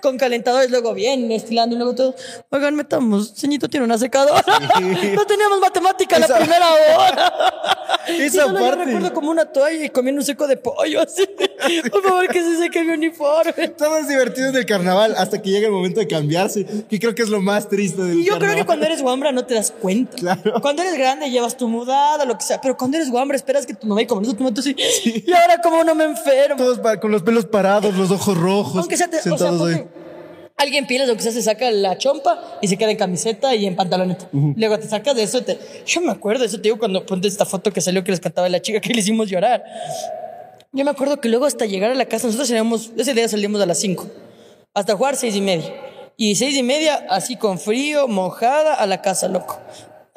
con 0.00 0.16
calentadores, 0.18 0.70
luego 0.70 0.94
bien, 0.94 1.30
estilando 1.32 1.74
y 1.74 1.78
luego 1.78 1.94
todo. 1.94 2.14
Oigan, 2.50 2.74
metamos, 2.74 3.34
ceñito 3.36 3.68
tiene 3.68 3.84
una 3.84 3.98
secadora. 3.98 4.42
no 5.14 5.26
teníamos 5.26 5.60
matemática 5.60 6.18
la 6.18 6.26
Esa- 6.26 6.38
primera 6.38 6.66
hora. 6.72 7.32
Esa 8.08 8.46
y 8.46 8.52
parte. 8.52 8.60
Yo 8.64 8.74
recuerdo 8.84 9.12
como 9.12 9.30
una 9.30 9.44
toalla 9.46 9.84
y 9.84 9.90
comiendo 9.90 10.20
un 10.20 10.24
seco 10.26 10.46
de 10.46 10.56
pollo 10.56 11.02
así. 11.02 11.28
Por 11.90 12.02
favor, 12.02 12.28
que 12.28 12.42
se 12.42 12.56
seque 12.56 12.82
mi 12.84 12.92
uniforme. 12.92 13.68
Todos 13.68 14.08
divertidos 14.08 14.52
del 14.52 14.64
carnaval 14.64 15.14
hasta 15.18 15.42
que 15.42 15.50
llega 15.50 15.66
el 15.66 15.72
momento 15.72 16.00
de 16.00 16.06
cambiarse, 16.06 16.64
que 16.88 16.98
creo 16.98 17.14
que 17.14 17.22
es 17.22 17.28
lo 17.28 17.40
más 17.42 17.68
triste 17.68 18.00
del 18.02 18.18
Y 18.20 18.24
yo 18.24 18.32
creo 18.38 18.38
carnaval. 18.40 18.56
que 18.58 18.66
cuando 18.66 18.86
eres 18.86 19.02
guambra 19.02 19.32
no 19.32 19.44
te 19.44 19.54
das 19.54 19.70
cuenta. 19.70 20.16
Claro. 20.16 20.54
Cuando 20.62 20.82
eres 20.82 20.96
grande 20.96 21.30
llevas 21.30 21.56
tu 21.56 21.68
mudada, 21.68 22.24
lo 22.24 22.38
que 22.38 22.44
sea. 22.44 22.60
Pero 22.60 22.76
cuando 22.76 22.96
eres 22.96 23.10
guambra 23.10 23.36
esperas 23.36 23.66
que 23.66 23.74
tu 23.74 23.86
mamá 23.86 24.00
y 24.02 24.06
como 24.06 24.20
no 24.22 24.32
tu 24.34 24.42
mamá 24.42 24.54
tú 24.54 24.60
así. 24.60 24.74
Y 25.04 25.30
ahora 25.32 25.60
como 25.60 25.84
no 25.84 25.94
me 25.94 26.04
enfermo. 26.04 26.27
Todos 26.56 26.80
con 27.00 27.10
los 27.10 27.22
pelos 27.22 27.46
parados, 27.46 27.94
los 27.94 28.10
ojos 28.10 28.36
rojos, 28.36 28.76
Aunque 28.76 28.96
sea, 28.96 29.08
te, 29.08 29.18
o 29.18 29.22
sea, 29.22 29.36
sentados 29.36 29.62
ahí. 29.68 29.86
alguien 30.56 30.86
lo 31.06 31.14
que 31.16 31.22
sea, 31.22 31.32
se 31.32 31.42
saca 31.42 31.70
la 31.70 31.98
chompa 31.98 32.58
y 32.60 32.68
se 32.68 32.76
queda 32.76 32.90
en 32.90 32.96
camiseta 32.96 33.54
y 33.54 33.66
en 33.66 33.76
pantaloneta. 33.76 34.28
Luego 34.32 34.78
te 34.78 34.88
sacas 34.88 35.14
de 35.16 35.22
eso. 35.22 35.42
Te, 35.42 35.58
yo 35.86 36.00
me 36.00 36.12
acuerdo 36.12 36.40
de 36.40 36.46
eso, 36.46 36.56
te 36.56 36.64
digo, 36.64 36.78
cuando 36.78 37.04
ponte 37.06 37.28
esta 37.28 37.44
foto 37.44 37.72
que 37.72 37.80
salió 37.80 38.02
que 38.04 38.10
les 38.10 38.20
cantaba 38.20 38.48
la 38.48 38.60
chica 38.60 38.80
que 38.80 38.92
le 38.92 39.00
hicimos 39.00 39.28
llorar. 39.28 39.64
Yo 40.72 40.84
me 40.84 40.90
acuerdo 40.90 41.20
que 41.20 41.28
luego 41.28 41.46
hasta 41.46 41.64
llegar 41.64 41.90
a 41.90 41.94
la 41.94 42.04
casa, 42.06 42.26
nosotros 42.26 42.48
salíamos, 42.48 42.90
ese 42.96 43.14
día 43.14 43.26
salimos 43.28 43.60
a 43.62 43.66
las 43.66 43.78
5, 43.78 44.06
hasta 44.74 44.94
jugar 44.94 45.16
seis 45.16 45.34
y 45.34 45.40
media. 45.40 45.72
Y 46.16 46.34
seis 46.34 46.56
y 46.56 46.62
media, 46.62 47.06
así 47.08 47.36
con 47.36 47.58
frío, 47.58 48.06
mojada, 48.06 48.74
a 48.74 48.86
la 48.86 49.00
casa, 49.00 49.28
loco. 49.28 49.58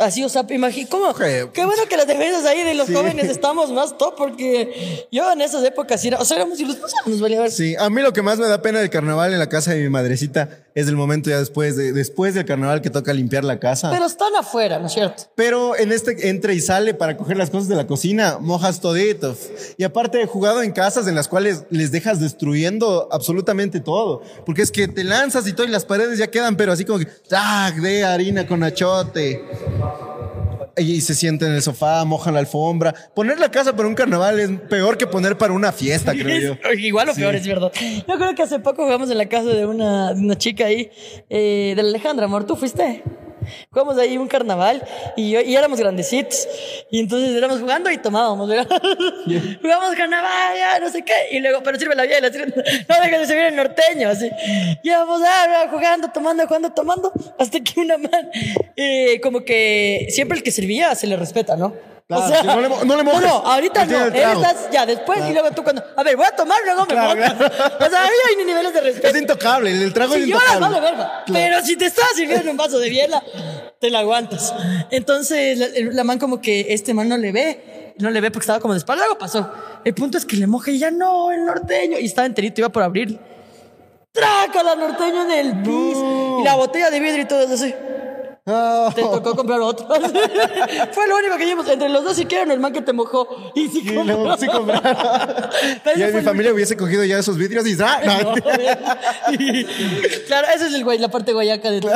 Así, 0.02 0.24
o 0.24 0.30
sea, 0.30 0.46
imagínate, 0.50 0.90
¿cómo? 0.90 1.14
Qué- 1.14 1.48
Qué 1.54 1.66
bueno 1.66 1.84
que 1.90 1.96
las 1.98 2.08
defensas 2.08 2.46
ahí 2.46 2.64
de 2.64 2.74
los 2.74 2.88
Sí. 2.88 2.94
jóvenes 2.94 3.30
estamos 3.30 3.72
más 3.72 3.98
top, 3.98 4.16
porque 4.18 5.08
yo 5.12 5.32
en 5.32 5.42
esas 5.42 5.64
épocas, 5.64 6.04
era, 6.04 6.18
o 6.20 6.26
sea, 6.26 6.38
éramos 6.38 6.60
ilusos, 6.60 6.92
nos 7.06 7.22
valía 7.22 7.40
ver. 7.42 7.52
Sí, 7.52 7.76
a 7.78 7.90
mí 7.90 8.02
lo 8.02 8.12
que 8.14 8.22
más 8.22 8.38
me 8.40 8.48
da 8.48 8.62
pena 8.62 8.80
del 8.80 8.90
carnaval 8.90 9.32
en 9.34 9.40
la 9.40 9.48
casa 9.50 9.74
de 9.74 9.82
mi 9.84 9.90
madrecita 9.90 10.50
es 10.76 10.88
el 10.88 10.96
momento 10.96 11.30
ya 11.30 11.40
después, 11.40 11.76
de, 11.76 11.92
después 11.94 12.34
del 12.34 12.46
carnaval 12.46 12.82
que 12.82 12.90
toca 12.90 13.14
limpiar 13.14 13.44
la 13.44 13.60
casa. 13.60 13.92
Pero 13.92 14.06
están 14.06 14.36
afuera, 14.36 14.80
¿no 14.80 14.88
es 14.88 14.94
cierto? 14.94 15.24
Pero 15.36 15.78
en 15.78 15.92
este 15.92 16.30
entra 16.30 16.54
y 16.54 16.62
sale 16.62 16.94
para 16.94 17.18
coger 17.18 17.38
las 17.38 17.50
cosas 17.50 17.68
de 17.68 17.76
la 17.76 17.88
cocina, 17.88 18.38
mojas 18.40 18.80
toditos. 18.80 19.50
Y 19.78 19.84
aparte 19.84 20.22
he 20.22 20.26
jugado 20.26 20.62
en 20.62 20.72
casas 20.72 21.08
en 21.08 21.16
las 21.16 21.28
cuales 21.28 21.64
les 21.70 21.92
dejas 21.92 22.20
destruyendo 22.20 23.10
absolutamente 23.12 23.80
todo. 23.80 24.22
Porque 24.46 24.62
es 24.62 24.72
que 24.72 24.88
te 24.88 25.04
lanzas 25.04 25.48
y 25.48 25.54
todo 25.54 25.68
y 25.68 25.70
las 25.70 25.86
paredes 25.86 26.18
ya 26.18 26.28
quedan, 26.28 26.56
pero 26.56 26.72
así 26.72 26.86
como 26.86 27.00
que, 27.00 27.06
¡tac! 27.06 27.76
de 27.76 28.04
harina 28.04 28.48
con 28.48 28.64
achote. 28.64 29.44
Y 30.78 31.02
se 31.02 31.14
sienten 31.16 31.50
en 31.50 31.56
el 31.56 31.62
sofá, 31.62 32.04
mojan 32.06 32.34
la 32.34 32.40
alfombra. 32.40 32.94
Poner 33.14 33.40
la 33.40 33.52
casa 33.52 33.76
para 33.76 33.88
un 33.88 33.96
carnaval 33.96 34.40
es 34.40 34.50
peor 34.70 34.98
que 34.98 35.08
poner 35.08 35.38
para 35.38 35.54
una 35.54 35.72
fiesta, 35.72 36.14
creo 36.14 36.56
yo. 36.56 36.72
Igual 36.78 37.10
o 37.10 37.14
peor, 37.14 37.36
es 37.36 37.46
verdad. 37.46 37.72
Yo 38.08 38.16
creo 38.16 38.36
que 38.36 38.44
hace 38.44 38.60
poco 38.60 38.84
jugamos 38.84 39.10
en 39.12 39.18
la 39.18 39.28
casa 39.28 39.50
de 39.50 39.66
una, 39.66 40.14
de 40.14 40.22
una 40.22 40.38
chica 40.38 40.66
ahí, 40.66 40.90
eh, 41.30 41.74
de 41.76 41.82
Alejandra, 41.82 42.26
amor. 42.26 42.46
¿Tú 42.46 42.56
fuiste? 42.56 43.04
Jugamos 43.72 43.98
ahí 43.98 44.18
un 44.18 44.28
carnaval 44.28 44.84
y, 45.16 45.38
y 45.38 45.56
éramos 45.56 45.80
grandecitos. 45.80 46.48
Y 46.90 47.00
entonces 47.00 47.36
éramos 47.36 47.60
jugando 47.60 47.90
y 47.92 47.98
tomábamos, 47.98 48.48
¿verdad? 48.48 48.82
Jugamos 49.62 49.96
carnaval, 49.96 50.58
ya, 50.58 50.80
no 50.80 50.90
sé 50.90 51.04
qué. 51.04 51.14
Y 51.32 51.40
luego, 51.40 51.62
pero 51.64 51.78
sirve 51.80 51.96
la 51.96 52.04
vida, 52.04 52.32
sirve, 52.32 52.48
no 52.48 53.02
dejes 53.02 53.20
de 53.20 53.28
servir 53.28 53.46
el 53.46 53.56
norteño, 53.56 54.10
así. 54.10 54.30
Y 54.84 54.90
vamos 54.90 55.22
ah, 55.26 55.68
jugando, 55.70 56.10
tomando, 56.10 56.48
jugando, 56.48 56.72
tomando. 56.72 57.12
Hasta 57.38 57.60
que 57.60 57.80
una 57.80 57.98
man, 57.98 58.30
eh, 58.76 59.20
como 59.22 59.44
que 59.44 60.08
siempre 60.10 60.38
el 60.38 60.44
que 60.44 60.52
servía 60.52 60.96
se 60.96 61.08
le 61.08 61.16
respeta, 61.16 61.56
¿no? 61.56 61.91
Claro, 62.18 62.42
que 62.42 62.48
no 62.48 62.62
le 62.62 62.86
no 62.86 62.96
le 62.98 63.04
mojes. 63.04 63.22
No, 63.22 63.38
ahorita 63.38 63.86
no. 63.86 64.12
trago. 64.12 64.42
Estás 64.42 64.70
ya 64.72 64.86
después 64.86 65.20
y 65.30 65.34
luego 65.34 65.52
tú 65.52 65.64
cuando. 65.64 65.84
A 65.96 66.04
ver, 66.04 66.16
voy 66.18 66.26
a 66.26 66.36
tomar, 66.36 66.58
luego 66.66 66.82
me 66.82 66.88
Claro, 66.88 67.16
montas. 67.16 67.52
O 67.80 67.90
sea, 67.90 68.04
ahí 68.04 68.10
hay 68.30 68.36
ni 68.38 68.46
niveles 68.46 68.74
de 68.74 68.82
respeto. 68.82 69.08
Es 69.08 69.22
intocable, 69.22 69.72
el 69.72 69.94
trago 69.94 70.16
es 70.16 70.24
Si 70.24 70.30
lloras, 70.30 70.54
intocable. 70.56 70.80
vale 70.80 70.92
verga. 70.92 71.24
Pero 71.32 71.62
si 71.66 71.76
te 71.78 71.86
estás 71.86 72.06
sirviendo 72.16 72.52
un 72.52 72.58
vaso 72.58 72.80
de 72.80 72.90
biela, 72.90 73.24
te 73.80 73.90
la 73.90 74.00
aguantas. 74.00 74.54
Entonces, 74.92 75.58
la, 75.58 75.68
la 75.94 76.04
man 76.04 76.20
como 76.20 76.42
que 76.42 76.68
este 76.70 76.94
man 76.94 77.10
no 77.10 77.18
le 77.18 77.32
ve. 77.32 77.94
No 77.98 78.10
le 78.10 78.20
ve 78.22 78.32
porque 78.32 78.44
estaba 78.44 78.60
como 78.60 78.74
de 78.74 78.80
espalda. 78.80 79.04
Algo 79.04 79.18
pasó. 79.18 79.52
El 79.84 79.94
punto 79.94 80.18
es 80.18 80.26
que 80.26 80.36
le 80.38 80.48
moja 80.48 80.72
y 80.72 80.80
ya 80.80 80.90
no, 80.92 81.32
el 81.32 81.46
norteño. 81.46 82.00
Y 82.00 82.06
estaba 82.06 82.26
enterito, 82.26 82.62
iba 82.62 82.70
por 82.70 82.84
abrir. 82.84 83.20
Traca 84.12 84.64
la 84.64 84.76
norteño 84.76 85.24
en 85.24 85.32
el 85.32 85.62
piso. 85.62 86.38
Y 86.42 86.44
la 86.44 86.56
botella 86.56 86.90
de 86.90 87.00
vidrio 87.00 87.24
y 87.24 87.28
todo 87.28 87.42
eso 87.42 87.54
así. 87.54 87.74
Te 88.96 89.02
tocó 89.04 89.36
comprar 89.36 89.62
otro. 89.62 89.88
Fue 90.92 91.08
lo 91.08 91.18
único 91.18 91.38
que 91.38 91.46
llevamos. 91.46 91.70
Entre 91.70 91.90
los 91.90 92.04
dos, 92.04 92.18
si 92.18 92.26
quieren, 92.26 92.50
el 92.50 92.60
man 92.60 92.74
que 92.74 92.82
te 92.82 92.92
mojó. 92.92 93.28
Y 93.54 93.66
y 93.78 94.04
luego 94.04 94.36
sí 94.36 94.48
compraron. 94.48 94.84
Pero 95.84 96.00
Y 96.00 96.02
ese 96.02 96.06
ahí 96.06 96.12
fue 96.12 96.22
mi 96.22 96.26
familia 96.28 96.54
hubiese 96.54 96.76
cogido 96.76 97.04
ya 97.04 97.20
esos 97.20 97.38
vidrios 97.38 97.68
y 97.68 97.78
¡ah! 97.82 98.02
No. 98.04 98.34
claro, 100.28 100.48
esa 100.56 100.68
es 100.68 100.74
el 100.74 100.84
guay, 100.84 100.98
la 100.98 101.10
parte 101.10 101.34
guayaca 101.34 101.70
de 101.70 101.82
todo. 101.82 101.92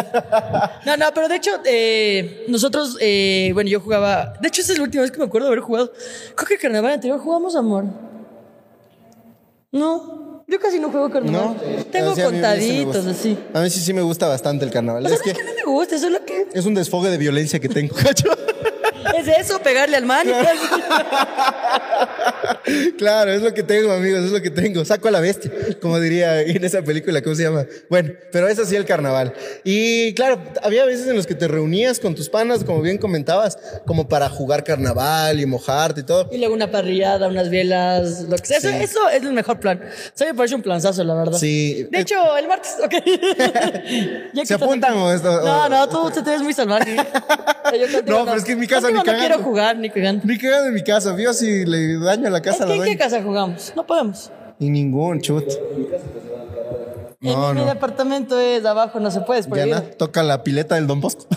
No, 0.86 0.98
no, 0.98 1.06
pero 1.14 1.28
de 1.28 1.36
hecho, 1.36 1.52
eh, 1.66 2.46
nosotros, 2.48 2.98
eh, 3.02 3.50
bueno, 3.54 3.70
yo 3.70 3.80
jugaba. 3.82 4.34
De 4.40 4.48
hecho, 4.48 4.62
esa 4.62 4.74
es 4.74 4.78
la 4.78 4.84
última 4.84 5.02
vez 5.02 5.12
que 5.12 5.18
me 5.18 5.26
acuerdo 5.26 5.48
de 5.48 5.54
haber 5.54 5.64
jugado. 5.64 5.92
Creo 6.36 6.48
que 6.48 6.54
el 6.56 6.60
carnaval 6.60 6.92
anterior 6.92 7.20
jugamos 7.20 7.56
amor. 7.56 7.86
No, 9.72 10.25
yo 10.48 10.60
casi 10.60 10.80
no 10.80 10.90
juego 10.92 11.10
carnaval. 11.10 11.56
No, 11.56 11.84
Tengo 11.86 12.16
Sí, 12.16 12.22
a 12.22 12.30
mí- 12.30 12.38
a 12.44 12.56
mí 12.56 12.62
sí 12.62 12.72
me 12.78 12.84
contaditos, 12.86 12.96
gusta. 13.06 13.12
así. 13.12 13.38
A 13.54 13.60
mí 13.62 13.70
sí, 13.70 13.80
sí 13.80 13.94
me 13.94 14.02
gusta 14.02 14.28
bastante 14.28 14.66
el 14.66 14.72
carnaval. 14.72 15.06
O 15.06 15.08
sea, 15.08 15.16
Es 15.18 15.22
que 15.24 15.32
es 15.32 15.38
que 15.38 15.44
no 15.44 15.54
me 15.54 15.64
gusta, 15.64 15.96
eso 15.96 16.08
es 16.08 16.12
lo 16.14 16.24
que. 16.26 16.48
es 16.54 16.66
un 16.66 16.74
desfogue 16.76 17.10
de 17.10 17.18
violencia 17.18 17.60
que 17.60 17.70
tengo, 17.70 17.96
cacho. 18.04 18.30
Es 19.18 19.28
eso, 19.28 19.60
pegarle 19.60 19.98
al 19.98 20.06
man. 20.06 20.28
Claro, 22.98 23.32
es 23.32 23.42
lo 23.42 23.54
que 23.54 23.64
tengo, 23.64 23.92
amigos, 23.92 24.26
es 24.26 24.32
lo 24.32 24.42
que 24.42 24.50
tengo. 24.50 24.84
Saco 24.86 25.08
a 25.08 25.12
la 25.12 25.20
bestia, 25.20 25.52
como 25.82 26.00
diría 26.00 26.42
en 26.42 26.64
esa 26.64 26.82
película, 26.82 27.22
¿cómo 27.22 27.36
se 27.36 27.44
llama? 27.44 27.66
Bueno, 27.90 28.14
pero 28.32 28.48
es 28.48 28.58
así 28.60 28.76
el 28.76 28.86
carnaval. 28.86 29.34
Y 29.64 30.14
claro, 30.14 30.42
había 30.64 30.86
veces 30.86 31.08
en 31.08 31.16
los 31.16 31.28
que 31.28 31.36
te 31.36 31.48
reunías 31.48 32.00
con 32.00 32.16
tus 32.16 32.30
panas, 32.30 32.64
como 32.64 32.82
bien 32.82 32.98
comentabas, 32.98 33.58
como 33.86 34.08
para 34.08 34.30
jugar 34.30 34.64
carnaval 34.64 35.40
y 35.40 35.46
mojarte 35.46 36.02
y 36.02 36.04
todo. 36.04 36.30
Y 36.32 36.38
luego 36.38 36.54
una 36.54 36.72
parrillada, 36.72 37.28
unas 37.28 37.50
velas, 37.50 38.22
lo 38.30 38.36
que 38.38 38.46
sea. 38.46 38.58
Eso, 38.58 38.70
Sí. 38.70 38.76
eso 38.82 39.10
es 39.10 39.22
el 39.24 39.34
mejor 39.34 39.60
plan. 39.60 39.82
O 39.84 40.12
sea, 40.18 40.28
me 40.28 40.34
parece 40.34 40.56
un 40.56 40.62
planzazo, 40.62 41.04
la 41.04 41.14
verdad. 41.16 41.38
Sí. 41.38 41.88
De 41.92 42.00
hecho, 42.00 42.16
el 42.38 42.48
martes, 42.48 42.76
ok. 42.84 42.94
¿Se 44.46 44.54
apuntan 44.54 44.92
aquí- 44.94 45.00
o 45.02 45.12
esto? 45.14 45.42
No, 45.42 45.70
no, 45.70 45.90
tú 45.90 46.10
te 46.24 46.30
ves 46.30 46.42
muy 46.42 46.54
salvaje. 46.54 46.96
Yo 47.76 48.02
No, 48.06 48.26
pero 48.26 48.38
es 48.38 48.44
que 48.44 48.52
en 48.54 48.60
mi 48.60 48.68
casa 48.68 48.88
ni 48.88 48.94
no 48.94 49.04
cagando. 49.04 49.26
quiero 49.28 49.44
jugar, 49.44 49.78
ni 49.78 49.90
cagando. 49.90 50.24
Ni 50.26 50.38
cagado 50.38 50.68
en 50.68 50.74
mi 50.74 50.84
casa, 50.84 51.14
vio 51.14 51.34
si 51.34 51.66
le 51.66 51.98
daño 51.98 52.28
a 52.28 52.30
la 52.36 52.42
casa, 52.42 52.64
¿En 52.66 52.80
la 52.80 52.86
qué, 52.86 52.98
casa 52.98 53.24
jugamos? 53.24 53.74
No 53.76 53.86
podemos. 53.86 54.32
Y 54.60 54.70
ningún 54.70 55.22
chut. 55.22 55.46
No, 57.34 57.52
en 57.52 57.58
mi 57.58 57.64
departamento 57.66 58.40
es 58.40 58.64
abajo, 58.66 59.00
no 59.00 59.10
se 59.12 59.22
puede, 59.22 59.40
es 59.42 59.46
Ya 59.46 59.52
prohibido. 59.52 59.80
na, 59.80 59.90
toca 59.92 60.24
la 60.24 60.44
pileta 60.44 60.76
del 60.76 60.88
Don 60.88 61.02
Bosco. 61.02 61.26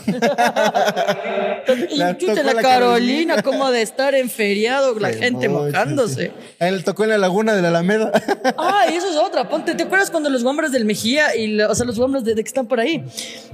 Y 1.91 1.97
La 1.99 2.17
chucha, 2.17 2.43
la, 2.43 2.55
la 2.55 2.63
Carolina, 2.63 3.35
Carolina. 3.37 3.43
como 3.43 3.71
de 3.71 3.83
estar 3.83 4.15
en 4.15 4.31
feriado, 4.31 4.99
la 4.99 5.11
gente 5.13 5.49
mojándose. 5.51 6.29
sí. 6.29 6.33
Él 6.61 6.83
tocó 6.83 7.05
en 7.05 7.11
la 7.11 7.19
laguna 7.19 7.55
de 7.55 7.61
la 7.63 7.69
Alameda. 7.69 8.11
Ah, 8.57 8.87
y 8.91 8.95
eso 8.97 9.09
es 9.11 9.17
otra. 9.17 9.49
Ponte, 9.49 9.75
¿te 9.75 9.83
acuerdas 9.83 10.11
cuando 10.11 10.31
los 10.31 10.43
guambras 10.43 10.73
del 10.73 10.85
Mejía 10.87 11.37
y, 11.37 11.49
la- 11.49 11.69
o 11.69 11.75
sea, 11.75 11.85
los 11.85 11.99
guambras 11.99 12.25
de, 12.25 12.35
de 12.35 12.43
que 12.43 12.49
están 12.49 12.67
por 12.67 12.81
ahí 12.81 13.05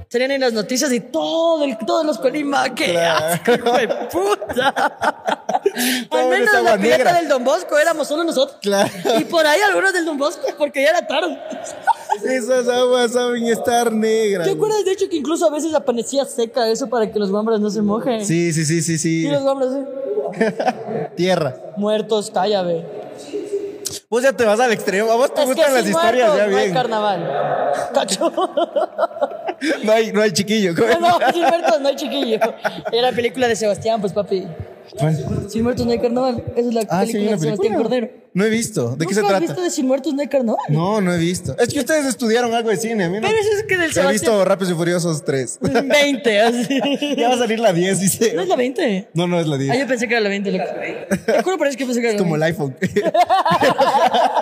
salían 0.09 0.31
en 0.31 0.41
las 0.41 0.53
noticias 0.53 0.91
y 0.93 0.99
todo 1.01 1.63
el, 1.65 1.77
todos 1.85 2.05
los 2.05 2.17
Colima, 2.19 2.73
qué 2.73 2.91
Claro. 2.91 3.25
asco, 3.25 3.51
hijo 3.53 3.77
de 3.77 3.87
puta. 4.11 4.73
Al 6.11 6.29
menos 6.29 6.63
la 6.63 6.77
pileta 6.77 7.13
del 7.13 7.27
Don 7.27 7.43
Bosco 7.43 7.77
éramos 7.77 8.07
solo 8.07 8.23
nosotros. 8.23 8.57
Claro. 8.61 8.89
Y 9.19 9.25
por 9.25 9.45
ahí 9.45 9.59
algunos 9.61 9.91
del 9.93 10.05
Don 10.05 10.17
Bosco, 10.17 10.41
porque 10.57 10.83
ya 10.83 10.89
era 10.91 11.05
tarde. 11.05 11.37
Esas 12.23 12.67
aguas 12.67 13.11
saben 13.11 13.45
estar 13.47 13.91
negras. 13.91 14.47
¿Te 14.47 14.53
acuerdas 14.53 14.85
de 14.85 14.91
hecho 14.91 15.09
que 15.09 15.17
incluso 15.17 15.45
a 15.47 15.51
veces 15.51 15.73
amanecía 15.73 16.25
seca 16.25 16.67
eso 16.69 16.87
para 16.87 17.11
que 17.11 17.19
los 17.19 17.31
guambras 17.31 17.59
no 17.59 17.69
se 17.69 17.81
mojen? 17.81 18.25
Sí, 18.25 18.53
sí, 18.53 18.65
sí, 18.65 18.81
sí, 18.81 18.97
sí. 18.97 19.25
Y 19.25 19.29
los 19.29 19.41
guambras 19.43 19.71
¿eh? 19.73 21.09
Tierra. 21.15 21.55
muertos, 21.77 22.31
calla, 22.31 22.61
ve. 22.63 22.85
Vos 24.09 24.21
ya 24.23 24.33
te 24.33 24.45
vas 24.45 24.59
al 24.59 24.71
extremo. 24.71 25.11
A 25.11 25.15
vos 25.15 25.33
te 25.33 25.41
Es 25.41 25.47
gustan 25.47 25.73
las 25.73 25.87
historias 25.87 26.29
muertos 26.29 26.37
ya 26.37 26.47
no 26.47 26.57
hay 26.57 26.63
bien. 26.63 26.73
carnaval. 26.73 27.71
Cacho. 27.93 28.31
No 29.83 29.91
hay, 29.93 30.11
no 30.11 30.21
hay 30.21 30.31
chiquillo. 30.31 30.73
No, 30.73 31.17
sin 31.33 31.41
muertos 31.43 31.79
no 31.79 31.87
hay 31.87 31.95
chiquillo. 31.95 32.37
Era 32.91 33.09
la 33.09 33.15
película 33.15 33.47
de 33.47 33.55
Sebastián, 33.55 34.01
pues 34.01 34.11
papi. 34.11 34.45
Sin 35.49 35.63
muertos 35.63 35.85
no 35.85 35.91
hay 35.91 35.99
carnaval. 35.99 36.43
Esa 36.55 36.67
es 36.69 36.73
la 36.73 36.81
Ah, 36.89 37.05
sí, 37.05 37.13
película 37.13 37.21
una 37.21 37.31
de 37.31 37.39
Sebastián 37.39 37.57
película. 37.73 37.77
Cordero. 37.83 38.25
No 38.33 38.43
he 38.43 38.49
visto. 38.49 38.95
¿De 38.97 39.05
qué 39.05 39.13
se 39.13 39.21
¿Nunca 39.21 39.35
has 39.35 39.39
trata? 39.39 39.53
visto 39.53 39.63
de 39.63 39.69
Sin 39.71 39.87
muertos 39.87 40.13
no 40.13 40.21
hay 40.21 40.27
carnaval? 40.27 40.59
No, 40.69 40.99
no 40.99 41.13
he 41.13 41.17
visto. 41.17 41.55
Es 41.57 41.73
que 41.73 41.79
ustedes 41.79 42.05
estudiaron 42.05 42.53
algo 42.53 42.69
de 42.69 42.75
cine. 42.77 43.05
A 43.05 43.09
mí 43.09 43.15
no. 43.19 43.27
Pero 43.27 43.39
eso 43.39 43.49
es 43.57 43.63
que 43.63 43.77
del 43.77 43.89
He 43.91 43.93
Sebastián. 43.93 44.11
visto 44.13 44.45
Rápidos 44.45 44.73
y 44.73 44.75
Furiosos 44.75 45.23
3. 45.23 45.59
20, 45.61 46.39
así. 46.41 46.79
ya 47.17 47.29
va 47.29 47.35
a 47.35 47.37
salir 47.37 47.59
la 47.59 47.71
10, 47.71 47.99
dice. 47.99 48.33
¿No 48.33 48.41
es 48.41 48.47
la 48.49 48.55
20? 48.57 49.07
No, 49.13 49.27
no 49.27 49.39
es 49.39 49.47
la 49.47 49.57
10. 49.57 49.71
Ah, 49.71 49.77
yo 49.77 49.87
pensé 49.87 50.07
que 50.07 50.13
era 50.15 50.21
la 50.21 50.29
20, 50.29 50.51
loco. 50.51 50.65
Te 51.25 51.41
juro 51.43 51.57
por 51.57 51.67
eso 51.67 51.77
que 51.77 51.85
pensé 51.85 52.01
que 52.01 52.07
era 52.07 52.15
es 52.15 52.21
la 52.21 52.27
como 52.27 52.37
20. 52.37 52.45
el 52.45 52.53
iPhone. 52.53 52.75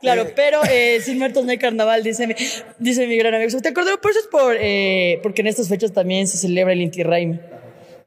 Claro, 0.00 0.26
pero 0.34 0.60
eh, 0.70 1.00
sin 1.02 1.18
muertos 1.18 1.44
no 1.44 1.50
hay 1.50 1.58
carnaval, 1.58 2.02
dice 2.02 2.26
mi, 2.26 2.34
dice 2.78 3.06
mi 3.06 3.16
gran 3.18 3.34
amigo. 3.34 3.60
¿Te 3.60 3.68
acuerdas? 3.68 3.98
Por 4.00 4.10
eso 4.10 4.20
es 4.20 4.26
por, 4.28 4.56
eh, 4.58 5.20
porque 5.22 5.42
en 5.42 5.48
estas 5.48 5.68
fechas 5.68 5.92
también 5.92 6.26
se 6.26 6.38
celebra 6.38 6.72
el 6.72 6.80
Inti 6.80 7.02
Raymi. 7.02 7.38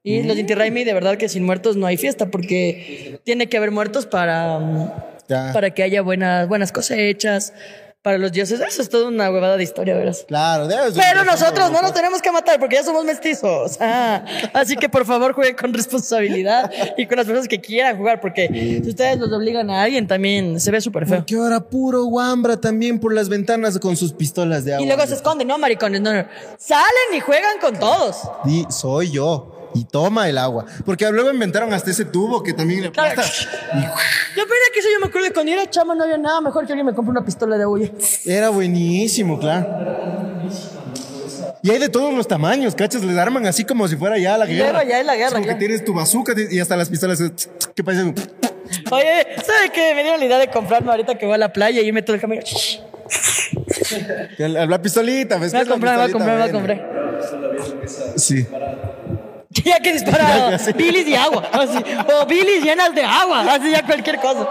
Y 0.04 0.24
los 0.24 0.38
Inti 0.38 0.54
Raymi, 0.54 0.84
de 0.84 0.94
verdad 0.94 1.16
que 1.18 1.30
sin 1.30 1.44
muertos 1.46 1.78
no 1.78 1.86
hay 1.88 1.96
fiesta, 1.98 2.28
porque 2.28 3.20
tiene 3.24 3.48
que 3.48 3.56
haber 3.58 3.72
muertos 3.72 4.06
para, 4.06 4.60
mm, 4.60 4.92
Ya. 5.30 5.52
para 5.54 5.70
que 5.74 5.82
haya 5.82 6.02
buenas, 6.02 6.48
buenas 6.50 6.74
cosechas, 6.74 7.54
para 8.02 8.18
los 8.18 8.34
dioses. 8.34 8.60
Eso 8.60 8.82
es 8.82 8.90
toda 8.90 9.08
una 9.08 9.32
huevada 9.32 9.56
de 9.56 9.64
historia, 9.64 9.96
verás. 9.96 10.26
Claro, 10.28 10.68
debe 10.68 10.92
ser 10.92 11.02
Pero 11.02 11.24
nosotros 11.24 11.72
no 11.72 11.82
nos 11.82 11.94
tenemos 11.94 12.22
que 12.22 12.34
matar 12.34 12.60
porque 12.60 12.76
ya 12.76 12.84
somos 12.84 13.06
mestizos. 13.06 13.78
Ah, 13.80 14.26
así 14.54 14.76
que 14.76 14.90
por 14.90 15.06
favor 15.06 15.32
jueguen 15.32 15.56
con 15.56 15.74
responsabilidad 15.74 16.70
y 16.98 17.08
con 17.08 17.16
las 17.16 17.26
personas 17.26 17.48
que 17.48 17.62
quieran 17.62 17.96
jugar 17.96 18.20
porque 18.20 18.50
si 18.84 18.90
ustedes 18.90 19.18
los 19.20 19.32
obligan 19.32 19.70
a 19.70 19.84
alguien 19.84 20.06
también 20.06 20.60
se 20.60 20.70
ve 20.70 20.82
súper 20.82 21.06
feo. 21.08 21.20
Porque 21.20 21.36
ahora 21.36 21.62
puro 21.62 22.04
guambra 22.04 22.60
también 22.60 23.00
por 23.00 23.14
las 23.14 23.30
ventanas 23.30 23.80
con 23.80 23.96
sus 23.96 24.12
pistolas 24.12 24.66
de 24.66 24.74
agua. 24.74 24.84
Y 24.84 24.88
luego 24.88 25.08
se 25.08 25.14
esconden, 25.16 25.48
no, 25.48 25.58
maricones, 25.58 26.02
no, 26.02 26.12
no. 26.14 26.26
Salen 26.58 27.16
y 27.16 27.22
juegan 27.22 27.58
con 27.62 27.80
todos. 27.80 28.18
Di, 28.44 28.66
soy 28.70 29.12
yo. 29.12 29.63
Y 29.76 29.86
toma 29.86 30.30
el 30.30 30.38
agua. 30.38 30.66
Porque 30.86 31.10
luego 31.12 31.32
inventaron 31.32 31.74
hasta 31.74 31.92
ese 31.92 32.06
tubo 32.06 32.44
que 32.44 32.54
también 32.54 32.84
le 32.84 32.92
Claro. 32.92 33.22
Yo 33.22 34.48
pensé 34.48 34.72
que 34.74 34.80
eso 34.80 34.90
yo 34.94 35.00
me 35.00 35.08
acuerdo 35.08 35.28
que 35.28 35.34
cuando 35.34 35.52
era 35.52 35.70
chama 35.70 35.96
no 35.96 36.04
había 36.04 36.18
nada 36.18 36.42
mejor 36.42 36.66
que 36.66 36.74
alguien 36.74 36.86
me 36.86 36.94
compre 36.94 37.12
una 37.12 37.26
pistola 37.26 37.58
de 37.58 37.64
agua. 37.64 37.80
Era 38.26 38.50
buenísimo, 38.50 39.40
claro. 39.40 39.68
Y 41.62 41.72
hay 41.72 41.80
de 41.80 41.88
todos 41.88 42.14
los 42.14 42.28
tamaños, 42.28 42.76
¿cachas? 42.76 43.04
Les 43.04 43.18
arman 43.18 43.46
así 43.46 43.64
como 43.64 43.88
si 43.88 43.96
fuera 43.96 44.18
ya 44.18 44.38
la 44.38 44.46
guerra. 44.46 44.84
Ya 44.84 45.00
es 45.00 45.06
la 45.06 45.16
guerra, 45.16 45.28
Es 45.30 45.34
como 45.34 45.46
que 45.46 45.56
tienes 45.56 45.86
tu 45.86 45.94
bazooka 45.94 46.34
y 46.52 46.60
hasta 46.60 46.76
las 46.76 46.90
pistolas 46.90 47.24
que 47.74 47.84
parecen... 47.84 48.14
Oye, 48.92 49.28
¿sabe 49.46 49.70
qué? 49.74 49.94
Me 49.96 50.04
dieron 50.04 50.20
la 50.20 50.26
idea 50.26 50.40
de 50.40 50.50
comprarme 50.50 50.92
ahorita 50.92 51.18
que 51.18 51.26
voy 51.26 51.36
a 51.36 51.38
la 51.38 51.54
playa 51.54 51.82
y 51.82 51.92
meto 51.92 52.14
el 52.14 52.20
camino. 52.20 52.42
La, 54.38 54.82
pistolita, 54.82 55.38
¿ves? 55.38 55.54
Me 55.54 55.60
voy 55.60 55.68
¿Qué 55.68 55.72
a 55.72 55.74
comprar, 55.74 55.98
me 55.98 56.02
voy 56.02 56.10
a 56.10 56.12
comprar, 56.12 56.36
me 56.36 56.42
voy 56.42 56.50
a 56.50 56.52
comprar. 56.52 58.14
Sí. 58.18 58.46
Ya 59.66 59.80
que 59.80 59.94
dispara 59.94 60.58
bilis 60.76 61.08
y 61.08 61.16
agua. 61.16 61.48
Así. 61.52 61.78
O 62.22 62.26
bilis 62.26 62.64
llenas 62.64 62.94
de 62.96 63.04
agua. 63.04 63.42
Así 63.54 63.72
ya 63.72 63.86
cualquier 63.86 64.18
cosa. 64.20 64.48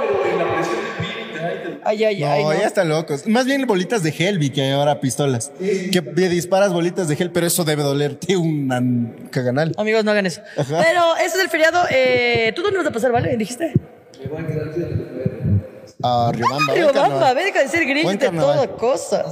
Ay, 1.84 2.04
ay, 2.04 2.20
No, 2.20 2.30
ay. 2.30 2.44
no. 2.44 2.52
ya 2.52 2.66
están 2.66 2.88
locos. 2.88 3.26
Más 3.26 3.44
bien 3.44 3.66
bolitas 3.66 4.02
de 4.04 4.12
gel 4.12 4.38
vi 4.38 4.50
que 4.50 4.62
hay 4.62 4.70
ahora 4.70 5.00
pistolas. 5.00 5.50
Que 5.58 6.00
disparas 6.28 6.72
bolitas 6.72 7.08
de 7.08 7.16
gel, 7.16 7.30
pero 7.32 7.46
eso 7.46 7.64
debe 7.64 7.82
dolerte 7.82 8.36
un 8.36 9.28
caganal. 9.30 9.74
Amigos, 9.76 10.04
no 10.04 10.12
hagan 10.12 10.26
eso. 10.26 10.40
Ajá. 10.56 10.80
Pero 10.82 11.16
ese 11.16 11.38
es 11.38 11.42
el 11.42 11.48
feriado. 11.50 11.80
Eh, 11.90 12.52
¿Tú 12.54 12.62
dónde 12.62 12.78
vas 12.78 12.86
a 12.86 12.92
pasar, 12.92 13.10
vale? 13.10 13.36
¿Dijiste? 13.36 13.72
A 13.74 14.18
Riobamba. 14.22 15.31
Buen 16.02 16.66
Riobamba, 16.74 17.32
ve, 17.34 17.44
deja 17.44 17.60
de 17.60 17.68
ser 17.68 17.86
gris 17.86 18.04
Buen 18.04 18.18
de 18.18 18.30
toda 18.30 18.66
cosa. 18.76 19.24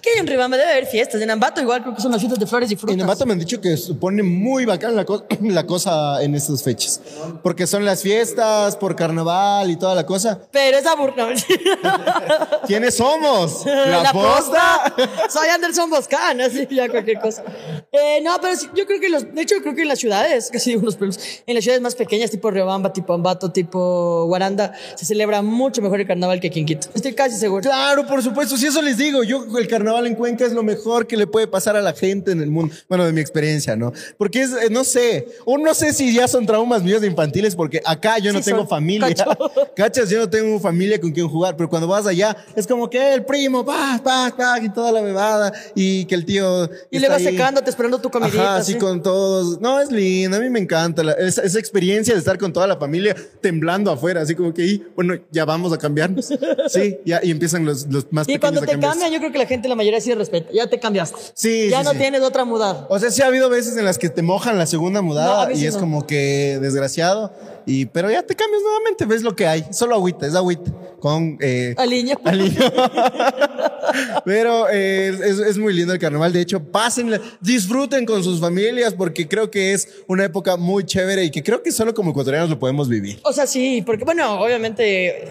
¿Qué 0.00 0.10
hay 0.10 0.20
en 0.20 0.26
Riobamba? 0.26 0.56
Debe 0.56 0.70
haber 0.72 0.86
fiestas. 0.86 1.20
En 1.20 1.30
Ambato 1.30 1.60
igual 1.60 1.82
creo 1.82 1.94
que 1.94 2.02
son 2.02 2.12
las 2.12 2.20
fiestas 2.20 2.38
de 2.38 2.46
flores 2.46 2.70
y 2.70 2.76
frutas. 2.76 2.94
En 2.94 3.00
Ambato 3.00 3.24
me 3.26 3.32
han 3.32 3.38
dicho 3.38 3.60
que 3.60 3.76
se 3.76 3.94
pone 3.94 4.22
muy 4.22 4.64
bacán 4.64 4.94
la, 4.96 5.04
co- 5.04 5.24
la 5.42 5.66
cosa 5.66 6.22
en 6.22 6.34
estas 6.34 6.62
fechas. 6.62 7.00
Porque 7.42 7.66
son 7.66 7.84
las 7.84 8.02
fiestas 8.02 8.76
por 8.76 8.94
carnaval 8.96 9.70
y 9.70 9.76
toda 9.76 9.94
la 9.94 10.04
cosa. 10.06 10.38
Pero 10.50 10.78
es 10.78 10.86
aburrido. 10.86 11.28
¿Quiénes 12.66 12.96
somos? 12.96 13.64
La, 13.66 14.12
posta. 14.12 14.94
Soy 15.28 15.48
Anderson 15.48 15.90
Boscan, 15.90 16.40
así 16.40 16.66
ya 16.70 16.88
cualquier 16.88 17.20
cosa. 17.20 17.42
Eh, 17.90 18.20
no, 18.22 18.36
pero 18.40 18.54
yo 18.74 18.86
creo 18.86 19.00
que 19.00 19.08
los, 19.08 19.34
de 19.34 19.42
hecho, 19.42 19.56
creo 19.62 19.74
que 19.74 19.82
en 19.82 19.88
las 19.88 19.98
ciudades, 19.98 20.50
casi 20.52 20.76
unos 20.76 20.96
pueblos, 20.96 21.18
en 21.46 21.54
las 21.54 21.62
ciudades 21.64 21.82
más 21.82 21.94
pequeñas, 21.94 22.30
tipo 22.30 22.50
Riobamba, 22.50 22.92
tipo 22.92 23.12
Ambato, 23.12 23.50
tipo 23.52 24.24
Guaranda, 24.26 24.72
se 24.94 25.04
celebra 25.04 25.42
mucho 25.42 25.82
mejor 25.82 26.00
el 26.02 26.08
carnaval 26.08 26.40
que 26.40 26.48
aquí 26.48 26.60
en 26.60 26.66
Quito. 26.66 26.88
Estoy 26.94 27.14
casi 27.14 27.36
seguro. 27.38 27.62
Claro, 27.62 28.06
por 28.06 28.22
supuesto. 28.22 28.56
Si 28.56 28.66
eso 28.66 28.82
les 28.82 28.96
digo, 28.98 29.22
yo 29.24 29.46
el 29.58 29.66
carnaval 29.68 30.06
en 30.06 30.14
Cuenca 30.14 30.44
es 30.44 30.52
lo 30.52 30.62
mejor 30.62 31.06
que 31.06 31.16
le 31.16 31.26
puede 31.26 31.46
pasar 31.46 31.76
a 31.76 31.80
la 31.82 31.92
gente 31.94 32.32
en 32.32 32.40
el 32.42 32.50
mundo. 32.50 32.74
Bueno, 32.88 33.04
de 33.04 33.12
mi 33.12 33.20
experiencia, 33.20 33.76
¿no? 33.76 33.92
Porque 34.18 34.42
es, 34.42 34.50
eh, 34.52 34.68
no 34.70 34.84
sé, 34.84 35.26
o 35.44 35.58
no 35.58 35.72
sé 35.74 35.92
si 35.92 36.12
ya 36.14 36.28
son 36.28 36.46
traumas 36.46 36.82
míos 36.82 37.00
de 37.00 37.06
infantiles, 37.06 37.54
porque 37.56 37.80
acá 37.84 38.18
yo 38.18 38.32
no 38.32 38.40
Sí 38.40 38.46
tengo 38.50 38.66
familia. 38.66 39.08
cacho. 39.14 39.24
Cachas, 39.76 40.10
yo 40.10 40.18
no 40.18 40.28
tengo 40.28 40.58
familia 40.60 41.00
con 41.00 41.10
quien 41.12 41.28
jugar, 41.28 41.56
pero 41.56 41.68
cuando 41.68 41.88
vas 41.88 42.06
allá 42.06 42.36
es 42.56 42.66
como 42.66 42.88
que 42.90 43.14
el 43.14 43.24
primo, 43.24 43.64
pa, 43.64 44.00
pa, 44.02 44.34
pa, 44.36 44.58
y 44.62 44.68
toda 44.70 44.92
la 44.92 45.00
bebada, 45.00 45.52
y 45.74 46.04
que 46.06 46.14
el 46.14 46.24
tío. 46.24 46.64
Y 46.90 46.96
está 46.96 47.08
luego 47.08 47.14
ahí. 47.14 47.24
secándote, 47.24 47.70
esperando 47.70 47.98
tu 48.00 48.10
comidita. 48.10 48.42
Ajá, 48.42 48.56
así 48.56 48.72
así. 48.72 48.80
con 48.80 49.02
todos. 49.02 49.60
No, 49.60 49.80
es 49.80 49.90
lindo, 49.90 50.36
a 50.36 50.40
mí 50.40 50.50
me 50.50 50.58
encanta 50.60 51.02
la- 51.02 51.12
esa, 51.12 51.42
esa 51.42 51.58
experiencia 51.58 52.12
de 52.14 52.18
estar 52.20 52.38
con 52.38 52.52
toda 52.52 52.66
la 52.66 52.76
familia 52.76 53.14
temblando 53.40 53.90
afuera, 53.90 54.20
así 54.22 54.34
como 54.34 54.52
que, 54.52 54.64
y, 54.66 54.84
bueno, 54.94 55.14
ya 55.30 55.44
vamos 55.44 55.72
a 55.72 55.78
cambiarnos. 55.92 56.32
Sí, 56.68 56.98
ya, 57.04 57.20
y 57.22 57.30
empiezan 57.30 57.64
los, 57.64 57.86
los 57.86 58.06
más 58.12 58.28
Y 58.28 58.32
pequeños 58.34 58.40
cuando 58.40 58.60
a 58.60 58.66
te 58.66 58.78
cambian, 58.80 59.12
yo 59.12 59.18
creo 59.18 59.32
que 59.32 59.38
la 59.38 59.46
gente, 59.46 59.68
la 59.68 59.74
mayoría 59.74 60.00
sí 60.00 60.12
respeta. 60.14 60.50
Ya 60.52 60.66
te 60.68 60.78
cambiaste. 60.80 61.16
Sí, 61.34 61.68
Ya 61.70 61.78
sí, 61.80 61.84
no 61.84 61.92
sí. 61.92 61.98
tienes 61.98 62.22
otra 62.22 62.44
mudada. 62.44 62.86
O 62.88 62.98
sea, 62.98 63.10
sí 63.10 63.22
ha 63.22 63.26
habido 63.26 63.48
veces 63.48 63.76
en 63.76 63.84
las 63.84 63.98
que 63.98 64.08
te 64.08 64.22
mojan 64.22 64.58
la 64.58 64.66
segunda 64.66 65.02
mudada 65.02 65.52
y 65.52 65.66
es 65.66 65.74
no. 65.74 65.80
como 65.80 66.06
que 66.06 66.58
desgraciado. 66.60 67.32
Y, 67.66 67.86
pero 67.86 68.10
ya 68.10 68.22
te 68.22 68.34
cambias 68.34 68.62
nuevamente, 68.62 69.04
ves 69.04 69.22
lo 69.22 69.34
que 69.34 69.46
hay. 69.46 69.64
Solo 69.72 69.94
agüita, 69.94 70.26
es 70.26 70.34
agüita. 70.34 70.72
Con, 71.00 71.36
eh, 71.40 71.74
Aliño. 71.78 72.16
aliño. 72.24 72.60
Pero 74.24 74.68
eh, 74.70 75.08
es, 75.08 75.38
es 75.40 75.58
muy 75.58 75.74
lindo 75.74 75.92
el 75.92 75.98
carnaval. 75.98 76.32
De 76.32 76.40
hecho, 76.40 76.62
pásenla, 76.62 77.20
disfruten 77.40 78.06
con 78.06 78.22
sus 78.22 78.40
familias 78.40 78.94
porque 78.94 79.26
creo 79.26 79.50
que 79.50 79.72
es 79.72 79.88
una 80.06 80.24
época 80.24 80.56
muy 80.56 80.84
chévere 80.84 81.24
y 81.24 81.30
que 81.30 81.42
creo 81.42 81.62
que 81.62 81.72
solo 81.72 81.92
como 81.92 82.12
ecuatorianos 82.12 82.50
lo 82.50 82.58
podemos 82.58 82.88
vivir. 82.88 83.18
O 83.24 83.32
sea, 83.32 83.46
sí, 83.46 83.82
porque 83.84 84.04
bueno, 84.04 84.40
obviamente. 84.40 85.28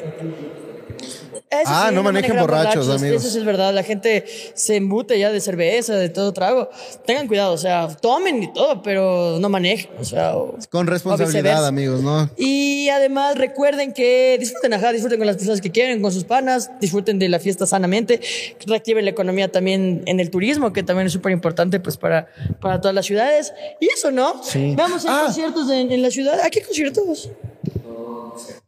Eso 1.49 1.63
Ah, 1.65 1.87
sí, 1.89 1.95
no 1.95 2.03
manejen 2.03 2.37
borrachos, 2.37 2.89
amigos. 2.89 3.21
Eso 3.23 3.31
sí 3.31 3.37
es 3.39 3.45
verdad. 3.45 3.73
La 3.73 3.83
gente 3.83 4.25
se 4.53 4.75
embute 4.75 5.17
ya 5.19 5.31
de 5.31 5.39
cerveza, 5.41 5.95
de 5.95 6.09
todo 6.09 6.33
trago. 6.33 6.69
Tengan 7.05 7.27
cuidado, 7.27 7.53
o 7.53 7.57
sea, 7.57 7.87
tomen 8.01 8.43
y 8.43 8.53
todo, 8.53 8.81
pero 8.81 9.37
no 9.39 9.49
manejen. 9.49 9.89
O 9.99 10.03
sea, 10.05 10.35
o- 10.37 10.57
Con 10.69 10.87
responsabilidad, 10.87 11.65
amigos, 11.65 12.01
¿no? 12.01 12.29
Y 12.37 12.89
además 12.89 13.37
recuerden 13.37 13.93
que 13.93 14.37
disfruten, 14.39 14.73
ajá, 14.73 14.91
disfruten 14.91 15.17
con 15.17 15.27
las 15.27 15.35
personas 15.37 15.61
que 15.61 15.71
quieren, 15.71 16.01
con 16.01 16.11
sus 16.11 16.23
panas, 16.23 16.71
disfruten 16.79 17.19
de 17.19 17.29
la 17.29 17.39
fiesta 17.39 17.65
sanamente, 17.65 18.19
reactiven 18.65 19.05
la 19.05 19.11
economía 19.11 19.51
también 19.51 20.03
en 20.05 20.19
el 20.19 20.29
turismo, 20.29 20.73
que 20.73 20.83
también 20.83 21.07
es 21.07 21.13
súper 21.13 21.31
importante 21.31 21.79
pues 21.79 21.97
para, 21.97 22.27
para 22.59 22.79
todas 22.81 22.95
las 22.95 23.05
ciudades. 23.05 23.53
Y 23.79 23.87
eso, 23.93 24.11
¿no? 24.11 24.41
Sí. 24.43 24.73
Vamos 24.75 25.05
a 25.05 25.19
Ah. 25.19 25.23
conciertos 25.25 25.69
en, 25.69 25.91
en 25.91 26.01
la 26.01 26.09
ciudad. 26.11 26.39
¿A 26.41 26.49
qué 26.49 26.61
conciertos? 26.61 27.29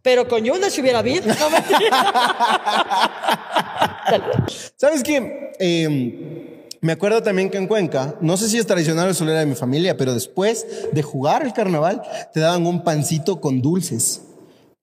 Pero 0.02 0.28
con 0.28 0.44
Yunda 0.44 0.70
si 0.70 0.82
hubiera 0.82 1.00
habido. 1.00 1.26
No. 1.26 1.34
¿Sabes 4.76 5.04
qué? 5.04 5.52
Eh, 5.60 6.70
me 6.82 6.92
acuerdo 6.92 7.24
también 7.24 7.50
que 7.50 7.58
en 7.58 7.68
Cuenca, 7.68 8.16
no 8.20 8.36
sé 8.36 8.50
si 8.50 8.58
es 8.58 8.68
tradicional 8.68 9.10
o 9.10 9.14
solo 9.14 9.32
era 9.32 9.40
de 9.40 9.46
mi 9.46 9.56
familia, 9.56 9.96
pero 9.96 10.14
después 10.14 10.68
de 10.92 11.02
jugar 11.02 11.46
el 11.46 11.54
carnaval, 11.54 12.02
te 12.34 12.42
daban 12.42 12.66
un 12.66 12.84
pancito 12.84 13.40
con 13.40 13.62
dulces. 13.62 14.22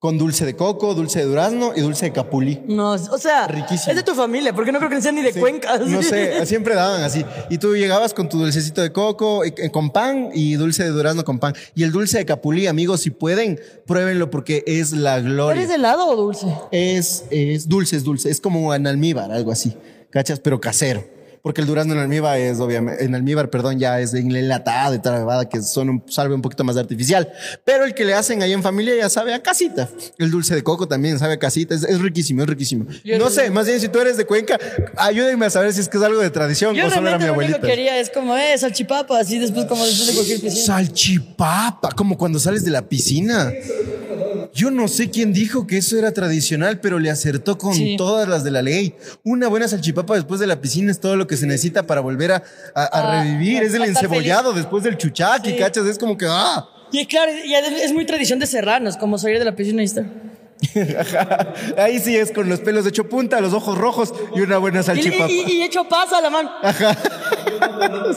Con 0.00 0.16
dulce 0.16 0.46
de 0.46 0.56
coco, 0.56 0.94
dulce 0.94 1.18
de 1.18 1.26
durazno 1.26 1.72
y 1.76 1.82
dulce 1.82 2.06
de 2.06 2.12
capulí. 2.12 2.62
no, 2.66 2.92
o 2.92 3.18
sea, 3.18 3.46
Riquísimo. 3.46 3.90
es 3.90 3.96
de 3.96 4.02
tu 4.02 4.14
familia, 4.14 4.54
porque 4.54 4.72
no 4.72 4.78
creo 4.78 4.88
que 4.88 5.02
sean 5.02 5.14
ni 5.14 5.20
de 5.20 5.34
Cuenca. 5.34 5.76
No 5.76 6.00
sí. 6.00 6.08
sé, 6.08 6.46
siempre 6.46 6.74
daban 6.74 7.02
así. 7.02 7.22
Y 7.50 7.58
tú 7.58 7.76
llegabas 7.76 8.14
con 8.14 8.26
tu 8.30 8.38
dulcecito 8.38 8.80
de 8.80 8.92
coco 8.92 9.44
eh, 9.44 9.70
con 9.70 9.90
pan 9.90 10.30
y 10.32 10.54
dulce 10.54 10.84
de 10.84 10.88
durazno 10.88 11.22
con 11.22 11.38
pan. 11.38 11.52
Y 11.74 11.82
el 11.82 11.92
dulce 11.92 12.16
de 12.16 12.24
capulí, 12.24 12.66
amigos, 12.66 13.02
si 13.02 13.10
pueden, 13.10 13.60
pruébenlo 13.86 14.30
porque 14.30 14.64
es 14.66 14.92
la 14.92 15.20
gloria. 15.20 15.60
¿Eres 15.60 15.68
de 15.68 15.74
helado 15.74 16.06
o 16.06 16.16
dulce? 16.16 16.46
Es, 16.70 17.24
es 17.30 17.68
dulce, 17.68 17.96
es 17.96 18.02
dulce. 18.02 18.30
Es 18.30 18.40
como 18.40 18.74
en 18.74 18.86
almíbar, 18.86 19.30
algo 19.30 19.52
así. 19.52 19.76
¿Cachas? 20.08 20.40
Pero 20.40 20.62
casero. 20.62 21.04
Porque 21.42 21.60
el 21.60 21.66
durazno 21.66 21.94
en 21.94 22.00
almíbar 22.00 22.38
es 22.38 22.60
obviamente, 22.60 23.04
en 23.04 23.14
almíbar, 23.14 23.50
perdón, 23.50 23.78
ya 23.78 24.00
es 24.00 24.14
en 24.14 24.34
enlatado 24.34 24.94
y 24.94 24.98
tal, 24.98 25.24
¿verdad? 25.24 25.48
que 25.48 25.62
son 25.62 25.88
un, 25.88 26.04
sabe 26.08 26.34
un 26.34 26.42
poquito 26.42 26.64
más 26.64 26.76
artificial. 26.76 27.32
Pero 27.64 27.84
el 27.84 27.94
que 27.94 28.04
le 28.04 28.14
hacen 28.14 28.42
ahí 28.42 28.52
en 28.52 28.62
familia 28.62 28.94
ya 28.96 29.08
sabe 29.08 29.34
a 29.34 29.42
casita. 29.42 29.88
El 30.18 30.30
dulce 30.30 30.54
de 30.54 30.62
coco 30.62 30.86
también 30.86 31.18
sabe 31.18 31.34
a 31.34 31.38
casita, 31.38 31.74
es, 31.74 31.84
es 31.84 32.00
riquísimo, 32.00 32.42
es 32.42 32.48
riquísimo. 32.48 32.86
Yo 33.04 33.18
no 33.18 33.30
sé, 33.30 33.50
más 33.50 33.66
bien 33.66 33.80
si 33.80 33.88
tú 33.88 34.00
eres 34.00 34.16
de 34.16 34.24
Cuenca, 34.26 34.58
ayúdenme 34.96 35.46
a 35.46 35.50
saber 35.50 35.72
si 35.72 35.80
es 35.80 35.88
que 35.88 35.96
es 35.98 36.02
algo 36.02 36.20
de 36.20 36.30
tradición 36.30 36.74
Yo 36.74 36.86
o 36.86 36.90
solo 36.90 37.08
era 37.08 37.18
mi 37.18 37.24
realmente 37.24 37.26
lo 37.26 37.32
único 37.32 37.56
abuelita. 37.56 37.60
que 37.60 37.66
quería 37.66 37.98
es 37.98 38.10
como, 38.10 38.36
eh, 38.36 38.56
salchipapa, 38.58 39.18
así 39.18 39.38
después 39.38 39.66
como 39.66 39.84
después 39.84 40.08
de 40.08 40.14
cualquier 40.14 40.40
piscina. 40.40 40.64
Salchipapa, 40.64 41.90
como 41.92 42.16
cuando 42.18 42.38
sales 42.38 42.64
de 42.64 42.70
la 42.70 42.82
piscina. 42.82 43.52
Yo 44.54 44.70
no 44.70 44.88
sé 44.88 45.10
quién 45.10 45.32
dijo 45.32 45.66
que 45.66 45.78
eso 45.78 45.98
era 45.98 46.12
tradicional, 46.12 46.80
pero 46.80 46.98
le 46.98 47.10
acertó 47.10 47.58
con 47.58 47.74
Sí. 47.74 47.96
todas 47.96 48.28
las 48.28 48.44
de 48.44 48.50
la 48.50 48.62
ley. 48.62 48.94
Una 49.24 49.48
buena 49.48 49.68
salchipapa 49.68 50.14
después 50.14 50.40
de 50.40 50.46
la 50.46 50.60
piscina 50.60 50.90
es 50.90 51.00
todo 51.00 51.16
lo 51.16 51.26
que 51.26 51.36
se 51.36 51.46
necesita 51.46 51.86
para 51.86 52.00
volver 52.00 52.32
a, 52.32 52.42
a- 52.74 52.82
a 52.84 52.88
Ah, 53.20 53.22
revivir. 53.24 53.62
es 53.62 53.74
el 53.74 53.82
encebollado 53.84 54.52
después 54.52 54.82
del 54.84 54.96
chuchaqui, 54.96 55.50
Sí. 55.50 55.56
¿cachas? 55.56 55.86
Es 55.86 55.98
como 55.98 56.16
que, 56.16 56.26
ah. 56.28 56.66
Y 56.92 57.06
claro, 57.06 57.30
y 57.44 57.54
es 57.54 57.82
es 57.84 57.92
muy 57.92 58.04
tradición 58.04 58.38
de 58.38 58.46
serranos, 58.46 58.96
como 58.96 59.16
salir 59.18 59.38
de 59.38 59.44
la 59.44 59.54
piscina 59.54 59.82
y 59.82 59.84
estar. 59.86 60.04
Ajá. 60.98 61.52
Ahí 61.78 61.98
sí 61.98 62.16
es 62.16 62.32
con 62.32 62.48
los 62.48 62.60
pelos 62.60 62.84
de 62.84 62.90
hecho 62.90 63.08
punta, 63.08 63.40
los 63.40 63.52
ojos 63.54 63.76
rojos 63.78 64.12
y 64.34 64.40
una 64.40 64.58
buena 64.58 64.80
Y, 64.80 64.82
salchipapa. 64.82 65.30
y- 65.30 65.44
y 65.52 65.62
hecho 65.62 65.84
pasa 65.88 66.18
a 66.18 66.20
la 66.20 66.30
mano. 66.30 66.50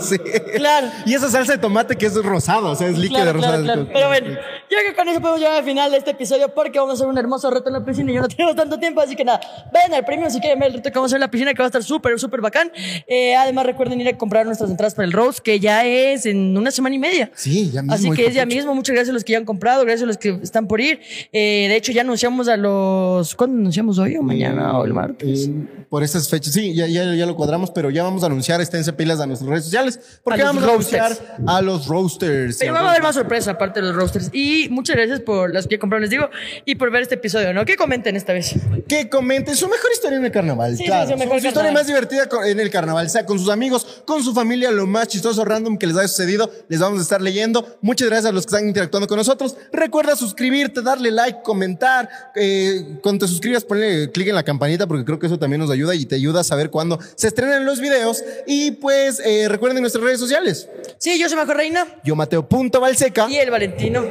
Sí. 0.02 0.18
Claro. 0.56 0.88
Y 1.06 1.14
esa 1.14 1.30
salsa 1.30 1.54
de 1.54 1.58
tomate 1.58 1.96
que 1.96 2.06
es 2.06 2.16
rosada, 2.16 2.70
o 2.70 2.76
sea, 2.76 2.88
es 2.88 2.98
líquida 2.98 3.22
Claro, 3.24 3.34
rosada. 3.34 3.62
claro, 3.64 3.86
claro. 3.86 3.90
Pero 3.94 4.08
bueno, 4.08 4.28
yo 4.30 4.38
creo 4.78 4.90
que 4.90 4.96
con 4.96 5.08
eso 5.10 5.20
podemos 5.22 5.40
llegar 5.40 5.58
al 5.58 5.64
final 5.64 5.92
de 5.92 5.98
este 5.98 6.12
episodio 6.12 6.54
porque 6.54 6.80
vamos 6.80 6.94
a 6.94 6.96
hacer 6.96 7.08
un 7.08 7.18
hermoso 7.18 7.50
reto 7.50 7.68
en 7.68 7.74
la 7.74 7.86
piscina 7.86 8.12
y 8.12 8.16
yo 8.16 8.22
no 8.22 8.28
tengo 8.36 8.56
tanto 8.56 8.80
tiempo, 8.80 9.02
así 9.02 9.16
que 9.16 9.24
nada, 9.26 9.40
ven 9.74 9.94
al 9.94 10.06
premio 10.06 10.30
si 10.30 10.40
quieren 10.40 10.60
ver 10.60 10.70
el 10.70 10.76
reto 10.76 10.90
que 10.92 10.96
vamos 10.96 11.12
a 11.12 11.12
hacer 11.12 11.18
en 11.18 11.22
la 11.22 11.32
piscina 11.32 11.54
que 11.54 11.60
va 11.60 11.66
a 11.66 11.68
estar 11.68 11.84
súper, 11.84 12.20
súper 12.20 12.42
bacán. 12.42 12.72
Eh, 13.08 13.36
además 13.36 13.66
recuerden 13.66 14.00
ir 14.02 14.08
a 14.10 14.18
comprar 14.18 14.46
nuestras 14.46 14.70
entradas 14.70 14.96
para 14.96 15.06
el 15.06 15.12
Rose 15.14 15.42
que 15.44 15.60
ya 15.60 15.86
es 15.86 16.26
en 16.26 16.58
una 16.58 16.72
semana 16.72 16.96
y 16.96 17.00
media. 17.00 17.32
Sí, 17.36 17.72
ya 17.72 17.82
mismo. 17.82 17.94
Así 17.96 18.12
que 18.12 18.28
es 18.28 18.34
ya 18.34 18.46
mismo. 18.46 18.74
Muchas 18.76 18.94
gracias 18.96 19.10
a 19.12 19.14
los 19.14 19.24
que 19.24 19.34
ya 19.34 19.38
han 19.38 19.46
comprado, 19.46 19.84
gracias 19.84 20.04
a 20.04 20.08
los 20.08 20.18
que 20.18 20.30
están 20.42 20.68
por 20.68 20.82
ir. 20.82 21.00
Eh, 21.32 21.68
de 21.70 21.76
hecho, 21.76 21.92
ya 21.92 22.02
anunciamos 22.02 22.33
a 22.42 22.58
los. 22.58 23.36
¿Cuándo 23.36 23.60
anunciamos 23.60 24.00
hoy 24.00 24.18
o 24.18 24.24
mañana 24.24 24.78
o 24.78 24.86
el 24.86 24.94
martes? 24.94 25.48
Eh, 25.48 25.86
por 25.90 26.02
estas 26.02 26.28
fechas, 26.28 26.54
sí, 26.54 26.74
ya, 26.74 26.88
ya, 26.88 27.14
ya 27.14 27.26
lo 27.26 27.36
cuadramos, 27.36 27.70
pero 27.70 27.92
ya 27.92 28.02
vamos 28.02 28.24
a 28.24 28.26
anunciar, 28.26 28.60
esténse 28.62 28.94
pilas 28.94 29.20
a 29.20 29.28
nuestras 29.28 29.50
redes 29.50 29.66
sociales, 29.66 30.00
porque 30.24 30.42
A 30.42 30.46
vamos 30.46 30.64
a 30.64 30.68
anunciar 30.68 31.12
a 31.46 31.62
los 31.62 31.86
roasters. 31.86 32.58
Pero 32.58 32.74
va 32.74 32.80
a 32.80 32.90
haber 32.90 33.04
más 33.04 33.14
sorpresa 33.14 33.52
aparte 33.52 33.80
de 33.80 33.88
los 33.88 33.96
roasters. 33.96 34.30
Y 34.34 34.70
muchas 34.72 34.96
gracias 34.96 35.20
por 35.20 35.54
las 35.54 35.68
que 35.68 35.78
compraron, 35.78 36.02
les 36.02 36.10
digo, 36.10 36.30
y 36.66 36.76
por 36.76 36.90
ver 36.92 37.04
este 37.04 37.16
episodio, 37.16 37.54
¿no? 37.54 37.64
¿Qué 37.64 37.76
comenten 37.76 38.16
esta 38.16 38.34
vez? 38.34 38.56
Que 38.88 39.08
comenten 39.08 39.56
su 39.56 39.68
mejor 39.68 39.92
historia 39.94 40.18
en 40.18 40.26
el 40.26 40.32
carnaval. 40.32 40.76
Sí, 40.76 40.86
claro. 40.86 41.06
sí, 41.06 41.14
su 41.14 41.20
mejor 41.20 41.36
historia 41.36 41.54
carnaval. 41.54 41.74
más 41.74 41.88
divertida 41.88 42.28
en 42.48 42.60
el 42.60 42.70
carnaval, 42.72 43.10
sea 43.10 43.26
con 43.26 43.38
sus 43.38 43.50
amigos, 43.50 44.04
con 44.06 44.24
su 44.24 44.34
familia, 44.34 44.72
lo 44.72 44.88
más 44.88 45.08
chistoso 45.10 45.46
random 45.46 45.78
que 45.78 45.88
les 45.88 45.96
haya 45.96 46.08
sucedido, 46.08 46.50
les 46.70 46.80
vamos 46.80 47.00
a 47.00 47.04
estar 47.04 47.22
leyendo. 47.22 47.78
Muchas 47.82 48.08
gracias 48.08 48.32
a 48.32 48.34
los 48.34 48.46
que 48.46 48.56
están 48.56 48.68
interactuando 48.68 49.08
con 49.08 49.18
nosotros. 49.18 49.56
Recuerda 49.72 50.16
suscribirte, 50.16 50.82
darle 50.82 51.12
like, 51.12 51.42
comentar. 51.44 52.10
Eh, 52.36 52.98
cuando 53.02 53.26
te 53.26 53.30
suscribas, 53.30 53.64
ponle 53.64 54.10
clic 54.12 54.28
en 54.28 54.36
la 54.36 54.44
campanita 54.44 54.88
porque 54.88 55.06
creo 55.06 55.20
que 55.20 55.28
eso 55.28 55.38
también 55.40 55.60
nos 55.60 55.70
ayuda 55.72 55.94
y 55.96 56.06
te 56.06 56.16
ayuda 56.16 56.42
a 56.42 56.44
saber 56.44 56.70
cuándo 56.70 57.00
se 57.16 57.28
estrenan 57.28 57.66
los 57.66 57.80
videos. 57.80 58.24
Y 58.48 58.72
pues 58.72 59.22
eh, 59.24 59.48
recuerden 59.50 59.82
nuestras 59.82 60.04
redes 60.04 60.20
sociales. 60.20 60.68
Sí, 60.98 61.20
yo 61.20 61.28
soy 61.30 61.38
Majo 61.38 61.54
Reina. 61.54 61.86
Yo 62.04 62.16
Mateo.valseca. 62.16 63.30
Y 63.30 63.38
el 63.38 63.52
Valentino. 63.52 64.04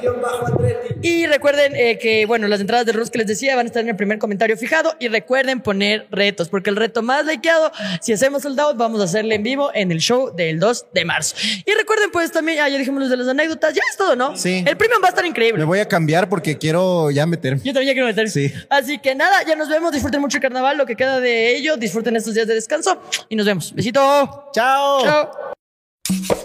Y 1.02 1.26
recuerden 1.26 1.74
eh, 1.74 1.98
que, 1.98 2.26
bueno, 2.26 2.46
las 2.48 2.60
entradas 2.60 2.86
de 2.86 2.92
Rus 2.92 3.10
que 3.10 3.18
les 3.18 3.26
decía 3.26 3.56
van 3.56 3.66
a 3.66 3.68
estar 3.68 3.82
en 3.82 3.88
el 3.88 3.96
primer 3.96 4.18
comentario 4.18 4.56
fijado. 4.56 4.94
Y 5.00 5.08
recuerden 5.08 5.60
poner 5.60 6.06
retos, 6.10 6.48
porque 6.48 6.70
el 6.70 6.76
reto 6.76 7.02
más 7.02 7.26
likeado, 7.26 7.72
si 8.00 8.12
hacemos 8.12 8.42
sold 8.42 8.60
out, 8.60 8.76
vamos 8.76 9.00
a 9.00 9.04
hacerle 9.04 9.34
en 9.34 9.42
vivo 9.42 9.70
en 9.74 9.90
el 9.90 9.98
show 9.98 10.34
del 10.34 10.60
2 10.60 10.86
de 10.92 11.04
marzo. 11.04 11.34
Y 11.66 11.72
recuerden, 11.72 12.10
pues 12.12 12.30
también, 12.30 12.60
ah, 12.60 12.68
ya 12.68 12.78
dijimos 12.78 13.00
los 13.00 13.10
de 13.10 13.16
las 13.16 13.28
anécdotas, 13.28 13.74
ya 13.74 13.82
es 13.90 13.96
todo, 13.96 14.14
¿no? 14.16 14.36
Sí. 14.36 14.62
El 14.66 14.76
premium 14.76 15.02
va 15.02 15.06
a 15.06 15.10
estar 15.10 15.24
Me 15.24 15.30
increíble. 15.30 15.64
voy 15.64 15.80
a 15.80 15.88
cambiar 15.88 16.28
porque 16.28 16.56
quiero 16.58 17.10
ya 17.10 17.26
meterme. 17.26 17.60
Yo 17.64 17.72
también 17.72 17.88
ya 17.88 17.92
quiero 17.94 18.01
Sí. 18.28 18.52
Así 18.70 18.98
que 18.98 19.14
nada, 19.14 19.42
ya 19.46 19.56
nos 19.56 19.68
vemos. 19.68 19.92
Disfruten 19.92 20.20
mucho 20.20 20.38
el 20.38 20.42
carnaval, 20.42 20.76
lo 20.76 20.86
que 20.86 20.96
queda 20.96 21.20
de 21.20 21.56
ello. 21.56 21.76
Disfruten 21.76 22.16
estos 22.16 22.34
días 22.34 22.46
de 22.46 22.54
descanso 22.54 23.00
y 23.28 23.36
nos 23.36 23.46
vemos. 23.46 23.74
Besito. 23.74 24.50
Chao. 24.52 25.02
Chao. 25.02 26.41